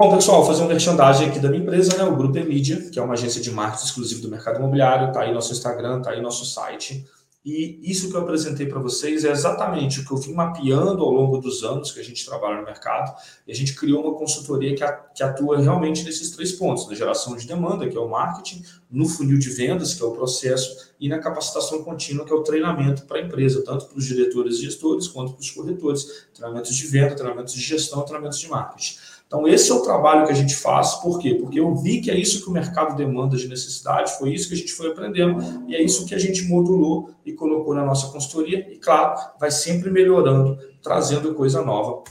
Bom, 0.00 0.14
pessoal, 0.14 0.46
fazer 0.46 0.62
um 0.62 0.68
merchandising 0.68 1.24
aqui 1.24 1.40
da 1.40 1.48
minha 1.48 1.60
empresa, 1.60 1.96
né? 1.96 2.04
o 2.04 2.14
Grupo 2.14 2.38
Emídia, 2.38 2.88
que 2.88 3.00
é 3.00 3.02
uma 3.02 3.14
agência 3.14 3.40
de 3.40 3.50
marketing 3.50 3.84
exclusivo 3.84 4.22
do 4.22 4.28
mercado 4.28 4.60
imobiliário. 4.60 5.08
Está 5.08 5.22
aí 5.22 5.34
nosso 5.34 5.50
Instagram, 5.50 5.98
está 5.98 6.12
aí 6.12 6.22
nosso 6.22 6.46
site. 6.46 7.04
E 7.44 7.80
isso 7.82 8.08
que 8.08 8.14
eu 8.14 8.20
apresentei 8.20 8.66
para 8.66 8.78
vocês 8.78 9.24
é 9.24 9.30
exatamente 9.32 9.98
o 9.98 10.04
que 10.04 10.12
eu 10.12 10.16
vim 10.16 10.34
mapeando 10.34 11.02
ao 11.02 11.10
longo 11.10 11.38
dos 11.38 11.64
anos 11.64 11.90
que 11.90 11.98
a 11.98 12.04
gente 12.04 12.24
trabalha 12.24 12.58
no 12.58 12.64
mercado. 12.64 13.12
E 13.44 13.50
a 13.50 13.54
gente 13.54 13.74
criou 13.74 14.04
uma 14.04 14.16
consultoria 14.16 14.72
que 14.72 15.22
atua 15.22 15.58
realmente 15.58 16.04
nesses 16.04 16.30
três 16.30 16.52
pontos: 16.52 16.86
na 16.86 16.94
geração 16.94 17.34
de 17.34 17.44
demanda, 17.44 17.88
que 17.88 17.96
é 17.96 18.00
o 18.00 18.08
marketing, 18.08 18.62
no 18.88 19.08
funil 19.08 19.38
de 19.38 19.50
vendas, 19.50 19.94
que 19.94 20.02
é 20.02 20.06
o 20.06 20.12
processo, 20.12 20.92
e 21.00 21.08
na 21.08 21.18
capacitação 21.18 21.82
contínua, 21.82 22.24
que 22.24 22.32
é 22.32 22.36
o 22.36 22.44
treinamento 22.44 23.02
para 23.02 23.18
a 23.18 23.22
empresa, 23.22 23.64
tanto 23.64 23.86
para 23.86 23.98
os 23.98 24.04
diretores 24.04 24.58
e 24.58 24.62
gestores 24.62 25.08
quanto 25.08 25.32
para 25.32 25.40
os 25.40 25.50
corretores. 25.50 26.28
Treinamentos 26.32 26.76
de 26.76 26.86
venda, 26.86 27.16
treinamentos 27.16 27.54
de 27.54 27.60
gestão, 27.60 28.02
treinamentos 28.02 28.38
de 28.38 28.48
marketing. 28.48 28.96
Então, 29.28 29.46
esse 29.46 29.70
é 29.70 29.74
o 29.74 29.82
trabalho 29.82 30.24
que 30.24 30.32
a 30.32 30.34
gente 30.34 30.56
faz. 30.56 30.94
Por 30.94 31.18
quê? 31.18 31.34
Porque 31.34 31.60
eu 31.60 31.76
vi 31.76 32.00
que 32.00 32.10
é 32.10 32.18
isso 32.18 32.42
que 32.42 32.48
o 32.48 32.52
mercado 32.52 32.96
demanda 32.96 33.36
de 33.36 33.46
necessidade, 33.46 34.16
foi 34.18 34.32
isso 34.32 34.48
que 34.48 34.54
a 34.54 34.56
gente 34.56 34.72
foi 34.72 34.88
aprendendo, 34.88 35.68
e 35.68 35.76
é 35.76 35.82
isso 35.82 36.06
que 36.06 36.14
a 36.14 36.18
gente 36.18 36.44
modulou 36.44 37.10
e 37.26 37.34
colocou 37.34 37.74
na 37.74 37.84
nossa 37.84 38.08
consultoria. 38.10 38.66
E, 38.72 38.78
claro, 38.78 39.20
vai 39.38 39.50
sempre 39.50 39.90
melhorando, 39.90 40.58
trazendo 40.82 41.34
coisa 41.34 41.62
nova 41.62 42.02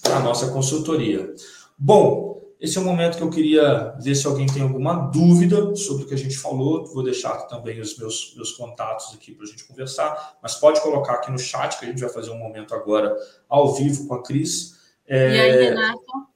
para 0.00 0.18
a 0.18 0.20
nossa 0.20 0.48
consultoria. 0.52 1.34
Bom, 1.76 2.40
esse 2.60 2.78
é 2.78 2.80
o 2.80 2.84
momento 2.84 3.16
que 3.16 3.22
eu 3.22 3.30
queria 3.30 3.96
ver 4.00 4.14
se 4.14 4.26
alguém 4.26 4.46
tem 4.46 4.62
alguma 4.62 4.94
dúvida 4.94 5.74
sobre 5.76 6.04
o 6.04 6.06
que 6.06 6.14
a 6.14 6.18
gente 6.18 6.36
falou. 6.36 6.86
Vou 6.86 7.04
deixar 7.04 7.34
também 7.46 7.80
os 7.80 7.96
meus, 7.96 8.32
meus 8.34 8.52
contatos 8.52 9.12
aqui 9.14 9.32
para 9.32 9.44
a 9.44 9.48
gente 9.48 9.64
conversar, 9.64 10.38
mas 10.42 10.54
pode 10.54 10.80
colocar 10.80 11.14
aqui 11.14 11.30
no 11.30 11.38
chat, 11.38 11.78
que 11.78 11.84
a 11.84 11.88
gente 11.88 12.00
vai 12.00 12.10
fazer 12.10 12.30
um 12.30 12.38
momento 12.38 12.74
agora 12.74 13.16
ao 13.48 13.74
vivo 13.74 14.06
com 14.06 14.14
a 14.14 14.22
Cris. 14.22 14.77
É... 15.08 15.34
E 15.34 15.40
aí, 15.40 15.64
Renato? 15.64 16.28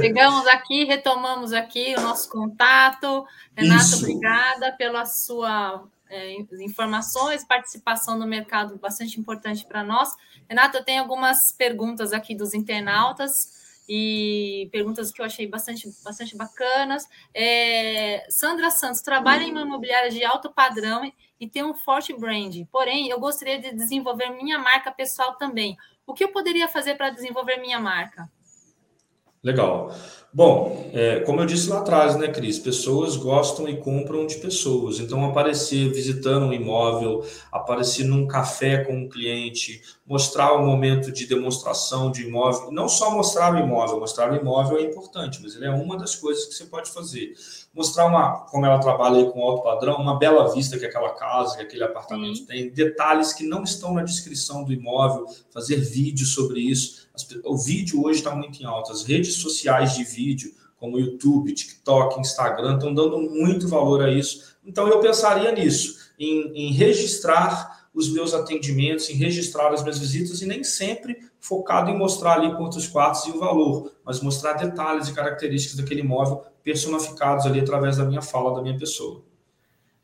Chegamos 0.00 0.46
aqui, 0.48 0.84
retomamos 0.84 1.52
aqui 1.52 1.94
o 1.96 2.00
nosso 2.00 2.28
contato. 2.28 3.24
Renato, 3.56 3.84
Isso. 3.84 3.98
obrigada 3.98 4.72
pela 4.72 5.06
sua 5.06 5.86
é, 6.10 6.36
informações, 6.60 7.44
participação 7.44 8.18
no 8.18 8.26
mercado 8.26 8.76
bastante 8.78 9.18
importante 9.20 9.64
para 9.64 9.84
nós. 9.84 10.10
Renato, 10.48 10.76
eu 10.76 10.84
tenho 10.84 11.00
algumas 11.00 11.38
perguntas 11.56 12.12
aqui 12.12 12.34
dos 12.34 12.54
internautas 12.54 13.56
e 13.88 14.68
perguntas 14.70 15.10
que 15.10 15.20
eu 15.20 15.24
achei 15.24 15.46
bastante, 15.46 15.88
bastante 16.04 16.36
bacanas. 16.36 17.04
É, 17.32 18.26
Sandra 18.28 18.70
Santos 18.70 19.00
trabalha 19.00 19.44
em 19.44 19.50
uma 19.50 19.62
imobiliária 19.62 20.10
de 20.10 20.22
alto 20.24 20.52
padrão 20.52 21.10
e 21.40 21.48
tem 21.48 21.64
um 21.64 21.74
forte 21.74 22.12
brand, 22.12 22.54
porém 22.70 23.08
eu 23.08 23.18
gostaria 23.20 23.58
de 23.58 23.72
desenvolver 23.72 24.30
minha 24.30 24.58
marca 24.58 24.90
pessoal 24.90 25.36
também. 25.36 25.76
O 26.08 26.14
que 26.14 26.24
eu 26.24 26.32
poderia 26.32 26.66
fazer 26.66 26.94
para 26.94 27.10
desenvolver 27.10 27.58
minha 27.58 27.78
marca? 27.78 28.30
Legal. 29.42 29.92
Bom, 30.30 30.90
é, 30.92 31.20
como 31.20 31.40
eu 31.40 31.46
disse 31.46 31.70
lá 31.70 31.78
atrás, 31.78 32.14
né, 32.16 32.28
Cris? 32.28 32.58
Pessoas 32.58 33.16
gostam 33.16 33.66
e 33.66 33.78
compram 33.78 34.26
de 34.26 34.36
pessoas. 34.36 35.00
Então, 35.00 35.24
aparecer 35.24 35.90
visitando 35.90 36.46
um 36.46 36.52
imóvel, 36.52 37.24
aparecer 37.50 38.04
num 38.04 38.26
café 38.26 38.84
com 38.84 38.92
um 38.92 39.08
cliente, 39.08 39.80
mostrar 40.06 40.52
o 40.52 40.58
um 40.58 40.66
momento 40.66 41.10
de 41.10 41.26
demonstração 41.26 42.10
de 42.10 42.26
imóvel. 42.26 42.70
Não 42.70 42.90
só 42.90 43.10
mostrar 43.10 43.54
o 43.54 43.58
imóvel, 43.58 43.98
mostrar 43.98 44.30
o 44.30 44.36
imóvel 44.36 44.78
é 44.78 44.82
importante, 44.82 45.40
mas 45.42 45.56
ele 45.56 45.64
é 45.64 45.70
uma 45.70 45.96
das 45.96 46.14
coisas 46.14 46.44
que 46.44 46.54
você 46.54 46.66
pode 46.66 46.90
fazer. 46.90 47.32
Mostrar 47.72 48.04
uma, 48.04 48.40
como 48.50 48.66
ela 48.66 48.78
trabalha 48.78 49.16
aí 49.16 49.30
com 49.30 49.42
alto 49.42 49.62
padrão, 49.62 49.96
uma 49.96 50.18
bela 50.18 50.52
vista 50.52 50.78
que 50.78 50.84
aquela 50.84 51.14
casa, 51.14 51.56
que 51.56 51.62
aquele 51.62 51.84
apartamento 51.84 52.44
tem, 52.44 52.70
detalhes 52.70 53.32
que 53.32 53.44
não 53.44 53.62
estão 53.62 53.94
na 53.94 54.02
descrição 54.02 54.62
do 54.62 54.74
imóvel, 54.74 55.26
fazer 55.50 55.76
vídeo 55.76 56.26
sobre 56.26 56.60
isso 56.60 57.07
o 57.44 57.56
vídeo 57.56 58.04
hoje 58.04 58.18
está 58.18 58.34
muito 58.34 58.60
em 58.60 58.66
alta. 58.66 58.92
As 58.92 59.04
redes 59.04 59.34
sociais 59.36 59.94
de 59.94 60.04
vídeo, 60.04 60.52
como 60.76 60.98
YouTube, 60.98 61.52
TikTok, 61.52 62.20
Instagram, 62.20 62.74
estão 62.74 62.94
dando 62.94 63.18
muito 63.18 63.68
valor 63.68 64.02
a 64.02 64.10
isso. 64.10 64.56
Então 64.64 64.86
eu 64.88 65.00
pensaria 65.00 65.50
nisso, 65.52 65.96
em, 66.18 66.52
em 66.54 66.72
registrar 66.72 67.88
os 67.94 68.12
meus 68.12 68.32
atendimentos, 68.32 69.10
em 69.10 69.14
registrar 69.14 69.72
as 69.72 69.82
minhas 69.82 69.98
visitas 69.98 70.40
e 70.40 70.46
nem 70.46 70.62
sempre 70.62 71.18
focado 71.40 71.90
em 71.90 71.98
mostrar 71.98 72.34
ali 72.34 72.54
quantos 72.56 72.86
quartos 72.86 73.26
e 73.26 73.30
o 73.30 73.38
valor, 73.38 73.90
mas 74.04 74.20
mostrar 74.20 74.52
detalhes 74.52 75.08
e 75.08 75.12
características 75.12 75.78
daquele 75.78 76.02
imóvel 76.02 76.44
personificados 76.62 77.46
ali 77.46 77.60
através 77.60 77.96
da 77.96 78.04
minha 78.04 78.22
fala, 78.22 78.54
da 78.54 78.62
minha 78.62 78.78
pessoa. 78.78 79.24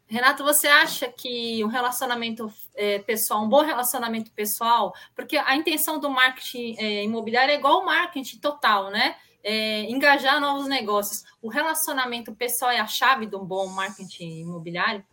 Renato, 0.06 0.44
você 0.44 0.66
acha 0.66 1.08
que 1.08 1.64
um 1.64 1.68
relacionamento 1.68 2.52
é, 2.74 2.98
pessoal, 2.98 3.42
um 3.42 3.48
bom 3.48 3.62
relacionamento 3.62 4.30
pessoal, 4.32 4.92
porque 5.16 5.36
a 5.36 5.56
intenção 5.56 5.98
do 5.98 6.10
marketing 6.10 6.76
é, 6.78 7.04
imobiliário 7.04 7.52
é 7.52 7.56
igual 7.56 7.80
ao 7.80 7.86
marketing 7.86 8.38
total, 8.38 8.90
né? 8.90 9.16
É, 9.42 9.82
engajar 9.90 10.40
novos 10.40 10.66
negócios. 10.68 11.22
O 11.42 11.48
relacionamento 11.48 12.34
pessoal 12.34 12.70
é 12.70 12.80
a 12.80 12.86
chave 12.86 13.26
de 13.26 13.36
um 13.36 13.44
bom 13.44 13.66
marketing 13.66 14.40
imobiliário? 14.40 15.04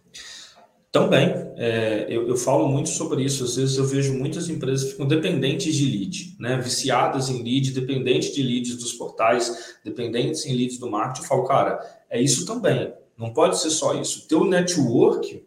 Também, 0.92 1.30
é, 1.56 2.06
eu, 2.10 2.28
eu, 2.28 2.36
falo 2.36 2.68
muito 2.68 2.90
sobre 2.90 3.24
isso. 3.24 3.46
Às 3.46 3.56
vezes 3.56 3.78
eu 3.78 3.86
vejo 3.86 4.14
muitas 4.14 4.50
empresas 4.50 4.84
que 4.84 4.92
ficam 4.92 5.08
dependentes 5.08 5.74
de 5.74 5.86
lead, 5.86 6.36
né? 6.38 6.58
viciadas 6.58 7.30
em 7.30 7.42
lead, 7.42 7.72
dependentes 7.72 8.36
de 8.36 8.44
leads 8.44 8.76
dos 8.76 8.92
portais, 8.94 9.78
dependentes 9.86 10.46
em 10.46 10.54
leads 10.54 10.78
do 10.78 10.92
marketing. 10.92 11.22
Eu 11.22 11.28
falo, 11.30 11.46
cara, 11.46 11.80
é 12.10 12.22
isso 12.22 12.46
também. 12.46 12.94
Não 13.22 13.32
pode 13.32 13.60
ser 13.60 13.70
só 13.70 13.94
isso. 13.94 14.26
O 14.26 14.28
teu 14.28 14.44
network, 14.46 15.46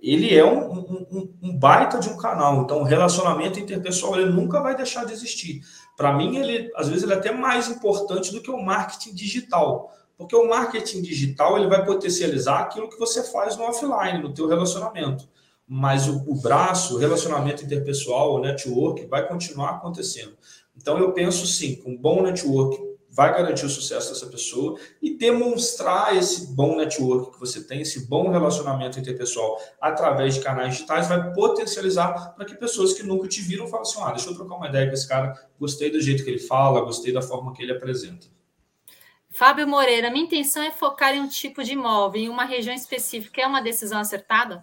ele 0.00 0.32
é 0.32 0.44
um, 0.44 0.72
um, 0.72 1.34
um, 1.42 1.58
baita 1.58 1.98
de 1.98 2.08
um 2.08 2.16
canal. 2.16 2.62
Então, 2.62 2.78
o 2.82 2.84
relacionamento 2.84 3.58
interpessoal 3.58 4.20
ele 4.20 4.30
nunca 4.30 4.60
vai 4.60 4.76
deixar 4.76 5.04
de 5.04 5.12
existir. 5.12 5.62
Para 5.96 6.12
mim, 6.12 6.36
ele 6.36 6.70
às 6.76 6.86
vezes 6.86 7.02
ele 7.02 7.12
é 7.12 7.16
até 7.16 7.32
mais 7.32 7.68
importante 7.68 8.30
do 8.30 8.40
que 8.40 8.52
o 8.52 8.62
marketing 8.62 9.16
digital. 9.16 9.92
Porque 10.16 10.36
o 10.36 10.48
marketing 10.48 11.02
digital 11.02 11.58
ele 11.58 11.66
vai 11.66 11.84
potencializar 11.84 12.60
aquilo 12.60 12.88
que 12.88 12.98
você 13.00 13.24
faz 13.24 13.56
no 13.56 13.64
offline, 13.64 14.22
no 14.22 14.32
teu 14.32 14.46
relacionamento. 14.46 15.28
Mas 15.66 16.06
o, 16.06 16.22
o 16.28 16.40
braço, 16.40 16.94
o 16.94 16.98
relacionamento 16.98 17.64
interpessoal, 17.64 18.34
o 18.34 18.38
network, 18.38 19.06
vai 19.06 19.26
continuar 19.26 19.70
acontecendo. 19.70 20.34
Então, 20.76 20.98
eu 20.98 21.10
penso 21.12 21.48
sim, 21.48 21.74
com 21.74 21.90
um 21.90 21.98
bom 21.98 22.22
network, 22.22 22.91
vai 23.12 23.30
garantir 23.30 23.66
o 23.66 23.68
sucesso 23.68 24.10
dessa 24.10 24.26
pessoa 24.26 24.78
e 25.00 25.16
demonstrar 25.16 26.16
esse 26.16 26.54
bom 26.54 26.76
network 26.76 27.32
que 27.32 27.38
você 27.38 27.62
tem, 27.62 27.82
esse 27.82 28.08
bom 28.08 28.30
relacionamento 28.30 28.98
interpessoal 28.98 29.60
através 29.78 30.34
de 30.34 30.40
canais 30.40 30.74
digitais, 30.74 31.08
vai 31.08 31.32
potencializar 31.34 32.34
para 32.34 32.46
que 32.46 32.54
pessoas 32.54 32.94
que 32.94 33.02
nunca 33.02 33.28
te 33.28 33.42
viram 33.42 33.68
falem 33.68 33.82
assim: 33.82 34.00
ah, 34.00 34.12
deixa 34.12 34.30
eu 34.30 34.34
trocar 34.34 34.54
uma 34.54 34.68
ideia 34.68 34.86
com 34.86 34.94
esse 34.94 35.06
cara, 35.06 35.34
gostei 35.60 35.90
do 35.90 36.00
jeito 36.00 36.24
que 36.24 36.30
ele 36.30 36.38
fala, 36.38 36.80
gostei 36.80 37.12
da 37.12 37.20
forma 37.20 37.52
que 37.52 37.62
ele 37.62 37.72
apresenta. 37.72 38.26
Fábio 39.30 39.68
Moreira, 39.68 40.10
minha 40.10 40.24
intenção 40.24 40.62
é 40.62 40.70
focar 40.70 41.14
em 41.14 41.20
um 41.20 41.28
tipo 41.28 41.62
de 41.62 41.72
imóvel, 41.72 42.22
em 42.22 42.28
uma 42.28 42.44
região 42.44 42.74
específica. 42.74 43.40
É 43.40 43.46
uma 43.46 43.62
decisão 43.62 43.98
acertada? 43.98 44.62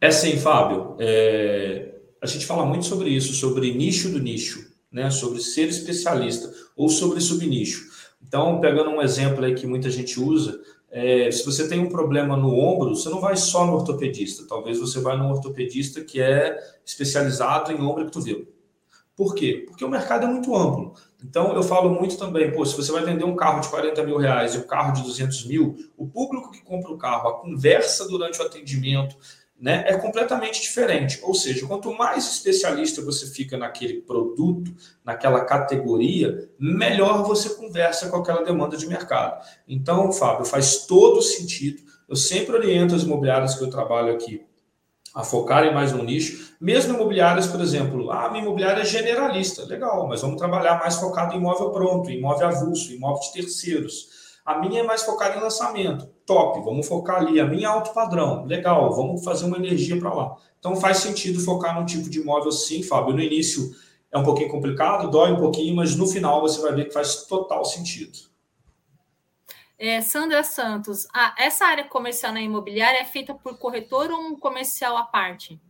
É 0.00 0.10
sim, 0.10 0.36
Fábio. 0.36 0.96
É... 0.98 1.94
A 2.20 2.26
gente 2.26 2.44
fala 2.44 2.66
muito 2.66 2.86
sobre 2.86 3.10
isso, 3.10 3.32
sobre 3.34 3.72
nicho 3.72 4.10
do 4.10 4.18
nicho 4.18 4.65
né, 4.96 5.10
sobre 5.10 5.42
ser 5.42 5.68
especialista 5.68 6.50
ou 6.74 6.88
sobre 6.88 7.20
subnicho. 7.20 7.86
Então, 8.26 8.62
pegando 8.62 8.88
um 8.88 9.02
exemplo 9.02 9.44
aí 9.44 9.54
que 9.54 9.66
muita 9.66 9.90
gente 9.90 10.18
usa, 10.18 10.58
é, 10.90 11.30
se 11.30 11.44
você 11.44 11.68
tem 11.68 11.78
um 11.78 11.90
problema 11.90 12.34
no 12.34 12.58
ombro, 12.58 12.96
você 12.96 13.10
não 13.10 13.20
vai 13.20 13.36
só 13.36 13.66
no 13.66 13.74
ortopedista, 13.74 14.46
talvez 14.48 14.80
você 14.80 14.98
vá 14.98 15.14
no 15.14 15.28
ortopedista 15.28 16.00
que 16.00 16.18
é 16.18 16.56
especializado 16.82 17.70
em 17.70 17.78
ombro 17.78 18.04
e 18.04 18.04
cotovelo. 18.06 18.48
Por 19.14 19.34
quê? 19.34 19.66
Porque 19.68 19.84
o 19.84 19.88
mercado 19.90 20.24
é 20.24 20.28
muito 20.28 20.56
amplo. 20.56 20.94
Então, 21.22 21.54
eu 21.54 21.62
falo 21.62 21.90
muito 21.90 22.16
também, 22.16 22.50
pô, 22.50 22.64
se 22.64 22.74
você 22.74 22.90
vai 22.90 23.04
vender 23.04 23.24
um 23.24 23.36
carro 23.36 23.60
de 23.60 23.68
40 23.68 24.02
mil 24.02 24.16
reais 24.16 24.54
e 24.54 24.58
um 24.58 24.66
carro 24.66 24.94
de 24.94 25.02
200 25.02 25.44
mil, 25.44 25.76
o 25.94 26.06
público 26.06 26.50
que 26.50 26.62
compra 26.62 26.90
o 26.90 26.96
carro, 26.96 27.28
a 27.28 27.38
conversa 27.38 28.08
durante 28.08 28.40
o 28.40 28.46
atendimento, 28.46 29.14
né, 29.58 29.84
é 29.86 29.96
completamente 29.96 30.60
diferente. 30.60 31.18
Ou 31.22 31.34
seja, 31.34 31.66
quanto 31.66 31.92
mais 31.92 32.30
especialista 32.30 33.02
você 33.02 33.26
fica 33.26 33.56
naquele 33.56 34.02
produto, 34.02 34.74
naquela 35.04 35.44
categoria, 35.44 36.48
melhor 36.58 37.24
você 37.24 37.50
conversa 37.50 38.08
com 38.08 38.16
aquela 38.16 38.44
demanda 38.44 38.76
de 38.76 38.86
mercado. 38.86 39.44
Então, 39.66 40.12
Fábio, 40.12 40.44
faz 40.44 40.86
todo 40.86 41.22
sentido. 41.22 41.82
Eu 42.08 42.16
sempre 42.16 42.54
oriento 42.54 42.94
as 42.94 43.02
imobiliárias 43.02 43.54
que 43.54 43.64
eu 43.64 43.70
trabalho 43.70 44.12
aqui 44.12 44.46
a 45.16 45.24
focarem 45.24 45.72
mais 45.72 45.92
no 45.92 46.02
nicho, 46.02 46.54
mesmo 46.60 46.94
imobiliárias, 46.94 47.46
por 47.46 47.58
exemplo, 47.62 48.10
ah, 48.10 48.28
minha 48.28 48.44
imobiliária 48.44 48.82
é 48.82 48.84
generalista, 48.84 49.64
legal, 49.64 50.06
mas 50.06 50.20
vamos 50.20 50.36
trabalhar 50.36 50.78
mais 50.78 50.96
focado 50.96 51.32
em 51.32 51.38
imóvel 51.38 51.70
pronto, 51.70 52.10
imóvel 52.10 52.48
avulso, 52.48 52.92
imóvel 52.92 53.22
de 53.22 53.32
terceiros. 53.32 54.25
A 54.46 54.58
minha 54.60 54.80
é 54.80 54.82
mais 54.84 55.02
focada 55.02 55.36
em 55.36 55.40
lançamento, 55.40 56.06
top, 56.24 56.60
vamos 56.60 56.86
focar 56.86 57.16
ali. 57.16 57.40
A 57.40 57.44
minha 57.44 57.66
é 57.66 57.70
alto 57.70 57.92
padrão, 57.92 58.44
legal, 58.44 58.94
vamos 58.94 59.24
fazer 59.24 59.44
uma 59.44 59.56
energia 59.56 59.98
para 59.98 60.14
lá. 60.14 60.36
Então 60.60 60.76
faz 60.76 60.98
sentido 60.98 61.40
focar 61.40 61.78
num 61.78 61.84
tipo 61.84 62.08
de 62.08 62.20
imóvel 62.20 62.52
sim, 62.52 62.80
Fábio. 62.80 63.12
No 63.12 63.20
início 63.20 63.74
é 64.12 64.16
um 64.16 64.22
pouquinho 64.22 64.48
complicado, 64.48 65.10
dói 65.10 65.32
um 65.32 65.36
pouquinho, 65.40 65.74
mas 65.74 65.96
no 65.96 66.06
final 66.06 66.40
você 66.40 66.62
vai 66.62 66.72
ver 66.72 66.84
que 66.84 66.94
faz 66.94 67.24
total 67.24 67.64
sentido. 67.64 68.18
É, 69.78 70.00
Sandra 70.00 70.42
Santos, 70.42 71.06
ah, 71.12 71.34
essa 71.36 71.66
área 71.66 71.84
comercial 71.84 72.32
na 72.32 72.40
imobiliária 72.40 72.98
é 72.98 73.04
feita 73.04 73.34
por 73.34 73.58
corretor 73.58 74.10
ou 74.10 74.18
um 74.18 74.36
comercial 74.38 74.96
à 74.96 75.02
parte? 75.02 75.60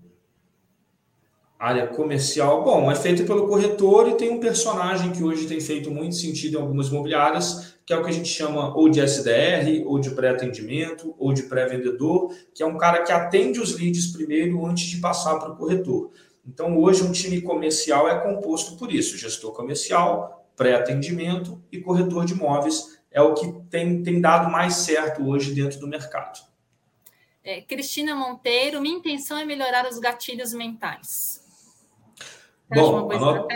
Área 1.58 1.86
comercial, 1.86 2.62
bom, 2.62 2.90
é 2.90 2.94
feita 2.94 3.24
pelo 3.24 3.48
corretor 3.48 4.10
e 4.10 4.14
tem 4.14 4.30
um 4.30 4.40
personagem 4.40 5.10
que 5.10 5.22
hoje 5.22 5.46
tem 5.46 5.58
feito 5.58 5.90
muito 5.90 6.14
sentido 6.14 6.58
em 6.58 6.60
algumas 6.60 6.88
imobiliárias, 6.88 7.78
que 7.86 7.94
é 7.94 7.96
o 7.96 8.02
que 8.02 8.10
a 8.10 8.12
gente 8.12 8.28
chama 8.28 8.76
ou 8.76 8.90
de 8.90 9.00
SDR, 9.00 9.82
ou 9.86 9.98
de 9.98 10.10
pré-atendimento, 10.10 11.14
ou 11.18 11.32
de 11.32 11.44
pré-vendedor, 11.44 12.30
que 12.54 12.62
é 12.62 12.66
um 12.66 12.76
cara 12.76 13.02
que 13.02 13.10
atende 13.10 13.58
os 13.58 13.78
leads 13.78 14.08
primeiro 14.08 14.66
antes 14.66 14.84
de 14.84 14.98
passar 14.98 15.38
para 15.38 15.52
o 15.52 15.56
corretor. 15.56 16.10
Então, 16.46 16.78
hoje, 16.78 17.02
um 17.02 17.10
time 17.10 17.40
comercial 17.40 18.06
é 18.06 18.20
composto 18.20 18.76
por 18.76 18.92
isso: 18.92 19.16
gestor 19.16 19.52
comercial, 19.52 20.46
pré-atendimento 20.54 21.62
e 21.72 21.80
corretor 21.80 22.26
de 22.26 22.34
imóveis 22.34 22.98
é 23.10 23.22
o 23.22 23.32
que 23.32 23.50
tem, 23.70 24.02
tem 24.02 24.20
dado 24.20 24.50
mais 24.50 24.74
certo 24.74 25.26
hoje 25.26 25.54
dentro 25.54 25.80
do 25.80 25.88
mercado. 25.88 26.38
É, 27.42 27.62
Cristina 27.62 28.14
Monteiro, 28.14 28.80
minha 28.80 28.96
intenção 28.96 29.38
é 29.38 29.44
melhorar 29.44 29.88
os 29.88 29.98
gatilhos 29.98 30.52
mentais. 30.52 31.45
Você 32.68 32.80
Bom, 32.80 33.06
uma 33.06 33.46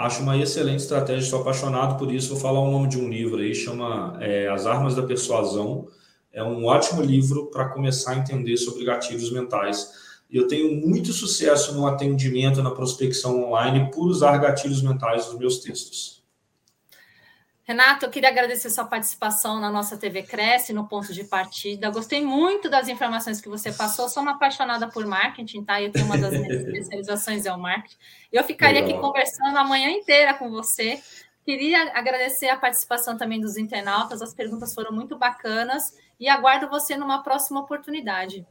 acho 0.00 0.22
uma 0.22 0.36
excelente 0.36 0.80
estratégia, 0.80 1.28
sou 1.28 1.40
apaixonado 1.40 1.98
por 1.98 2.12
isso. 2.12 2.30
Vou 2.30 2.38
falar 2.38 2.60
o 2.60 2.70
nome 2.70 2.88
de 2.88 2.98
um 2.98 3.08
livro 3.08 3.40
aí, 3.40 3.54
chama 3.54 4.16
é, 4.20 4.48
As 4.48 4.66
Armas 4.66 4.94
da 4.94 5.02
Persuasão. 5.02 5.88
É 6.32 6.42
um 6.42 6.64
ótimo 6.64 7.02
livro 7.02 7.50
para 7.50 7.68
começar 7.68 8.12
a 8.12 8.16
entender 8.16 8.56
sobre 8.56 8.84
gatilhos 8.84 9.30
mentais. 9.32 9.90
E 10.30 10.36
eu 10.36 10.46
tenho 10.46 10.74
muito 10.86 11.12
sucesso 11.12 11.74
no 11.74 11.86
atendimento, 11.86 12.62
na 12.62 12.70
prospecção 12.70 13.44
online, 13.44 13.90
por 13.90 14.06
usar 14.06 14.38
gatilhos 14.38 14.80
mentais 14.80 15.26
nos 15.26 15.38
meus 15.38 15.58
textos. 15.58 16.19
Renato, 17.70 18.04
eu 18.04 18.10
queria 18.10 18.30
agradecer 18.30 18.68
sua 18.68 18.84
participação 18.84 19.60
na 19.60 19.70
nossa 19.70 19.96
TV 19.96 20.24
Cresce, 20.24 20.72
no 20.72 20.88
ponto 20.88 21.14
de 21.14 21.22
partida. 21.22 21.88
Gostei 21.88 22.20
muito 22.20 22.68
das 22.68 22.88
informações 22.88 23.40
que 23.40 23.48
você 23.48 23.70
passou. 23.70 24.08
Sou 24.08 24.24
uma 24.24 24.32
apaixonada 24.32 24.88
por 24.88 25.06
marketing, 25.06 25.62
tá? 25.62 25.80
Eu 25.80 25.92
tenho 25.92 26.04
uma 26.04 26.18
das 26.18 26.32
minhas 26.32 26.50
especializações 26.66 27.46
é 27.46 27.52
o 27.52 27.56
marketing. 27.56 27.94
Eu 28.32 28.42
ficaria 28.42 28.80
Legal. 28.80 28.98
aqui 28.98 29.06
conversando 29.06 29.56
a 29.56 29.62
manhã 29.62 29.88
inteira 29.88 30.34
com 30.34 30.50
você. 30.50 31.00
Queria 31.44 31.96
agradecer 31.96 32.48
a 32.48 32.56
participação 32.56 33.16
também 33.16 33.40
dos 33.40 33.56
internautas. 33.56 34.20
As 34.20 34.34
perguntas 34.34 34.74
foram 34.74 34.90
muito 34.90 35.16
bacanas 35.16 35.94
e 36.18 36.28
aguardo 36.28 36.68
você 36.68 36.96
numa 36.96 37.22
próxima 37.22 37.60
oportunidade. 37.60 38.44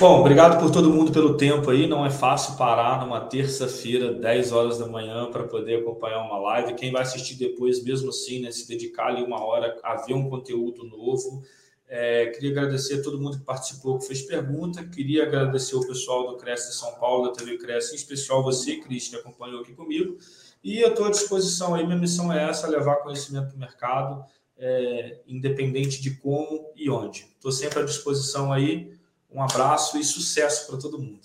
Bom, 0.00 0.20
obrigado 0.20 0.58
por 0.58 0.70
todo 0.70 0.88
mundo 0.88 1.12
pelo 1.12 1.36
tempo 1.36 1.70
aí. 1.70 1.86
Não 1.86 2.06
é 2.06 2.08
fácil 2.08 2.56
parar 2.56 3.04
numa 3.04 3.20
terça-feira, 3.20 4.14
10 4.14 4.50
horas 4.50 4.78
da 4.78 4.86
manhã, 4.86 5.30
para 5.30 5.44
poder 5.44 5.80
acompanhar 5.80 6.24
uma 6.24 6.38
live. 6.38 6.72
Quem 6.72 6.90
vai 6.90 7.02
assistir 7.02 7.34
depois, 7.34 7.84
mesmo 7.84 8.08
assim, 8.08 8.40
né, 8.40 8.50
se 8.50 8.66
dedicar 8.66 9.08
ali 9.08 9.22
uma 9.22 9.44
hora 9.44 9.78
a 9.84 9.96
ver 9.96 10.14
um 10.14 10.30
conteúdo 10.30 10.84
novo. 10.84 11.42
É, 11.86 12.28
queria 12.28 12.50
agradecer 12.50 13.00
a 13.00 13.02
todo 13.02 13.20
mundo 13.20 13.40
que 13.40 13.44
participou, 13.44 13.98
que 13.98 14.06
fez 14.06 14.22
pergunta. 14.22 14.82
Queria 14.84 15.24
agradecer 15.24 15.76
o 15.76 15.86
pessoal 15.86 16.28
do 16.28 16.38
Cresce 16.38 16.70
de 16.70 16.76
São 16.76 16.92
Paulo, 16.94 17.26
da 17.26 17.34
TV 17.34 17.58
Cresce, 17.58 17.92
em 17.92 17.96
especial 17.96 18.42
você, 18.42 18.76
Cris, 18.76 19.08
que 19.08 19.16
acompanhou 19.16 19.60
aqui 19.60 19.74
comigo. 19.74 20.16
E 20.64 20.80
eu 20.80 20.88
estou 20.88 21.04
à 21.04 21.10
disposição 21.10 21.74
aí. 21.74 21.84
Minha 21.84 21.98
missão 21.98 22.32
é 22.32 22.48
essa: 22.48 22.66
levar 22.66 23.02
conhecimento 23.02 23.48
para 23.48 23.56
o 23.56 23.60
mercado, 23.60 24.24
é, 24.56 25.20
independente 25.26 26.00
de 26.00 26.12
como 26.16 26.72
e 26.74 26.88
onde. 26.88 27.26
Estou 27.36 27.52
sempre 27.52 27.80
à 27.80 27.82
disposição 27.82 28.50
aí. 28.50 28.98
Um 29.32 29.42
abraço 29.42 29.98
e 29.98 30.04
sucesso 30.04 30.66
para 30.66 30.78
todo 30.78 30.98
mundo. 30.98 31.20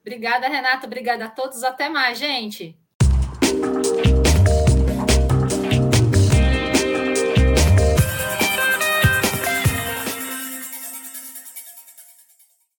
Obrigada, 0.00 0.48
Renata. 0.48 0.86
Obrigada 0.86 1.26
a 1.26 1.30
todos. 1.30 1.62
Até 1.62 1.88
mais, 1.88 2.18
gente. 2.18 2.76